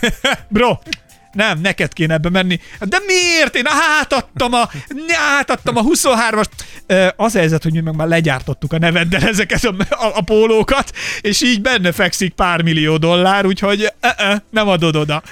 bro, 0.48 0.78
nem, 1.36 1.60
neked 1.60 1.92
kéne 1.92 2.14
ebbe 2.14 2.30
menni. 2.30 2.60
De 2.80 2.98
miért? 3.06 3.56
Én 3.56 3.66
átadtam 4.00 4.52
a, 4.52 4.70
átadtam 5.38 5.76
a 5.76 5.82
23-as. 5.82 6.46
Ö, 6.86 7.06
Az 7.16 7.34
a 7.34 7.38
helyzet, 7.38 7.62
hogy 7.62 7.72
mi 7.72 7.80
meg 7.80 7.94
már 7.94 8.08
legyártottuk 8.08 8.72
a 8.72 8.78
neveddel 8.78 9.22
ezeket 9.22 9.64
a, 9.64 9.74
a, 9.88 10.16
a 10.16 10.20
pólókat, 10.22 10.92
és 11.20 11.42
így 11.42 11.60
benne 11.60 11.92
fekszik 11.92 12.32
pár 12.34 12.62
millió 12.62 12.96
dollár, 12.96 13.46
úgyhogy 13.46 13.92
uh-uh, 14.02 14.36
nem 14.50 14.68
adod 14.68 14.96
oda. 14.96 15.22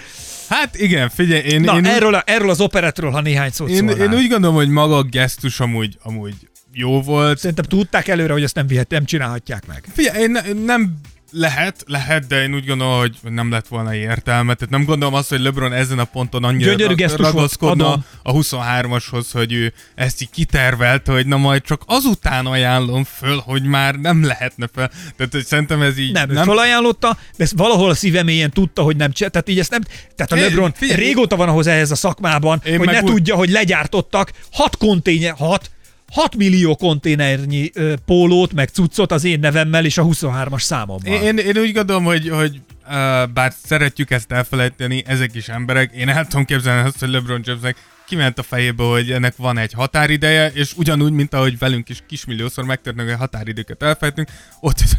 Hát 0.48 0.78
igen, 0.78 1.09
figyelj, 1.09 1.40
én, 1.40 1.61
Na, 1.61 1.76
én, 1.76 1.86
erről, 1.86 2.14
a, 2.14 2.22
erről 2.26 2.50
az 2.50 2.61
operetről, 2.61 3.11
ha 3.11 3.20
néhány 3.20 3.50
szót 3.50 3.68
én, 3.68 3.76
szólnál. 3.76 3.96
én 4.12 4.14
úgy 4.18 4.28
gondolom, 4.28 4.57
hogy 4.57 4.68
maga 4.68 4.96
a 4.96 5.02
gesztus 5.02 5.61
amúgy, 5.61 5.98
amúgy 6.02 6.34
jó 6.72 7.02
volt. 7.02 7.38
Szerintem 7.38 7.64
tudták 7.64 8.09
előre, 8.09 8.32
hogy 8.32 8.42
ezt 8.42 8.55
nem 8.55 8.66
vihet, 8.66 8.90
nem 8.90 9.05
csinálhatják 9.05 9.66
meg. 9.66 9.84
Figyelj, 9.94 10.22
én 10.22 10.30
ne, 10.30 10.40
nem 10.64 10.94
lehet, 11.37 11.85
lehet, 11.87 12.26
de 12.26 12.43
én 12.43 12.55
úgy 12.55 12.66
gondolom, 12.66 12.99
hogy 12.99 13.16
nem 13.22 13.51
lett 13.51 13.68
volna 13.68 13.95
értelme. 13.95 14.55
Tehát 14.55 14.70
nem 14.70 14.85
gondolom 14.85 15.14
azt, 15.14 15.28
hogy 15.28 15.41
LeBron 15.41 15.72
ezen 15.72 15.99
a 15.99 16.05
ponton 16.05 16.45
annyira 16.45 16.70
Gyönyörű 16.70 16.85
ra- 16.87 16.97
gesztus 16.97 17.20
volt, 17.20 17.32
ragaszkodna 17.35 17.87
adom. 17.87 18.05
a 18.22 18.32
23-ashoz, 18.32 19.26
hogy 19.32 19.53
ő 19.53 19.72
ezt 19.95 20.22
így 20.22 20.30
kitervelte, 20.30 21.12
hogy 21.12 21.26
na 21.26 21.37
majd 21.37 21.62
csak 21.62 21.82
azután 21.87 22.47
ajánlom 22.47 23.05
föl, 23.05 23.39
hogy 23.39 23.62
már 23.62 23.95
nem 23.95 24.24
lehetne 24.24 24.68
fel. 24.74 24.89
Tehát 25.16 25.32
hogy 25.32 25.45
szerintem 25.47 25.82
ez 25.82 25.99
így 25.99 26.12
Nem, 26.12 26.30
nem 26.30 26.45
felajánlotta, 26.45 27.18
de 27.37 27.45
ezt 27.45 27.53
valahol 27.57 27.91
a 27.91 27.95
szíveméjén 27.95 28.51
tudta, 28.51 28.82
hogy 28.82 28.97
nem 28.97 29.12
csinál. 29.12 29.30
Tehát 29.30 29.49
így 29.49 29.59
ezt 29.59 29.70
nem, 29.70 29.80
tehát 30.16 30.32
a 30.32 30.37
LeBron 30.37 30.72
figyelj, 30.72 31.01
régóta 31.05 31.37
van 31.37 31.49
ahhoz 31.49 31.66
ehhez 31.66 31.91
a 31.91 31.95
szakmában, 31.95 32.61
Én 32.64 32.78
hogy 32.78 32.87
ne 32.87 33.01
úgy- 33.01 33.11
tudja, 33.12 33.35
hogy 33.37 33.51
legyártottak 33.51 34.30
6 34.53 34.76
konténer, 34.76 35.35
6 35.39 35.70
6 36.14 36.36
millió 36.36 36.76
konténernyi 36.76 37.70
ö, 37.74 37.94
pólót, 38.06 38.52
meg 38.52 38.68
cuccot 38.68 39.12
az 39.12 39.24
én 39.24 39.38
nevemmel 39.38 39.84
és 39.84 39.98
a 39.98 40.04
23-as 40.04 40.60
számommal. 40.60 41.22
Én, 41.22 41.38
én, 41.38 41.58
úgy 41.58 41.72
gondolom, 41.72 42.04
hogy, 42.04 42.28
hogy 42.28 42.60
uh, 42.86 42.92
bár 43.32 43.52
szeretjük 43.64 44.10
ezt 44.10 44.32
elfelejteni, 44.32 45.02
ezek 45.06 45.34
is 45.34 45.48
emberek, 45.48 45.92
én 45.92 46.08
el 46.08 46.26
tudom 46.26 46.44
képzelni 46.44 46.88
azt, 46.88 46.98
hogy 46.98 47.08
LeBron 47.08 47.40
Jamesnek 47.44 47.76
kiment 48.06 48.38
a 48.38 48.42
fejébe, 48.42 48.84
hogy 48.84 49.10
ennek 49.10 49.36
van 49.36 49.58
egy 49.58 49.72
határideje, 49.72 50.50
és 50.52 50.72
ugyanúgy, 50.76 51.12
mint 51.12 51.34
ahogy 51.34 51.58
velünk 51.58 51.88
is 51.88 51.98
kismilliószor 52.08 52.64
megtörnek, 52.64 53.06
hogy 53.06 53.16
határidőket 53.16 53.82
elfelejtünk, 53.82 54.28
ott 54.60 54.78
is, 54.80 54.90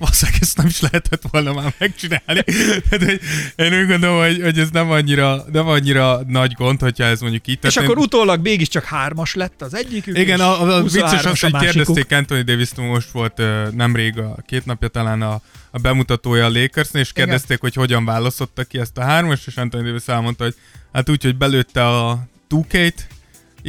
valószínűleg 0.00 0.40
ezt 0.42 0.56
nem 0.56 0.66
is 0.66 0.80
lehetett 0.80 1.22
volna 1.30 1.52
már 1.52 1.74
megcsinálni. 1.78 2.42
Tehát, 2.88 3.04
hogy 3.04 3.20
én 3.56 3.80
úgy 3.80 3.86
gondolom, 3.86 4.18
hogy, 4.18 4.42
hogy 4.42 4.58
ez 4.58 4.68
nem 4.70 4.90
annyira, 4.90 5.44
nem 5.52 5.66
annyira 5.66 6.20
nagy 6.26 6.52
gond, 6.52 6.80
hogyha 6.80 7.04
ez 7.04 7.20
mondjuk 7.20 7.46
így 7.46 7.58
és 7.62 7.76
akkor 7.76 7.98
utólag 7.98 8.42
mégiscsak 8.42 8.84
hármas 8.84 9.34
lett 9.34 9.62
az 9.62 9.74
egyikük, 9.74 10.18
Igen, 10.18 10.40
a, 10.40 10.62
a 10.62 10.82
23-as 10.82 10.90
vicces 10.92 11.24
az, 11.24 11.40
hogy 11.40 11.56
kérdezték 11.56 12.12
Anthony 12.12 12.44
davis 12.44 12.74
most 12.74 13.10
volt 13.10 13.42
nemrég, 13.74 14.18
a 14.18 14.36
két 14.46 14.64
napja 14.64 14.88
talán 14.88 15.22
a, 15.22 15.40
a 15.70 15.78
bemutatója 15.78 16.44
a 16.44 16.50
Lakersnél, 16.50 17.02
és 17.02 17.12
kérdezték, 17.12 17.60
hogy 17.60 17.74
hogyan 17.74 18.04
választotta 18.04 18.64
ki 18.64 18.78
ezt 18.78 18.98
a 18.98 19.02
hármas, 19.02 19.46
és 19.46 19.56
Anthony 19.56 19.84
Davis 19.84 20.06
elmondta, 20.06 20.44
hogy 20.44 20.54
hát 20.92 21.08
úgy, 21.08 21.22
hogy 21.22 21.36
belőtte 21.36 21.86
a 21.86 22.26
2 22.68 22.92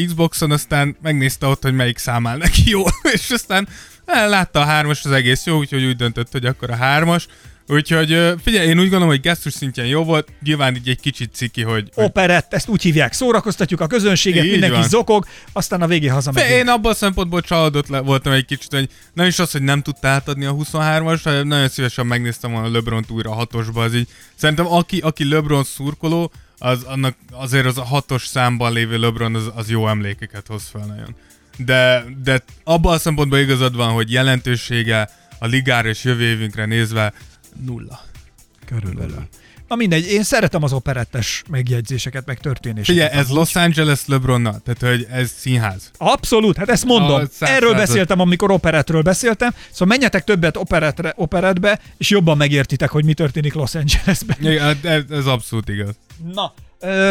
Xboxon, 0.06 0.52
aztán 0.52 0.96
megnézte 1.02 1.46
ott, 1.48 1.62
hogy 1.62 1.74
melyik 1.74 1.98
számál 1.98 2.38
neki 2.38 2.70
jó, 2.70 2.84
és 3.14 3.30
aztán 3.30 3.68
eh, 4.06 4.30
látta 4.30 4.60
a 4.60 4.66
hármas 4.66 5.06
az 5.06 5.12
egész 5.12 5.46
jó, 5.46 5.58
úgyhogy 5.58 5.84
úgy 5.84 5.96
döntött, 5.96 6.32
hogy 6.32 6.46
akkor 6.46 6.70
a 6.70 6.76
hármas. 6.76 7.28
Úgyhogy 7.68 8.34
figyelj, 8.44 8.68
én 8.68 8.78
úgy 8.78 8.89
gondolom, 8.89 9.08
hogy 9.08 9.20
gesztus 9.20 9.54
szintjén 9.54 9.86
jó 9.86 10.04
volt, 10.04 10.28
nyilván 10.44 10.76
így 10.76 10.89
egy 10.89 11.00
kicsit 11.00 11.34
ciki, 11.34 11.62
hogy, 11.62 11.89
Operett, 11.96 12.54
ezt 12.54 12.68
úgy 12.68 12.82
hívják, 12.82 13.14
szórakoztatjuk 13.14 13.82
a 13.82 13.88
közönséget, 13.88 14.44
Így 14.44 14.52
mindenki 14.52 14.76
van. 14.76 14.88
zokog, 14.88 15.26
aztán 15.54 15.82
a 15.82 15.88
végén 15.88 16.12
hazamegy. 16.12 16.50
Én 16.50 16.68
abban 16.68 16.92
a 16.92 16.96
szempontból 16.96 17.42
csalódott 17.42 17.88
le, 17.88 18.00
voltam 18.00 18.34
egy 18.34 18.46
kicsit, 18.46 18.74
hogy 18.74 18.89
nem 19.14 19.28
is 19.28 19.39
az, 19.39 19.52
hogy 19.52 19.62
nem 19.62 19.82
tudta 19.82 20.08
átadni 20.08 20.46
a 20.46 20.56
23-as, 20.56 21.20
hanem 21.24 21.48
nagyon 21.48 21.68
szívesen 21.68 22.06
megnéztem 22.06 22.52
volna 22.52 22.72
lebron 22.72 23.06
újra 23.10 23.30
a 23.32 23.34
hatosba, 23.34 23.84
az 23.84 23.96
így. 23.96 24.08
Szerintem 24.36 24.68
aki, 24.68 25.00
aki 25.00 25.30
LeBron 25.30 25.64
szurkoló, 25.64 26.32
az, 26.62 26.84
annak 26.84 27.16
azért 27.32 27.66
az 27.66 27.78
a 27.78 27.84
hatos 27.84 28.26
számban 28.26 28.74
lévő 28.74 28.97
LeBron 28.97 29.36
az, 29.36 29.51
az 29.55 29.70
jó 29.70 29.88
emlékeket 29.88 30.47
hoz 30.47 30.68
fel 30.68 30.86
nagyon. 30.86 31.16
De, 31.57 32.03
de 32.24 32.43
abban 32.64 32.93
a 32.93 32.97
szempontból 32.97 33.39
igazad 33.39 33.76
van, 33.76 33.93
hogy 33.93 34.12
jelentősége 34.12 35.09
a 35.39 35.45
ligára 35.45 35.88
és 35.88 36.03
jövő 36.03 36.24
évünkre 36.24 36.66
nézve 36.66 37.14
nulla. 37.66 38.01
Körülbelül. 38.66 39.28
Na 39.72 39.78
mindegy, 39.78 40.11
én 40.11 40.24
szeretem 40.24 40.63
az 40.63 40.74
operettes 40.74 41.43
megjegyzéseket, 41.49 42.26
meg 42.26 42.39
történéseket. 42.39 43.01
Figyelj, 43.01 43.22
ez 43.22 43.30
Los 43.30 43.55
Angeles 43.55 44.05
LeBronnal, 44.05 44.61
tehát 44.63 44.95
hogy 44.95 45.07
ez 45.11 45.32
színház. 45.38 45.91
Abszolút, 45.97 46.57
hát 46.57 46.69
ezt 46.69 46.86
mondom. 46.86 47.26
Száz 47.32 47.49
Erről 47.49 47.74
beszéltem, 47.74 48.19
amikor 48.19 48.51
operetről 48.51 49.01
beszéltem. 49.01 49.53
Szóval 49.69 49.88
menjetek 49.88 50.24
többet 50.24 50.57
operetre, 50.57 51.13
operetbe, 51.15 51.80
és 51.97 52.09
jobban 52.09 52.38
megértitek, 52.38 52.89
hogy 52.89 53.05
mi 53.05 53.13
történik 53.13 53.53
Los 53.53 53.76
Angelesben. 53.76 54.38
Igen, 54.39 54.78
ez, 54.84 55.03
ez 55.09 55.26
abszolút 55.26 55.69
igaz. 55.69 55.95
Na, 56.34 56.53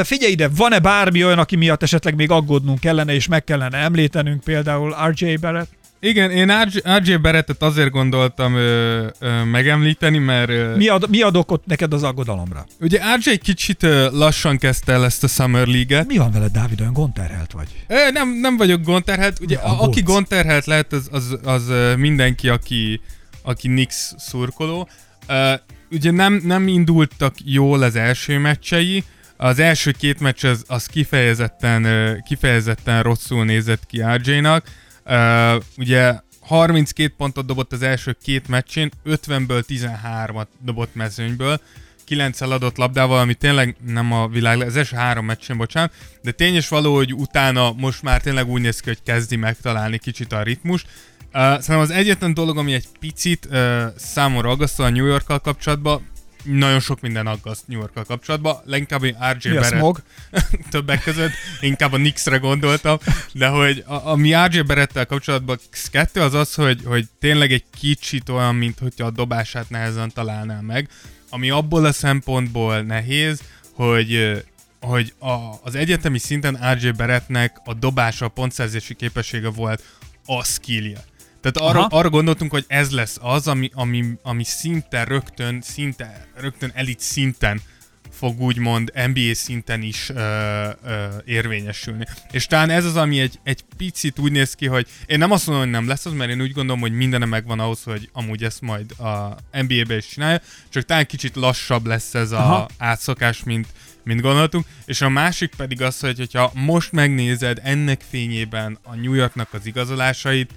figyelj 0.02 0.32
ide, 0.32 0.48
van-e 0.48 0.78
bármi 0.78 1.24
olyan, 1.24 1.38
aki 1.38 1.56
miatt 1.56 1.82
esetleg 1.82 2.14
még 2.14 2.30
aggódnunk 2.30 2.80
kellene, 2.80 3.14
és 3.14 3.26
meg 3.26 3.44
kellene 3.44 3.78
említenünk, 3.78 4.44
például 4.44 4.96
RJ 5.14 5.34
Barrett? 5.34 5.78
Igen, 6.02 6.30
én 6.30 6.52
RJ, 6.96 7.14
Barrettet 7.14 7.62
azért 7.62 7.90
gondoltam 7.90 8.54
ö, 8.54 9.06
ö, 9.18 9.44
megemlíteni, 9.44 10.18
mert 10.18 10.48
ö, 10.50 10.76
Mi 10.76 10.88
ad, 10.88 11.10
mi 11.10 11.22
ad 11.22 11.36
okot 11.36 11.66
neked 11.66 11.92
az 11.92 12.02
aggodalomra? 12.02 12.66
ugye 12.80 13.00
RJ 13.16 13.34
kicsit 13.36 13.82
ö, 13.82 14.08
lassan 14.12 14.58
kezdte 14.58 14.92
el 14.92 15.04
ezt 15.04 15.24
a 15.24 15.26
Summer 15.26 15.66
League-et. 15.66 16.06
Mi 16.06 16.16
van 16.16 16.30
veled, 16.32 16.50
Dávid, 16.52 16.80
olyan 16.80 16.92
gondterhelt 16.92 17.52
vagy? 17.52 17.68
Ö, 17.88 18.10
nem, 18.12 18.28
nem 18.40 18.56
vagyok 18.56 18.82
gondterhelt, 18.82 19.40
ugye 19.40 19.56
a, 19.56 19.82
aki 19.82 20.02
gondterhelt 20.02 20.64
lehet, 20.64 20.92
az, 20.92 21.08
az, 21.12 21.38
az 21.44 21.72
mindenki, 21.96 22.48
aki, 22.48 23.00
aki 23.42 23.68
Knicks 23.68 24.12
szurkoló. 24.16 24.88
Ö, 25.26 25.52
ugye 25.90 26.10
nem, 26.10 26.40
nem 26.44 26.68
indultak 26.68 27.34
jól 27.44 27.82
az 27.82 27.96
első 27.96 28.38
meccsei, 28.38 29.04
Az 29.36 29.58
első 29.58 29.90
két 29.90 30.20
meccs 30.20 30.44
az, 30.44 30.64
az 30.66 30.86
kifejezetten, 30.86 31.86
kifejezetten 32.28 33.02
rosszul 33.02 33.44
nézett 33.44 33.86
ki 33.86 34.02
RJ-nak. 34.14 34.64
Uh, 35.10 35.62
ugye 35.76 36.20
32 36.40 37.14
pontot 37.16 37.46
dobott 37.46 37.72
az 37.72 37.82
első 37.82 38.16
két 38.22 38.48
meccsén, 38.48 38.90
50-ből 39.06 39.62
13-at 39.68 40.46
dobott 40.64 40.94
mezőnyből, 40.94 41.60
9 42.04 42.40
eladott 42.40 42.76
labdával, 42.76 43.18
ami 43.18 43.34
tényleg 43.34 43.76
nem 43.86 44.12
a 44.12 44.28
világ, 44.28 44.60
az 44.60 44.76
első 44.76 44.96
három 44.96 45.24
meccsen, 45.24 45.56
bocsánat, 45.56 45.92
de 46.22 46.30
tényes 46.30 46.68
való, 46.68 46.94
hogy 46.94 47.14
utána 47.14 47.72
most 47.72 48.02
már 48.02 48.20
tényleg 48.20 48.48
úgy 48.48 48.60
néz 48.60 48.80
ki, 48.80 48.88
hogy 48.88 49.02
kezdi 49.04 49.36
megtalálni 49.36 49.98
kicsit 49.98 50.32
a 50.32 50.42
ritmus. 50.42 50.82
Uh, 50.82 50.88
szerintem 51.32 51.78
az 51.78 51.90
egyetlen 51.90 52.34
dolog, 52.34 52.58
ami 52.58 52.72
egy 52.72 52.86
picit 53.00 53.48
uh, 53.50 53.82
számomra 53.96 54.50
aggasztó 54.50 54.84
a 54.84 54.90
New 54.90 55.06
Yorkkal 55.06 55.38
kapcsolatban, 55.38 56.08
nagyon 56.42 56.80
sok 56.80 57.00
minden 57.00 57.26
aggaszt 57.26 57.66
New 57.66 57.78
Yorkkal 57.78 58.04
kapcsolatban, 58.04 58.60
leginkább 58.64 59.00
hogy 59.00 59.16
RJ 59.32 59.48
Mi 59.48 59.54
Barrett 59.54 59.78
smog? 59.78 60.02
többek 60.70 61.02
között, 61.02 61.32
inkább 61.60 61.92
a 61.92 61.96
Knicksre 61.96 62.36
gondoltam, 62.36 62.98
de 63.32 63.48
hogy 63.48 63.84
a, 63.86 64.08
ami 64.08 64.34
RJ 64.46 64.60
Barrettel 64.60 65.06
kapcsolatban 65.06 65.58
kettő 65.90 66.20
az 66.20 66.34
az, 66.34 66.54
hogy, 66.54 66.80
hogy 66.84 67.06
tényleg 67.18 67.52
egy 67.52 67.64
kicsit 67.78 68.28
olyan, 68.28 68.54
mint 68.54 68.78
hogyha 68.78 69.06
a 69.06 69.10
dobását 69.10 69.70
nehezen 69.70 70.12
találná 70.12 70.60
meg, 70.60 70.88
ami 71.30 71.50
abból 71.50 71.84
a 71.84 71.92
szempontból 71.92 72.80
nehéz, 72.80 73.40
hogy 73.74 74.42
hogy 74.80 75.12
a, 75.18 75.34
az 75.62 75.74
egyetemi 75.74 76.18
szinten 76.18 76.58
RJ 76.72 76.88
Barrettnek 76.88 77.60
a 77.64 77.74
dobása, 77.74 78.24
a 78.24 78.28
pontszerzési 78.28 78.94
képessége 78.94 79.48
volt 79.48 79.82
a 80.26 80.44
skillje. 80.44 81.04
Tehát 81.40 81.70
arra, 81.70 81.78
Aha. 81.78 81.98
arra 81.98 82.10
gondoltunk, 82.10 82.50
hogy 82.50 82.64
ez 82.68 82.90
lesz 82.90 83.18
az, 83.20 83.48
ami, 83.48 83.70
ami, 83.74 84.04
ami 84.22 84.44
szinte 84.44 85.04
rögtön, 85.04 85.60
szinte 85.62 86.26
rögtön 86.34 86.70
elit 86.74 87.00
szinten 87.00 87.60
fog 88.10 88.40
úgymond 88.40 88.92
NBA 89.06 89.34
szinten 89.34 89.82
is 89.82 90.08
ö, 90.08 90.68
ö, 90.84 91.06
érvényesülni. 91.24 92.06
És 92.30 92.46
talán 92.46 92.70
ez 92.70 92.84
az, 92.84 92.96
ami 92.96 93.20
egy, 93.20 93.38
egy 93.42 93.64
picit 93.76 94.18
úgy 94.18 94.32
néz 94.32 94.54
ki, 94.54 94.66
hogy 94.66 94.86
én 95.06 95.18
nem 95.18 95.30
azt 95.30 95.46
mondom, 95.46 95.64
hogy 95.64 95.74
nem 95.74 95.88
lesz 95.88 96.06
az, 96.06 96.12
mert 96.12 96.30
én 96.30 96.40
úgy 96.40 96.52
gondolom, 96.52 96.80
hogy 96.80 96.92
mindene 96.92 97.24
megvan 97.24 97.60
ahhoz, 97.60 97.82
hogy 97.82 98.08
amúgy 98.12 98.44
ezt 98.44 98.60
majd 98.60 98.90
a 99.00 99.36
NBA-be 99.52 99.96
is 99.96 100.06
csinálja, 100.06 100.40
csak 100.68 100.84
talán 100.84 101.06
kicsit 101.06 101.36
lassabb 101.36 101.86
lesz 101.86 102.14
ez 102.14 102.30
a 102.30 102.38
Aha. 102.38 102.68
átszokás, 102.78 103.42
mint, 103.44 103.66
mint 104.04 104.20
gondoltunk. 104.20 104.66
És 104.84 105.00
a 105.00 105.08
másik 105.08 105.54
pedig 105.56 105.82
az, 105.82 106.00
hogy 106.00 106.18
hogyha 106.18 106.52
most 106.54 106.92
megnézed 106.92 107.60
ennek 107.62 108.00
fényében 108.10 108.78
a 108.82 108.94
New 108.94 109.14
Yorknak 109.14 109.52
az 109.52 109.66
igazolásait, 109.66 110.50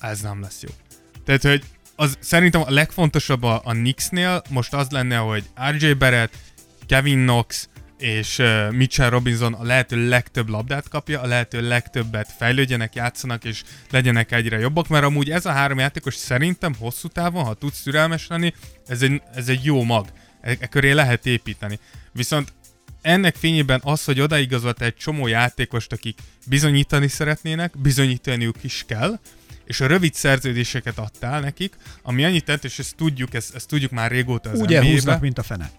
ez 0.00 0.20
nem 0.20 0.40
lesz 0.40 0.62
jó. 0.62 0.68
Tehát, 1.24 1.42
hogy 1.42 1.64
az 1.96 2.16
szerintem 2.20 2.60
a 2.60 2.70
legfontosabb 2.70 3.42
a, 3.42 3.60
a 3.64 3.70
Knicksnél 3.70 4.42
most 4.50 4.74
az 4.74 4.90
lenne, 4.90 5.16
hogy 5.16 5.44
RJ 5.70 5.92
Barrett, 5.92 6.34
Kevin 6.86 7.22
Knox 7.22 7.68
és 7.98 8.38
uh, 8.38 8.70
Mitchell 8.72 9.10
Robinson 9.10 9.52
a 9.52 9.64
lehető 9.64 10.08
legtöbb 10.08 10.48
labdát 10.48 10.88
kapja, 10.88 11.20
a 11.20 11.26
lehető 11.26 11.68
legtöbbet 11.68 12.32
fejlődjenek, 12.38 12.94
játszanak 12.94 13.44
és 13.44 13.62
legyenek 13.90 14.32
egyre 14.32 14.58
jobbak, 14.58 14.88
mert 14.88 15.04
amúgy 15.04 15.30
ez 15.30 15.46
a 15.46 15.50
három 15.50 15.78
játékos 15.78 16.14
szerintem 16.14 16.74
hosszú 16.78 17.08
távon, 17.08 17.44
ha 17.44 17.54
tudsz 17.54 17.82
türelmes 17.82 18.26
lenni, 18.26 18.54
ez 18.86 19.02
egy, 19.02 19.22
ez 19.34 19.48
egy 19.48 19.64
jó 19.64 19.82
mag. 19.82 20.06
E, 20.40 20.56
e 20.60 20.66
köré 20.66 20.92
lehet 20.92 21.26
építeni. 21.26 21.78
Viszont 22.12 22.52
ennek 23.02 23.36
fényében 23.36 23.80
az, 23.84 24.04
hogy 24.04 24.20
odaigazolt 24.20 24.82
egy 24.82 24.96
csomó 24.96 25.26
játékost, 25.26 25.92
akik 25.92 26.18
bizonyítani 26.46 27.08
szeretnének, 27.08 27.78
bizonyítaniuk 27.78 28.56
is 28.62 28.84
kell, 28.86 29.18
és 29.66 29.80
a 29.80 29.86
rövid 29.86 30.14
szerződéseket 30.14 30.98
adtál 30.98 31.40
nekik, 31.40 31.76
ami 32.02 32.24
annyit 32.24 32.44
tett, 32.44 32.64
és 32.64 32.78
ezt 32.78 32.96
tudjuk, 32.96 33.34
ezt, 33.34 33.54
ezt 33.54 33.68
tudjuk 33.68 33.90
már 33.90 34.10
régóta 34.10 34.50
az 34.50 34.60
Úgy 34.60 34.74
elhúznak, 34.74 35.20
mint 35.20 35.38
a 35.38 35.42
fene. 35.42 35.70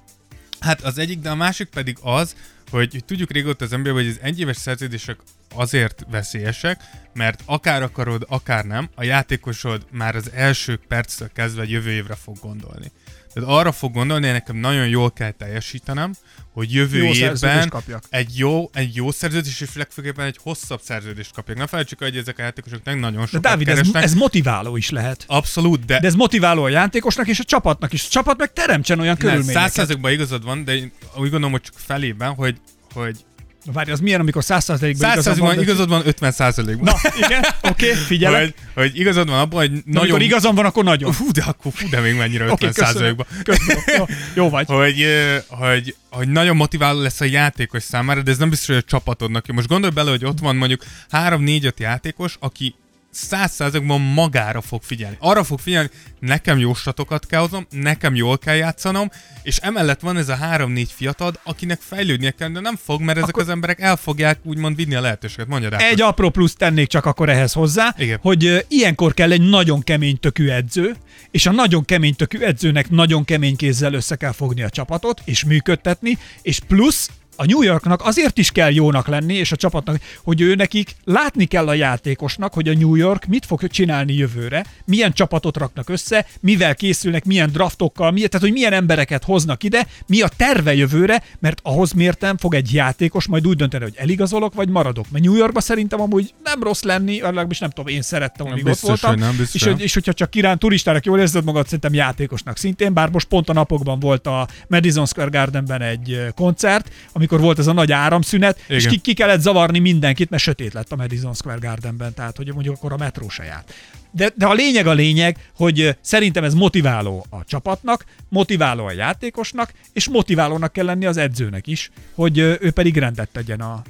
Hát 0.60 0.82
az 0.82 0.98
egyik, 0.98 1.20
de 1.20 1.30
a 1.30 1.36
másik 1.36 1.68
pedig 1.68 1.98
az, 2.02 2.36
hogy, 2.70 2.92
hogy 2.92 3.06
tudjuk 3.06 3.32
régóta 3.32 3.66
az 3.66 3.72
NBA, 3.72 3.92
hogy 3.92 4.08
az 4.08 4.20
egyéves 4.22 4.58
szerződések 4.58 5.18
azért 5.56 6.06
veszélyesek, 6.10 6.82
mert 7.14 7.42
akár 7.46 7.82
akarod, 7.82 8.26
akár 8.28 8.66
nem, 8.66 8.90
a 8.96 9.04
játékosod 9.04 9.86
már 9.92 10.16
az 10.16 10.32
első 10.32 10.80
perctől 10.88 11.30
kezdve 11.34 11.64
jövő 11.64 11.92
évre 11.92 12.16
fog 12.16 12.38
gondolni. 12.40 12.92
Tehát 13.34 13.50
arra 13.50 13.72
fog 13.72 13.94
gondolni, 13.94 14.24
hogy 14.24 14.34
nekem 14.34 14.56
nagyon 14.56 14.88
jól 14.88 15.12
kell 15.12 15.32
teljesítenem, 15.32 16.14
hogy 16.54 16.74
jövő 16.74 17.04
Jó 17.04 17.14
évben 17.14 17.74
egy 18.10 18.38
jó, 18.38 18.70
egy 18.74 18.96
jó 18.96 19.12
szerződés, 19.12 19.62
és 19.62 19.76
legfőképpen 19.76 20.26
egy 20.26 20.38
hosszabb 20.44 20.82
szerződést 20.82 21.34
kapjak. 21.34 21.58
Ne 21.58 21.68
felejtsük, 21.68 22.02
el, 22.02 22.10
hogy 22.10 22.18
ezek 22.18 22.40
a 22.40 22.42
játékosok 22.42 22.82
tényleg 22.82 23.02
nagyon 23.02 23.20
De 23.20 23.28
sokat 23.28 23.42
Dávid, 23.42 23.68
ez, 23.68 23.76
keresnek. 23.76 24.04
ez 24.04 24.14
motiváló 24.14 24.78
is 24.78 24.90
lehet. 24.90 25.24
Abszolút, 25.28 25.86
de, 25.86 26.00
De 26.00 26.08
ez 26.08 26.16
motiváló 26.16 26.64
a 26.64 26.70
játékosnak 26.70 27.28
és 27.28 27.40
a 27.40 27.44
csapatnak 27.44 27.94
is. 27.94 28.06
A 28.06 28.10
csapat 28.10 28.38
meg 28.38 28.54
teremtsen 28.54 29.00
olyan 29.00 29.16
nem, 29.20 29.28
körülményeket. 29.28 29.62
százszerzekben 29.62 30.12
igazad 30.12 30.44
van, 30.44 30.64
de 30.64 30.76
én 30.76 30.92
úgy 31.16 31.30
gondolom, 31.30 31.52
hogy 31.52 31.62
csak 31.62 31.74
felében, 31.78 32.34
hogy, 32.34 32.58
hogy 32.94 33.26
Várj, 33.74 33.92
az 33.92 34.00
milyen, 34.00 34.20
amikor 34.20 34.44
100 34.44 34.64
százalékban 34.64 35.12
igazad 35.12 35.40
van? 35.40 35.56
de- 35.56 35.62
igazad 35.62 35.90
van 35.90 36.02
50 36.08 36.32
százalékban. 36.32 36.94
Na, 37.04 37.10
igen, 37.26 37.46
oké, 37.62 37.90
okay, 37.90 38.04
figyelek. 38.04 38.42
hogy, 38.42 38.54
hogy 38.74 39.00
igazad 39.00 39.30
van 39.30 39.40
abban, 39.40 39.60
hogy 39.60 39.70
Nagyon... 39.70 39.84
nagyon... 39.86 40.10
Amikor 40.10 40.22
igazam 40.22 40.56
van, 40.56 40.66
akkor 40.66 40.84
nagyon. 40.84 41.12
Fú, 41.12 41.32
de 41.32 41.44
akkor 41.44 41.72
fú, 41.76 41.90
de 41.90 42.00
még 42.00 42.16
mennyire 42.16 42.46
50 42.46 42.54
Oké, 42.54 42.68
okay, 42.68 42.84
köszönöm. 42.86 43.16
köszönöm. 43.44 43.84
Jó, 43.98 44.06
jó 44.34 44.50
vagy. 44.50 44.68
Hogy, 44.68 45.06
hogy, 45.48 45.96
hogy 46.10 46.28
nagyon 46.28 46.56
motiváló 46.56 47.02
lesz 47.02 47.22
a 47.22 47.26
játékos 47.26 47.84
számára, 47.84 48.22
de 48.22 48.32
ez 48.32 48.38
nem 48.38 48.50
biztos, 48.50 48.68
hogy 48.68 48.78
a 48.78 48.82
csapatodnak. 48.82 49.48
Most 49.48 49.68
gondolj 49.68 49.94
bele, 49.94 50.10
hogy 50.10 50.26
ott 50.26 50.40
van 50.40 50.56
mondjuk 50.56 50.84
3-4-5 51.12 51.72
játékos, 51.78 52.38
aki 52.40 52.76
száz 53.18 53.52
százalékban 53.52 54.02
magára 54.02 54.62
fog 54.62 54.84
figyelni. 54.84 55.18
Arra 55.20 55.44
fog 55.44 55.60
figyelni, 55.60 55.90
nekem 56.20 56.58
jó 56.58 56.74
statokat 56.74 57.26
kell 57.26 57.40
hoznom, 57.40 57.68
nekem 57.70 58.16
jól 58.16 58.38
kell 58.38 58.56
játszanom, 58.56 59.10
és 59.44 59.58
emellett 59.58 60.00
van 60.00 60.18
ez 60.18 60.30
a 60.30 60.36
három-négy 60.36 60.92
fiatal, 60.92 61.34
akinek 61.44 61.80
fejlődnie 61.82 62.32
kell, 62.32 62.50
de 62.50 62.60
nem 62.60 62.76
fog, 62.84 63.02
mert 63.02 63.18
ezek 63.18 63.30
Akkor- 63.30 63.44
az 63.44 63.50
emberek 63.50 63.80
el 63.80 63.96
fogják 63.96 64.40
úgymond 64.44 64.76
vinni 64.76 64.96
a 64.96 65.02
lehetőséget. 65.02 65.48
Mondja 65.48 65.70
rá. 65.70 65.78
Egy 65.78 66.02
apró 66.02 66.30
plusz 66.30 66.56
tennék 66.56 66.88
csak 66.88 67.06
akkor 67.06 67.30
ehhez 67.30 67.54
hozzá, 67.54 67.96
Igen. 67.98 68.20
hogy 68.22 68.66
ilyenkor 68.68 69.14
kell 69.14 69.32
egy 69.32 69.50
nagyon 69.50 69.84
kemény 69.84 70.20
tökű 70.20 70.50
edző, 70.50 70.96
és 71.32 71.46
a 71.46 71.52
nagyon 71.52 71.86
kemény 71.86 72.16
tökű 72.16 72.40
edzőnek 72.40 72.90
nagyon 72.90 73.26
kemény 73.26 73.56
kézzel 73.56 73.94
össze 73.94 74.16
kell 74.16 74.32
fogni 74.32 74.62
a 74.62 74.70
csapatot, 74.70 75.22
és 75.26 75.44
működtetni, 75.44 76.18
és 76.42 76.60
plusz 76.68 77.10
a 77.38 77.46
New 77.46 77.62
Yorknak 77.62 78.02
azért 78.06 78.38
is 78.38 78.52
kell 78.52 78.74
jónak 78.74 79.08
lenni, 79.08 79.34
és 79.34 79.52
a 79.52 79.56
csapatnak, 79.56 80.02
hogy 80.24 80.42
ő 80.42 80.56
nekik 80.56 80.96
látni 81.04 81.46
kell 81.46 81.68
a 81.68 81.74
játékosnak, 81.74 82.54
hogy 82.54 82.68
a 82.68 82.74
New 82.74 82.96
York 82.96 83.26
mit 83.26 83.46
fog 83.46 83.68
csinálni 83.68 84.14
jövőre, 84.14 84.66
milyen 84.86 85.14
csapatot 85.14 85.58
raknak 85.58 85.90
össze, 85.90 86.26
mivel 86.40 86.76
készülnek, 86.76 87.26
milyen 87.26 87.52
draftokkal, 87.52 88.12
milyen, 88.12 88.30
tehát 88.30 88.46
hogy 88.46 88.56
milyen 88.56 88.74
embereket 88.74 89.24
hoznak 89.24 89.64
ide, 89.64 89.88
mi 90.08 90.22
a 90.22 90.30
terve 90.38 90.76
jövőre, 90.76 91.24
mert 91.40 91.60
ahhoz 91.64 91.92
mértem 91.92 92.38
fog 92.38 92.54
egy 92.54 92.74
játékos 92.74 93.28
majd 93.28 93.48
úgy 93.48 93.58
dönteni, 93.58 93.84
hogy 93.84 93.96
eligazolok, 93.98 94.54
vagy 94.54 94.70
maradok. 94.70 95.06
Mert 95.12 95.24
New 95.24 95.36
Yorkban 95.36 95.62
szerintem 95.62 96.02
amúgy 96.02 96.34
nem 96.44 96.64
rossz 96.64 96.82
lenni, 96.82 97.22
legalábbis 97.22 97.60
nem 97.60 97.70
tudom, 97.70 97.94
én 97.94 98.02
szerettem, 98.02 98.46
amíg 98.46 98.66
ott 98.66 98.70
biztos, 98.70 98.88
voltam. 98.88 99.10
hogy 99.10 99.20
nem, 99.20 99.38
biztos, 99.38 99.62
és, 99.62 99.68
hogy 99.68 99.82
és 99.82 99.94
hogyha 99.94 100.14
csak 100.14 100.30
kirán 100.30 100.60
turistának 100.60 101.06
jól 101.06 101.20
érzed 101.20 101.44
magad, 101.44 101.66
szerintem 101.66 101.94
játékosnak 101.94 102.58
szintén, 102.58 102.94
bár 102.94 103.10
most 103.10 103.28
pont 103.28 103.50
a 103.50 103.54
napokban 103.54 104.00
volt 104.00 104.28
a 104.28 104.48
Madison 104.68 105.06
Square 105.06 105.30
Gardenben 105.30 105.82
egy 105.82 106.26
koncert, 106.36 106.90
amikor 107.28 107.46
volt 107.46 107.60
ez 107.60 107.68
a 107.68 107.74
nagy 107.74 107.92
áramszünet, 107.92 108.60
Igen. 108.66 108.78
és 108.78 108.88
ki, 108.88 108.98
ki 108.98 109.14
kellett 109.14 109.40
zavarni 109.40 109.80
mindenkit, 109.80 110.30
mert 110.30 110.44
sötét 110.44 110.74
lett 110.74 110.92
a 110.92 110.96
Madison 110.96 111.34
Square 111.34 111.60
Gardenben, 111.60 112.14
tehát 112.14 112.38
hogy 112.38 112.54
mondjuk 112.54 112.76
akkor 112.76 112.92
a 112.92 112.98
metró 112.98 113.30
se 113.30 113.44
járt. 113.44 113.74
De, 114.12 114.32
de 114.36 114.46
a 114.46 114.54
lényeg 114.54 114.88
a 114.88 114.94
lényeg, 114.94 115.38
hogy 115.56 115.98
szerintem 116.02 116.44
ez 116.44 116.54
motiváló 116.54 117.26
a 117.30 117.44
csapatnak, 117.44 118.06
motiváló 118.30 118.86
a 118.86 118.92
játékosnak, 118.92 119.74
és 119.94 120.10
motiválónak 120.10 120.74
kell 120.74 120.86
lenni 120.86 121.06
az 121.06 121.18
edzőnek 121.18 121.68
is, 121.68 121.92
hogy 122.14 122.38
ő 122.38 122.72
pedig 122.74 122.98
rendet 122.98 123.30
tegyen 123.30 123.60
a, 123.60 123.82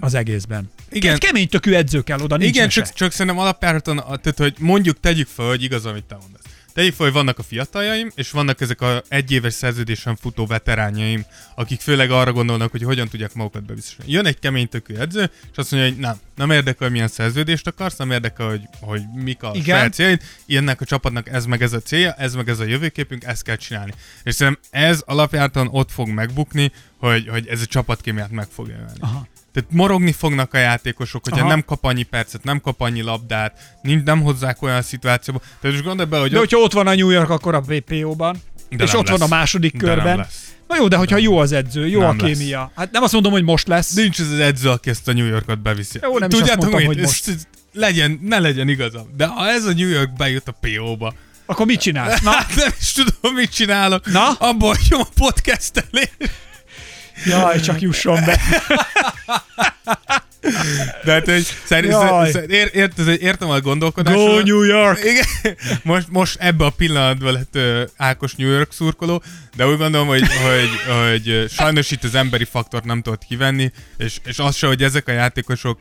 az 0.00 0.14
egészben. 0.14 0.70
Igen. 0.90 1.12
Egy 1.12 1.20
kemény 1.20 1.48
tökű 1.48 1.72
edző 1.72 2.02
kell 2.02 2.20
oda, 2.20 2.36
nincs 2.36 2.56
Igen, 2.56 2.68
csak, 2.68 2.92
csak 2.92 3.12
szerintem 3.12 3.38
alapjáraton, 3.38 3.96
tehát 3.96 4.34
hogy 4.36 4.54
mondjuk 4.58 5.00
tegyük 5.00 5.26
fel, 5.26 5.46
hogy 5.46 5.62
igaz, 5.62 5.86
amit 5.86 6.04
te 6.04 6.16
mondasz. 6.20 6.37
Tegyük 6.78 6.94
fel, 6.94 7.06
hogy 7.06 7.14
vannak 7.14 7.38
a 7.38 7.42
fiataljaim, 7.42 8.10
és 8.14 8.30
vannak 8.30 8.60
ezek 8.60 8.80
a 8.80 9.02
egyéves 9.08 9.52
szerződésen 9.52 10.16
futó 10.16 10.46
veteránjaim, 10.46 11.24
akik 11.54 11.80
főleg 11.80 12.10
arra 12.10 12.32
gondolnak, 12.32 12.70
hogy 12.70 12.82
hogyan 12.82 13.08
tudják 13.08 13.34
magukat 13.34 13.64
bebiztosítani. 13.64 14.12
Jön 14.12 14.26
egy 14.26 14.38
kemény 14.38 14.68
tökű 14.68 14.94
edző, 14.94 15.30
és 15.52 15.56
azt 15.56 15.70
mondja, 15.70 15.90
hogy 15.90 15.98
nem, 16.00 16.16
nem 16.34 16.50
érdekel, 16.50 16.78
hogy 16.78 16.90
milyen 16.90 17.08
szerződést 17.08 17.66
akarsz, 17.66 17.96
nem 17.96 18.10
érdekel, 18.10 18.48
hogy, 18.48 18.60
hogy 18.80 19.02
mik 19.14 19.42
a 19.42 19.50
Igen. 19.54 19.76
saját 19.76 19.92
céljaid, 19.92 20.22
ilyennek 20.46 20.80
a 20.80 20.84
csapatnak 20.84 21.28
ez 21.28 21.46
meg 21.46 21.62
ez 21.62 21.72
a 21.72 21.80
célja, 21.80 22.12
ez 22.12 22.34
meg 22.34 22.48
ez 22.48 22.58
a 22.58 22.64
jövőképünk, 22.64 23.24
ezt 23.24 23.42
kell 23.42 23.56
csinálni. 23.56 23.92
És 24.22 24.34
szerintem 24.34 24.62
ez 24.70 25.02
alapjáraton 25.06 25.68
ott 25.70 25.90
fog 25.90 26.08
megbukni, 26.08 26.72
hogy, 26.98 27.28
hogy 27.28 27.46
ez 27.46 27.60
a 27.60 27.66
csapatkémiát 27.66 28.30
meg 28.30 28.46
fogja 28.54 28.74
ölni. 28.74 28.98
Aha. 29.00 29.26
Tehát 29.52 29.70
morogni 29.72 30.12
fognak 30.12 30.54
a 30.54 30.58
játékosok, 30.58 31.24
hogyha 31.24 31.40
Aha. 31.40 31.48
nem 31.48 31.64
kap 31.64 31.84
annyi 31.84 32.02
percet, 32.02 32.44
nem 32.44 32.60
kap 32.60 32.80
annyi 32.80 33.00
labdát, 33.02 33.58
nincs, 33.82 34.04
nem 34.04 34.22
hozzák 34.22 34.62
olyan 34.62 34.82
szituációba. 34.82 35.38
Tehát 35.38 35.76
most 35.76 35.82
gondolj 35.82 36.08
bele, 36.08 36.22
hogy 36.22 36.30
De 36.30 36.36
ott, 36.36 36.42
hogyha 36.42 36.58
ott 36.64 36.72
van 36.72 36.86
a 36.86 36.94
New 36.94 37.10
York, 37.10 37.30
akkor 37.30 37.54
a 37.54 37.60
VPO-ban, 37.60 38.36
De 38.70 38.84
és 38.84 38.94
ott 38.94 39.08
van 39.08 39.18
lesz. 39.18 39.30
a 39.30 39.34
második 39.34 39.72
De 39.76 39.78
körben. 39.78 40.16
lesz. 40.16 40.52
Na 40.68 40.76
jó, 40.76 40.88
de 40.88 40.96
hogyha 40.96 41.16
jó 41.16 41.38
az 41.38 41.52
edző, 41.52 41.86
jó 41.88 42.00
Nem 42.00 42.08
a 42.18 42.22
lesz. 42.22 42.38
kémia. 42.38 42.72
Hát 42.76 42.90
nem 42.90 43.02
azt 43.02 43.12
mondom, 43.12 43.32
hogy 43.32 43.44
most 43.44 43.68
lesz. 43.68 43.94
nincs 43.94 44.18
az 44.18 44.30
az 44.30 44.38
edző, 44.38 44.68
aki 44.70 44.90
ezt 44.90 45.08
a 45.08 45.12
New 45.12 45.26
Yorkot 45.26 45.58
beviszi. 45.62 45.98
Jó, 46.02 46.18
nem 46.18 46.28
is 46.32 46.40
azt 46.40 46.56
mondtam, 46.56 46.84
hogy 46.84 46.98
Ez- 46.98 47.04
most. 47.04 47.28
ez- 47.28 47.46
legyen, 47.72 48.18
ne 48.22 48.38
legyen 48.38 48.68
igazam. 48.68 49.06
De 49.16 49.26
ha 49.26 49.48
ez 49.48 49.64
a 49.64 49.72
New 49.72 49.88
York 49.88 50.12
bejut 50.16 50.48
a 50.48 50.52
PO-ba, 50.60 51.14
Akkor 51.46 51.66
mit 51.66 51.80
csinálsz? 51.80 52.20
Na, 52.20 52.30
hát 52.30 52.54
nem 52.56 52.70
is 52.80 52.92
tudom, 52.92 53.34
mit 53.34 53.50
csinálok. 53.54 54.06
Na? 54.12 54.32
Abban 54.32 54.76
hagyom 54.76 55.00
a 55.00 55.08
podcastelést. 55.14 56.16
Jaj, 57.24 57.60
csak 57.60 57.80
jusson 57.80 58.24
be. 58.24 58.40
De 61.04 61.12
hát, 61.12 61.24
hogy 61.24 61.46
szerint, 61.64 61.92
Jaj. 61.92 62.30
szer, 62.30 62.50
ér, 62.50 62.70
ért, 62.72 62.98
értem 62.98 63.50
a 63.50 63.60
gondolkodást. 63.60 64.16
Go 64.16 64.40
New 64.40 64.62
York! 64.62 64.98
Igen, 65.04 65.56
most, 65.82 66.06
most 66.10 66.36
ebbe 66.40 66.64
a 66.64 66.70
pillanatban 66.70 67.32
lett 67.32 67.54
ö, 67.54 67.84
Ákos 67.96 68.34
New 68.34 68.48
York 68.48 68.72
szurkoló, 68.72 69.22
de 69.56 69.66
úgy 69.66 69.76
gondolom, 69.76 70.06
hogy, 70.06 70.20
hogy, 70.20 70.70
hogy 71.00 71.50
sajnos 71.50 71.90
itt 71.90 72.04
az 72.04 72.14
emberi 72.14 72.44
faktort 72.44 72.84
nem 72.84 73.02
tudott 73.02 73.24
kivenni, 73.24 73.72
és, 73.96 74.18
és 74.24 74.38
az 74.38 74.56
se, 74.56 74.66
hogy 74.66 74.82
ezek 74.82 75.08
a 75.08 75.12
játékosok 75.12 75.78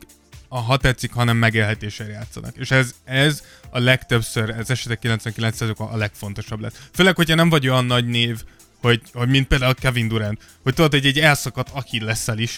a 0.50 0.60
ha 0.60 0.78
tetszik, 0.78 1.14
hanem 1.14 1.38
megélhetésre 1.38 2.08
játszanak. 2.08 2.56
És 2.58 2.72
ez, 2.72 2.94
ez 3.04 3.44
a 3.70 3.80
legtöbbször, 3.80 4.50
ez 4.50 4.70
esetek 4.70 5.00
99 5.00 5.62
a 5.78 5.98
legfontosabb 5.98 6.60
lett. 6.60 6.76
Főleg, 6.94 7.16
hogyha 7.16 7.36
nem 7.36 7.50
vagy 7.50 7.68
olyan 7.68 7.86
nagy 7.86 8.06
név, 8.06 8.44
hogy, 8.82 9.02
hogy 9.14 9.28
mint 9.28 9.48
például 9.48 9.74
Kevin 9.74 10.08
Durant, 10.08 10.40
hogy 10.64 10.74
tudod, 10.74 10.92
hogy 10.92 11.06
egy 11.06 11.20
elszakadt 11.20 11.70
Achillesszel 11.74 12.38
is 12.38 12.58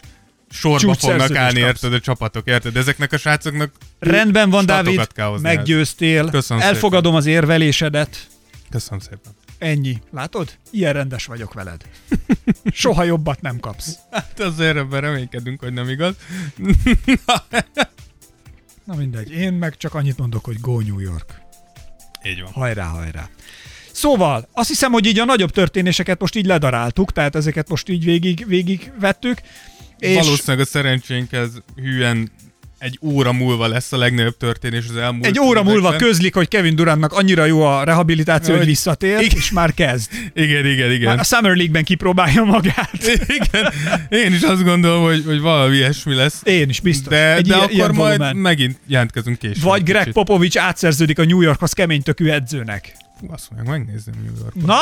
sorba 0.50 0.80
Csúcs 0.80 0.98
fognak 0.98 1.36
állni, 1.36 1.60
kapsz. 1.60 1.74
érted, 1.74 1.94
a 1.94 2.00
csapatok, 2.00 2.48
érted? 2.48 2.78
Ezeknek 2.78 3.12
a 3.14 3.18
srácoknak 3.18 3.72
Rendben 4.00 4.50
van, 4.50 4.66
Dávid, 4.66 5.08
meggyőztél. 5.42 6.30
Köszönöm 6.30 6.64
Elfogadom 6.64 7.16
az 7.16 7.26
érvelésedet. 7.26 8.28
Köszönöm 8.70 9.00
szépen. 9.00 9.32
Ennyi. 9.58 10.02
Látod? 10.12 10.58
Ilyen 10.72 10.94
rendes 10.94 11.26
vagyok 11.26 11.54
veled. 11.54 11.82
Soha 12.72 13.04
jobbat 13.04 13.42
nem 13.42 13.60
kapsz. 13.60 13.96
Hát 14.12 14.40
azért 14.40 14.78
ebben 14.78 15.02
reménykedünk, 15.02 15.60
hogy 15.60 15.74
nem 15.74 15.90
igaz. 15.90 16.16
Na 18.84 18.96
mindegy. 18.96 19.32
Én 19.32 19.54
meg 19.54 19.78
csak 19.78 19.94
annyit 19.94 20.18
mondok, 20.18 20.46
hogy 20.46 20.60
go 20.60 20.80
New 20.80 21.00
York. 21.00 21.42
Így 22.24 22.42
van. 22.42 22.52
Hajrá, 22.52 22.86
hajrá. 22.86 23.30
Szóval, 24.00 24.50
azt 24.54 24.68
hiszem, 24.70 24.92
hogy 24.92 25.06
így 25.06 25.20
a 25.20 25.26
nagyobb 25.26 25.50
történéseket 25.52 26.20
most 26.20 26.36
így 26.36 26.46
ledaráltuk, 26.46 27.12
tehát 27.12 27.36
ezeket 27.36 27.70
most 27.70 27.90
így 27.90 28.04
végig, 28.04 28.46
végig 28.48 28.92
vettük. 29.00 29.38
És... 29.98 30.16
Valószínűleg 30.16 30.66
a 30.66 30.70
szerencsénk 30.70 31.32
ez 31.32 31.50
hűen 31.76 32.32
egy 32.78 33.00
óra 33.02 33.32
múlva 33.34 33.68
lesz 33.68 33.92
a 33.92 33.98
legnagyobb 33.98 34.38
történés 34.38 34.84
az 34.90 34.96
elmúlt 34.96 35.26
egy 35.26 35.40
óra 35.40 35.64
múlva 35.64 35.88
években. 35.88 36.08
közlik, 36.08 36.36
hogy 36.36 36.48
Kevin 36.48 36.76
Durantnak 36.76 37.14
annyira 37.14 37.46
jó 37.46 37.62
a 37.62 37.84
rehabilitáció, 37.84 38.50
hogy 38.50 38.58
Hogy- 38.58 38.68
visszatér, 38.68 39.20
Igen. 39.22 39.38
és 39.38 39.52
már 39.52 39.74
kezd. 39.74 40.12
Igen, 40.34 40.66
igen, 40.66 40.92
igen. 40.92 41.08
Már 41.10 41.20
a 41.20 41.24
Summer 41.24 41.56
League-ben 41.56 41.84
kipróbálja 41.84 42.44
magát. 42.44 43.00
igen. 43.42 43.74
Én 44.10 44.34
is 44.34 44.42
azt 44.42 44.64
gondolom, 44.64 45.04
hogy, 45.04 45.24
hogy 45.26 45.40
valami 45.40 45.76
ilyesmi 45.76 46.14
lesz. 46.14 46.42
Én 46.44 46.70
is 46.70 46.80
biztos. 46.80 47.14
De, 47.14 47.36
Egy 47.36 47.42
de 47.48 47.48
ilyen, 47.48 47.60
akkor 47.60 47.74
ilyen 47.76 47.92
majd 47.96 48.18
volumen. 48.18 48.36
megint 48.36 48.78
jelentkezünk 48.88 49.38
később. 49.40 49.62
Vagy 49.64 49.84
Greg 49.84 50.00
Kicsit. 50.00 50.14
Popovich 50.14 50.62
átszerződik 50.64 51.20
a 51.20 51.26
New 51.26 51.42
Yorkhoz 51.42 51.74
keménytökű 51.74 52.28
edzőnek. 52.28 52.96
Azt 53.28 53.52
mondják, 53.52 53.78
megnézem 53.78 54.14
New 54.24 54.34
York. 54.42 54.56
Na? 54.56 54.78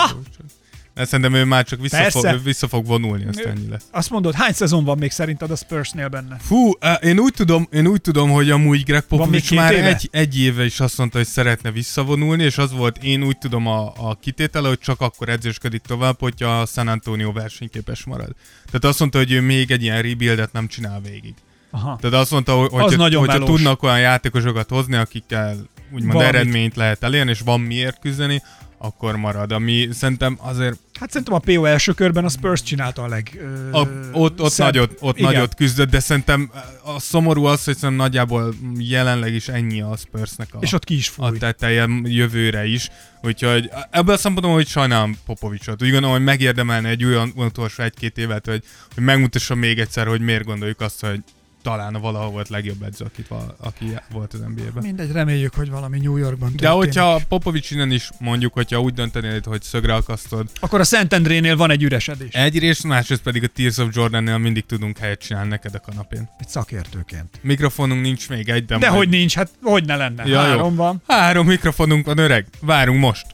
De 0.97 1.05
szerintem 1.05 1.33
ő 1.33 1.43
már 1.43 1.65
csak 1.65 1.81
vissza 1.81 1.97
Persze. 1.97 2.29
fog, 2.29 2.43
vissza 2.43 2.67
fog 2.67 2.85
vonulni, 2.85 3.25
aztán 3.25 3.57
ennyi 3.57 3.67
lesz. 3.69 3.83
Azt 3.91 4.09
mondod, 4.09 4.33
hány 4.33 4.53
szezon 4.53 4.83
van 4.83 4.97
még 4.97 5.11
szerinted 5.11 5.51
a 5.51 5.55
Spursnél 5.55 6.07
benne? 6.07 6.37
Fú, 6.39 6.71
eh, 6.79 6.95
én 7.01 7.19
úgy 7.19 7.33
tudom, 7.33 7.67
én 7.71 7.87
úgy 7.87 8.01
tudom, 8.01 8.29
hogy 8.29 8.49
amúgy 8.49 8.83
Greg 8.83 9.01
Popovich 9.01 9.53
már 9.53 9.73
éve? 9.73 9.87
egy, 9.87 10.09
egy 10.11 10.39
éve 10.39 10.65
is 10.65 10.79
azt 10.79 10.97
mondta, 10.97 11.17
hogy 11.17 11.27
szeretne 11.27 11.71
visszavonulni, 11.71 12.43
és 12.43 12.57
az 12.57 12.71
volt, 12.71 13.03
én 13.03 13.23
úgy 13.23 13.37
tudom 13.37 13.67
a, 13.67 13.93
a 13.97 14.17
kitétele, 14.21 14.67
hogy 14.67 14.79
csak 14.79 15.01
akkor 15.01 15.29
edzősködik 15.29 15.81
tovább, 15.81 16.19
hogyha 16.19 16.59
a 16.59 16.65
San 16.65 16.87
Antonio 16.87 17.31
versenyképes 17.31 18.03
marad. 18.03 18.35
Tehát 18.65 18.85
azt 18.85 18.99
mondta, 18.99 19.17
hogy 19.17 19.31
ő 19.31 19.41
még 19.41 19.71
egy 19.71 19.83
ilyen 19.83 20.01
rebuildet 20.01 20.51
nem 20.51 20.67
csinál 20.67 21.01
végig. 21.01 21.33
Aha. 21.71 21.97
Tehát 22.01 22.19
azt 22.19 22.31
mondta, 22.31 22.53
hogy 22.55 22.69
Az 22.71 22.95
hogyha, 22.95 23.19
hogyha 23.19 23.43
tudnak 23.43 23.83
olyan 23.83 23.99
játékosokat 23.99 24.69
hozni, 24.69 24.95
akikkel 24.95 25.67
úgymond 25.91 26.13
Valamit. 26.13 26.35
eredményt 26.35 26.75
lehet 26.75 27.03
elérni, 27.03 27.29
és 27.31 27.39
van 27.39 27.61
miért 27.61 27.99
küzdeni, 27.99 28.41
akkor 28.79 29.15
marad. 29.15 29.51
Ami 29.51 29.87
szerintem 29.91 30.37
azért 30.41 30.79
Hát 30.99 31.09
szerintem 31.11 31.33
a 31.35 31.39
PO 31.39 31.65
első 31.65 31.91
körben 31.91 32.25
a 32.25 32.29
Spurs 32.29 32.61
csinálta 32.63 33.03
a 33.03 33.07
leg... 33.07 33.37
Ö, 33.41 33.71
A, 33.77 33.87
ott 34.11 34.41
ott, 34.41 34.51
szebb- 34.51 34.65
nagyot, 34.73 34.97
ott 34.99 35.17
igen. 35.17 35.31
nagyot 35.31 35.55
küzdött, 35.55 35.89
de 35.89 35.99
szerintem 35.99 36.51
a 36.83 36.99
szomorú 36.99 37.43
az, 37.43 37.63
hogy 37.63 37.73
szerintem 37.77 38.05
nagyjából 38.05 38.53
jelenleg 38.77 39.33
is 39.33 39.47
ennyi 39.47 39.81
a 39.81 39.95
Spursnek 39.97 40.47
a, 40.53 40.57
És 40.61 40.73
ott 40.73 40.83
ki 40.83 40.95
is 40.95 41.11
a 41.17 41.27
fúj. 41.27 41.37
teteje 41.37 41.87
jövőre 42.03 42.65
is. 42.65 42.89
Úgyhogy 43.21 43.69
ebből 43.91 44.13
a 44.15 44.17
szempontból, 44.17 44.55
hogy 44.55 44.67
sajnálom 44.67 45.17
Popovicsot. 45.25 45.81
Úgy 45.83 45.89
gondolom, 45.91 46.15
hogy 46.15 46.25
megérdemelne 46.25 46.89
egy 46.89 47.03
olyan 47.05 47.31
utolsó 47.35 47.83
egy-két 47.83 48.17
évet, 48.17 48.45
hogy, 48.45 48.63
hogy 48.95 49.03
megmutassa 49.03 49.55
még 49.55 49.79
egyszer, 49.79 50.07
hogy 50.07 50.21
miért 50.21 50.43
gondoljuk 50.45 50.81
azt, 50.81 51.05
hogy 51.05 51.19
talán 51.67 51.95
a 51.95 51.99
valahol 51.99 52.29
volt 52.29 52.49
legjobb 52.49 52.83
edző, 52.83 53.05
val- 53.27 53.55
aki 53.59 53.85
volt 54.11 54.33
az 54.33 54.39
NBA-ben. 54.39 54.83
Mindegy, 54.83 55.11
reméljük, 55.11 55.53
hogy 55.53 55.69
valami 55.69 55.99
New 55.99 56.17
Yorkban 56.17 56.51
De 56.51 56.57
történik. 56.57 56.77
hogyha 56.85 57.19
Popovics 57.27 57.71
innen 57.71 57.91
is 57.91 58.09
mondjuk, 58.19 58.53
hogyha 58.53 58.81
úgy 58.81 58.93
döntenél, 58.93 59.41
hogy 59.45 59.61
szögre 59.61 59.93
akasztod, 59.95 60.49
Akkor 60.59 60.79
a 60.79 60.83
Szentendrénél 60.83 61.57
van 61.57 61.71
egy 61.71 61.83
üresedés. 61.83 62.33
egyrészt, 62.33 62.83
másrészt 62.83 63.21
pedig 63.21 63.43
a 63.43 63.47
Tears 63.47 63.77
of 63.77 63.87
Jordan-nél 63.91 64.37
mindig 64.37 64.65
tudunk 64.65 64.97
helyet 64.97 65.19
csinálni 65.19 65.49
neked 65.49 65.73
a 65.75 65.79
kanapén. 65.79 66.29
Egy 66.39 66.47
szakértőként. 66.49 67.39
Mikrofonunk 67.41 68.01
nincs 68.01 68.29
még 68.29 68.49
egy, 68.49 68.65
de, 68.65 68.77
De 68.77 68.85
majd- 68.89 68.97
hogy 68.99 69.09
nincs, 69.09 69.35
hát 69.35 69.49
hogy 69.61 69.85
ne 69.85 69.95
lenne. 69.95 70.23
Ja, 70.25 70.41
jó. 70.41 70.49
Három 70.49 70.75
van. 70.75 71.01
Három 71.07 71.45
mikrofonunk 71.47 72.05
van, 72.05 72.17
öreg. 72.17 72.45
Várunk 72.61 72.99
most. 72.99 73.25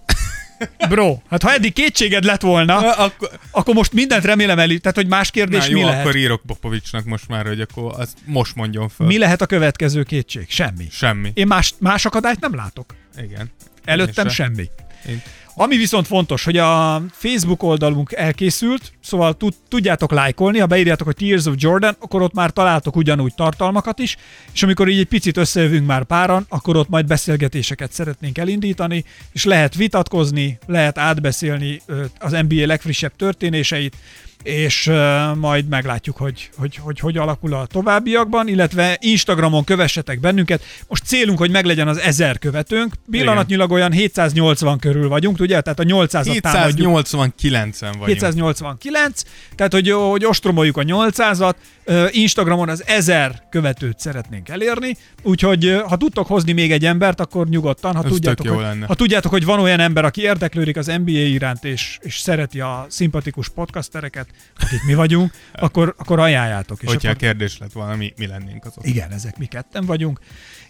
Bro, 0.89 1.17
hát 1.29 1.43
ha 1.43 1.53
eddig 1.53 1.73
kétséged 1.73 2.23
lett 2.23 2.41
volna, 2.41 2.77
akkor, 2.93 3.29
akkor 3.51 3.73
most 3.73 3.93
mindent 3.93 4.25
remélem 4.25 4.59
elő. 4.59 4.77
Tehát, 4.77 4.97
hogy 4.97 5.07
más 5.07 5.31
kérdés 5.31 5.67
na, 5.67 5.73
mi 5.73 5.79
jó, 5.79 5.85
lehet? 5.85 6.01
akkor 6.01 6.15
írok 6.15 6.41
Popovicsnak 6.45 7.05
most 7.05 7.27
már, 7.27 7.45
hogy 7.45 7.61
akkor 7.61 7.93
azt 7.97 8.17
most 8.25 8.55
mondjon 8.55 8.89
fel. 8.89 9.07
Mi 9.07 9.17
lehet 9.17 9.41
a 9.41 9.45
következő 9.45 10.03
kétség? 10.03 10.45
Semmi. 10.49 10.87
Semmi. 10.91 11.31
Én 11.33 11.47
más, 11.47 11.73
más 11.79 12.05
akadályt 12.05 12.39
nem 12.39 12.55
látok. 12.55 12.95
Igen. 13.17 13.51
Előttem 13.85 14.25
Én 14.25 14.31
se. 14.31 14.43
semmi. 14.43 14.69
Én- 15.07 15.21
Ami 15.55 15.77
viszont 15.77 16.07
fontos, 16.07 16.43
hogy 16.43 16.57
a 16.57 17.01
Facebook 17.11 17.63
oldalunk 17.63 18.11
elkészült, 18.11 18.91
szóval 19.01 19.37
tud, 19.37 19.53
tudjátok 19.67 20.11
lájkolni, 20.11 20.59
ha 20.59 20.65
beírjátok, 20.65 21.05
hogy 21.05 21.15
Tears 21.15 21.45
of 21.45 21.53
Jordan, 21.57 21.95
akkor 21.99 22.21
ott 22.21 22.33
már 22.33 22.51
találtok 22.51 22.95
ugyanúgy 22.95 23.33
tartalmakat 23.35 23.99
is, 23.99 24.17
és 24.53 24.63
amikor 24.63 24.87
így 24.87 24.99
egy 24.99 25.07
picit 25.07 25.37
összejövünk 25.37 25.87
már 25.87 26.03
páran, 26.03 26.45
akkor 26.49 26.75
ott 26.75 26.89
majd 26.89 27.07
beszélgetéseket 27.07 27.91
szeretnénk 27.91 28.37
elindítani, 28.37 29.03
és 29.31 29.43
lehet 29.45 29.75
vitatkozni, 29.75 30.57
lehet 30.65 30.97
átbeszélni 30.97 31.81
az 32.19 32.31
NBA 32.31 32.65
legfrissebb 32.65 33.15
történéseit, 33.15 33.95
és 34.43 34.87
uh, 34.87 35.35
majd 35.35 35.67
meglátjuk, 35.67 36.17
hogy, 36.17 36.49
hogy, 36.57 36.75
hogy 36.75 36.99
hogy 36.99 37.17
alakul 37.17 37.53
a 37.53 37.65
továbbiakban, 37.65 38.47
illetve 38.47 38.97
Instagramon 38.99 39.63
kövessetek 39.63 40.19
bennünket. 40.19 40.63
Most 40.87 41.03
célunk, 41.05 41.37
hogy 41.37 41.51
meglegyen 41.51 41.87
az 41.87 41.97
1000 41.97 42.39
követőnk. 42.39 42.93
Pillanatnyilag 43.11 43.71
olyan 43.71 43.91
780 43.91 44.79
körül 44.79 45.07
vagyunk, 45.07 45.39
ugye? 45.39 45.61
Tehát 45.61 45.79
a 45.79 45.83
800-at 45.83 46.39
támadjuk. 46.39 46.99
789-en 46.99 47.79
vagyunk. 47.81 48.05
789, 48.05 49.21
tehát 49.55 49.73
hogy, 49.73 49.89
hogy 49.91 50.25
ostromoljuk 50.25 50.77
a 50.77 50.83
800-at, 50.83 51.53
Ö, 51.85 52.07
Instagramon 52.11 52.69
az 52.69 52.83
1000 52.85 53.43
követőt 53.49 53.99
szeretnénk 53.99 54.49
elérni, 54.49 54.97
úgyhogy 55.21 55.81
ha 55.87 55.97
tudtok 55.97 56.27
hozni 56.27 56.51
még 56.51 56.71
egy 56.71 56.85
embert, 56.85 57.19
akkor 57.19 57.47
nyugodtan, 57.47 57.95
ha 57.95 58.03
Ez 58.03 58.09
tudjátok, 58.09 58.47
hogy, 58.47 58.61
lenne. 58.61 58.85
ha 58.85 58.95
tudjátok, 58.95 59.31
hogy 59.31 59.45
van 59.45 59.59
olyan 59.59 59.79
ember, 59.79 60.05
aki 60.05 60.21
érdeklődik 60.21 60.77
az 60.77 60.85
NBA 60.85 61.11
iránt, 61.11 61.63
és, 61.63 61.97
és 62.01 62.17
szereti 62.17 62.59
a 62.59 62.85
szimpatikus 62.89 63.49
podcastereket, 63.49 64.27
akik 64.59 64.83
mi 64.83 64.93
vagyunk, 64.93 65.31
akkor, 65.53 65.95
akkor 65.97 66.19
ajánljátok. 66.19 66.81
És 66.81 66.87
Hogyha 66.87 67.09
akkor, 67.09 67.21
kérdés 67.21 67.57
lett 67.57 67.71
volna, 67.71 67.95
mi, 67.95 68.13
mi 68.17 68.27
lennénk 68.27 68.65
azok. 68.65 68.87
igen, 68.87 69.11
ezek 69.11 69.37
mi 69.37 69.45
ketten 69.45 69.85
vagyunk. 69.85 70.19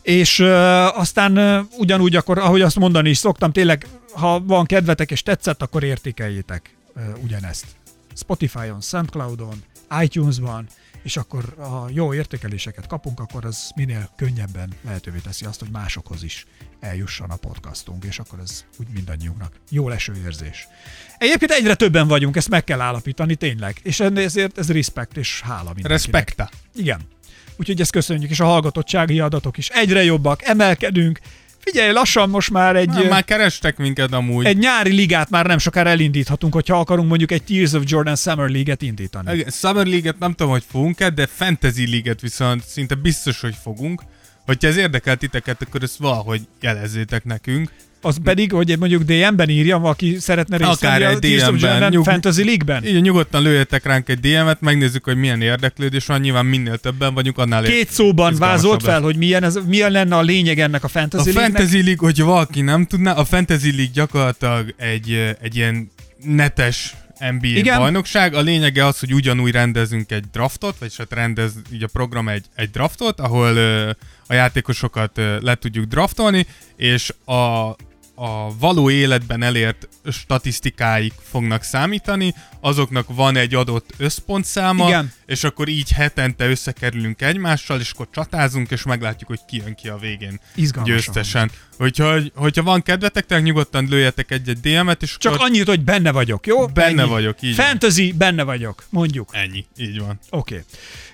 És 0.02 0.40
uh, 0.40 1.00
aztán 1.00 1.38
uh, 1.38 1.66
ugyanúgy 1.78 2.16
akkor, 2.16 2.38
ahogy 2.38 2.62
azt 2.62 2.80
mondani 2.80 3.10
is 3.10 3.18
szoktam, 3.18 3.52
tényleg, 3.52 3.88
ha 4.14 4.40
van 4.46 4.66
kedvetek 4.66 5.12
és 5.12 5.24
tetszett, 5.24 5.62
akkor 5.62 5.84
értékeljétek 5.84 6.76
uh, 6.96 7.04
ugyanezt. 7.24 7.66
Spotify-on, 8.16 8.82
Soundcloud-on, 8.82 9.64
iTunes-ban, 10.02 10.68
és 11.04 11.18
akkor 11.18 11.54
ha 11.58 11.90
jó 11.92 12.14
értékeléseket 12.14 12.88
kapunk, 12.88 13.20
akkor 13.20 13.46
az 13.46 13.72
minél 13.76 14.10
könnyebben 14.16 14.74
lehetővé 14.82 15.18
teszi 15.18 15.46
azt, 15.46 15.60
hogy 15.60 15.70
másokhoz 15.72 16.24
is 16.24 16.46
eljusson 16.80 17.30
a 17.30 17.36
podcastunk, 17.36 18.04
és 18.04 18.20
akkor 18.20 18.40
ez 18.40 18.66
úgy 18.80 18.88
mindannyiunknak 18.94 19.54
jó 19.70 19.90
leső 19.90 20.14
érzés. 20.26 20.68
Egyébként 21.18 21.52
egyre 21.52 21.76
többen 21.76 22.08
vagyunk, 22.08 22.36
ezt 22.36 22.50
meg 22.50 22.64
kell 22.64 22.82
állapítani 22.82 23.36
tényleg, 23.36 23.80
és 23.84 24.00
ezért 24.00 24.58
ez 24.58 24.72
respekt 24.72 25.18
és 25.18 25.42
hála 25.42 25.74
mindenkinek. 25.74 25.90
Respekta. 25.92 26.50
Igen. 26.76 27.02
Úgyhogy 27.56 27.82
ezt 27.82 27.92
köszönjük, 27.92 28.30
és 28.30 28.40
a 28.40 28.46
hallgatottsági 28.46 29.20
adatok 29.20 29.58
is 29.58 29.70
egyre 29.70 30.04
jobbak, 30.04 30.44
emelkedünk. 30.44 31.20
Figyelj, 31.64 31.92
lassan 31.92 32.30
most 32.30 32.52
már 32.52 32.76
egy, 32.76 32.88
Már, 32.88 33.08
már 33.10 33.24
kerestek 33.24 33.78
minket 33.78 34.14
amúgy. 34.14 34.46
egy 34.46 34.58
nyári 34.58 34.92
ligát 34.92 35.30
már 35.30 35.46
nem 35.46 35.58
sokára 35.58 35.90
elindíthatunk, 35.90 36.54
hogyha 36.54 36.80
akarunk 36.80 37.08
mondjuk 37.08 37.32
egy 37.32 37.44
Tears 37.44 37.74
of 37.74 37.84
Jordan 37.86 38.16
Summer 38.16 38.50
League-et 38.50 38.82
indítani. 38.82 39.46
Summer 39.52 39.86
League-et 39.86 40.20
nem 40.20 40.32
tudom, 40.34 40.52
hogy 40.52 40.64
fogunk-e, 40.70 41.10
de 41.10 41.28
Fantasy 41.28 41.90
League-et 41.90 42.22
viszont 42.22 42.64
szinte 42.66 42.96
biztos, 42.96 43.42
hogy 43.42 43.56
fogunk. 43.64 44.02
Hogyha 44.46 44.68
ez 44.68 44.78
érdekel 44.78 45.16
titeket, 45.16 45.62
akkor 45.62 45.84
ezt 45.84 45.98
valahogy 45.98 46.42
jelezzétek 46.62 47.24
nekünk. 47.24 47.70
Az 48.06 48.18
pedig, 48.24 48.52
hogy 48.52 48.76
mondjuk 48.80 49.04
DM-ben 49.04 49.50
írjam, 49.50 49.86
aki 49.86 50.18
szeretne 50.20 50.58
részt 50.58 50.70
Akár 50.70 51.00
venni 51.00 51.14
a 51.14 51.18
egy 51.18 51.42
of 51.42 51.60
DM-ben, 51.60 51.92
nyug- 51.92 52.06
Fantasy 52.06 52.44
League-ben. 52.44 52.86
Így 52.86 53.02
nyugodtan 53.02 53.42
lőjetek 53.42 53.86
ránk 53.86 54.10
egy 54.10 54.20
DM-et, 54.20 54.62
megnézzük, 54.62 55.04
hogy 55.04 55.18
milyen 55.18 55.42
érdeklődés 55.42 56.06
van. 56.06 56.20
Nyilván 56.20 56.46
minél 56.46 56.78
többen 56.78 57.14
vagyunk, 57.14 57.38
annál 57.38 57.64
Két 57.64 57.90
szóban 57.90 58.36
vázolt 58.36 58.84
fel, 58.84 59.02
hogy 59.02 59.18
milyen, 59.18 59.44
ez, 59.44 59.60
milyen 59.68 59.92
lenne 59.92 60.16
a 60.16 60.22
lényeg 60.22 60.60
ennek 60.60 60.84
a 60.84 60.86
A 60.86 60.90
Fantasy 60.90 61.24
League-nek. 61.32 61.52
Fantasy 61.58 61.84
League, 61.84 62.08
hogyha 62.08 62.26
valaki 62.26 62.62
nem 62.62 62.86
tudná, 62.86 63.12
a 63.14 63.26
Fantasy 63.26 63.70
League 63.76 63.92
gyakorlatilag 63.94 64.74
egy, 64.78 65.12
ö, 65.12 65.30
egy 65.42 65.56
ilyen 65.56 65.92
netes 66.24 66.96
NBA 67.40 67.48
Igen. 67.48 67.80
bajnokság. 67.80 68.34
A 68.34 68.42
lényege 68.42 68.86
az, 68.86 69.00
hogy 69.00 69.14
ugyanúgy 69.14 69.52
rendezünk 69.52 70.12
egy 70.12 70.24
draftot, 70.32 70.76
vagyis 70.80 70.98
hát 70.98 71.14
rendez 71.14 71.54
így 71.74 71.84
a 71.84 71.88
program 71.94 72.28
egy, 72.28 72.46
egy 72.56 72.70
draftot, 72.70 73.20
ahol 73.20 73.56
ö, 73.56 73.90
a 74.28 74.34
játékosokat 74.34 75.18
ö, 75.18 75.38
le 75.42 75.56
tudjuk 75.56 75.86
draftolni, 75.86 76.46
és 76.76 77.14
a, 77.26 77.76
a 78.24 78.52
való 78.60 78.90
életben 78.90 79.44
elért 79.44 79.88
statisztikáik 80.12 81.14
fognak 81.22 81.64
számítani, 81.64 82.34
azoknak 82.64 83.06
van 83.16 83.36
egy 83.36 83.56
adott 83.56 83.90
összpontszáma, 83.98 84.88
Igen. 84.88 85.12
és 85.26 85.44
akkor 85.44 85.68
így 85.68 85.92
hetente 85.92 86.50
összekerülünk 86.50 87.22
egymással, 87.22 87.80
és 87.80 87.92
akkor 87.92 88.08
csatázunk, 88.12 88.72
és 88.72 88.84
meglátjuk, 88.84 89.30
hogy 89.30 89.40
ki 89.48 89.58
jön 89.58 89.76
ki 89.76 89.88
a 89.88 89.98
végén 89.98 90.40
Izgalmasan. 90.56 90.96
győztesen. 90.96 91.52
Hogyha, 91.78 92.20
hogyha 92.36 92.64
van 92.64 92.82
kedvetek, 92.82 93.26
tehát 93.26 93.44
nyugodtan 93.44 93.88
lőjetek 93.90 94.32
egy-egy 94.32 94.60
DM-et, 94.60 95.02
és 95.02 95.18
Csak 95.18 95.34
akkor 95.34 95.46
annyit, 95.46 95.68
hogy 95.68 95.82
benne 95.82 96.12
vagyok, 96.12 96.48
jó? 96.48 96.68
Benne 96.68 97.02
Ennyi. 97.02 97.10
vagyok, 97.10 97.42
így 97.42 97.56
van. 97.56 97.66
Fantasy, 97.66 98.14
benne 98.18 98.44
vagyok, 98.44 98.84
mondjuk. 98.90 99.30
ennyi, 99.32 99.66
így 99.78 100.00
van. 100.00 100.20
Oké. 100.30 100.54
Okay. 100.54 100.66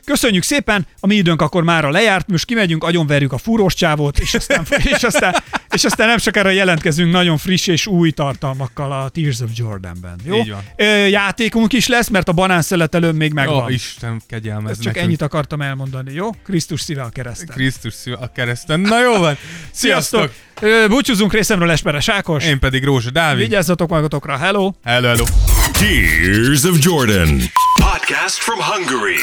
Köszönjük 0.10 0.44
szépen, 0.44 0.88
a 1.00 1.08
mi 1.08 1.16
időnk 1.16 1.42
akkor 1.42 1.64
mára 1.64 1.90
lejárt, 1.90 2.28
most 2.28 2.46
kimegyünk, 2.46 2.84
agyonverjük 2.84 3.34
a 3.34 3.38
fúrós 3.38 3.74
csávót, 3.74 4.20
és 4.20 4.34
aztán, 4.34 4.66
és 4.96 5.04
aztán, 5.04 5.36
és 5.70 5.84
aztán 5.84 6.08
nem 6.08 6.18
sokára 6.18 6.50
jelentkezünk 6.50 7.12
nagyon 7.12 7.38
friss 7.38 7.68
és 7.68 7.88
új 7.88 8.12
tartalmakkal 8.12 8.92
a 8.92 9.10
Tears 9.10 9.40
of 9.40 9.50
Jordanben. 9.54 10.20
Jó? 10.26 10.38
Így 10.38 10.50
van. 10.50 10.64
Ö, 10.76 11.08
játékunk 11.40 11.74
is 11.74 11.88
lesz, 11.88 12.08
mert 12.08 12.30
a 12.30 12.32
banánszelletelőn 12.32 13.16
még 13.16 13.34
megvan. 13.34 13.64
Ó, 13.64 13.70
Isten 13.70 14.22
kegyelmez 14.28 14.76
Csak 14.76 14.86
nekünk. 14.86 15.06
ennyit 15.06 15.22
akartam 15.22 15.62
elmondani, 15.62 16.14
jó? 16.14 16.30
Krisztus 16.44 16.82
szíve 16.82 17.02
a 17.02 17.10
kereszten. 17.10 17.56
Krisztus 17.56 17.94
szíve 17.94 18.18
a 18.18 18.32
kereszten. 18.32 18.80
Na 18.80 19.02
jó 19.02 19.18
van. 19.18 19.38
Sziasztok! 19.72 20.34
Ö, 20.62 20.86
Búcsúzunk 20.88 21.34
részemről 21.34 21.72
Esperes 21.72 22.10
Ákos. 22.10 22.46
Én 22.46 22.60
pedig 22.60 22.84
Rózsa 22.84 23.10
Dávid. 23.10 23.42
Vigyázzatok 23.44 23.90
magatokra, 23.90 24.38
hello! 24.38 24.72
Hello, 24.84 25.08
hello. 25.08 25.24
Tears 25.72 26.64
of 26.64 26.78
Jordan. 26.82 27.42
Podcast 27.82 28.38
from 28.38 28.60
Hungary. 28.60 29.20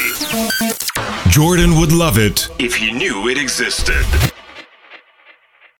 Jordan 1.31 1.69
would 1.69 1.91
love 1.91 2.23
it 2.25 2.51
If 2.57 2.75
he 2.77 2.91
knew 2.91 3.29
it 3.29 3.37
existed. 3.37 4.05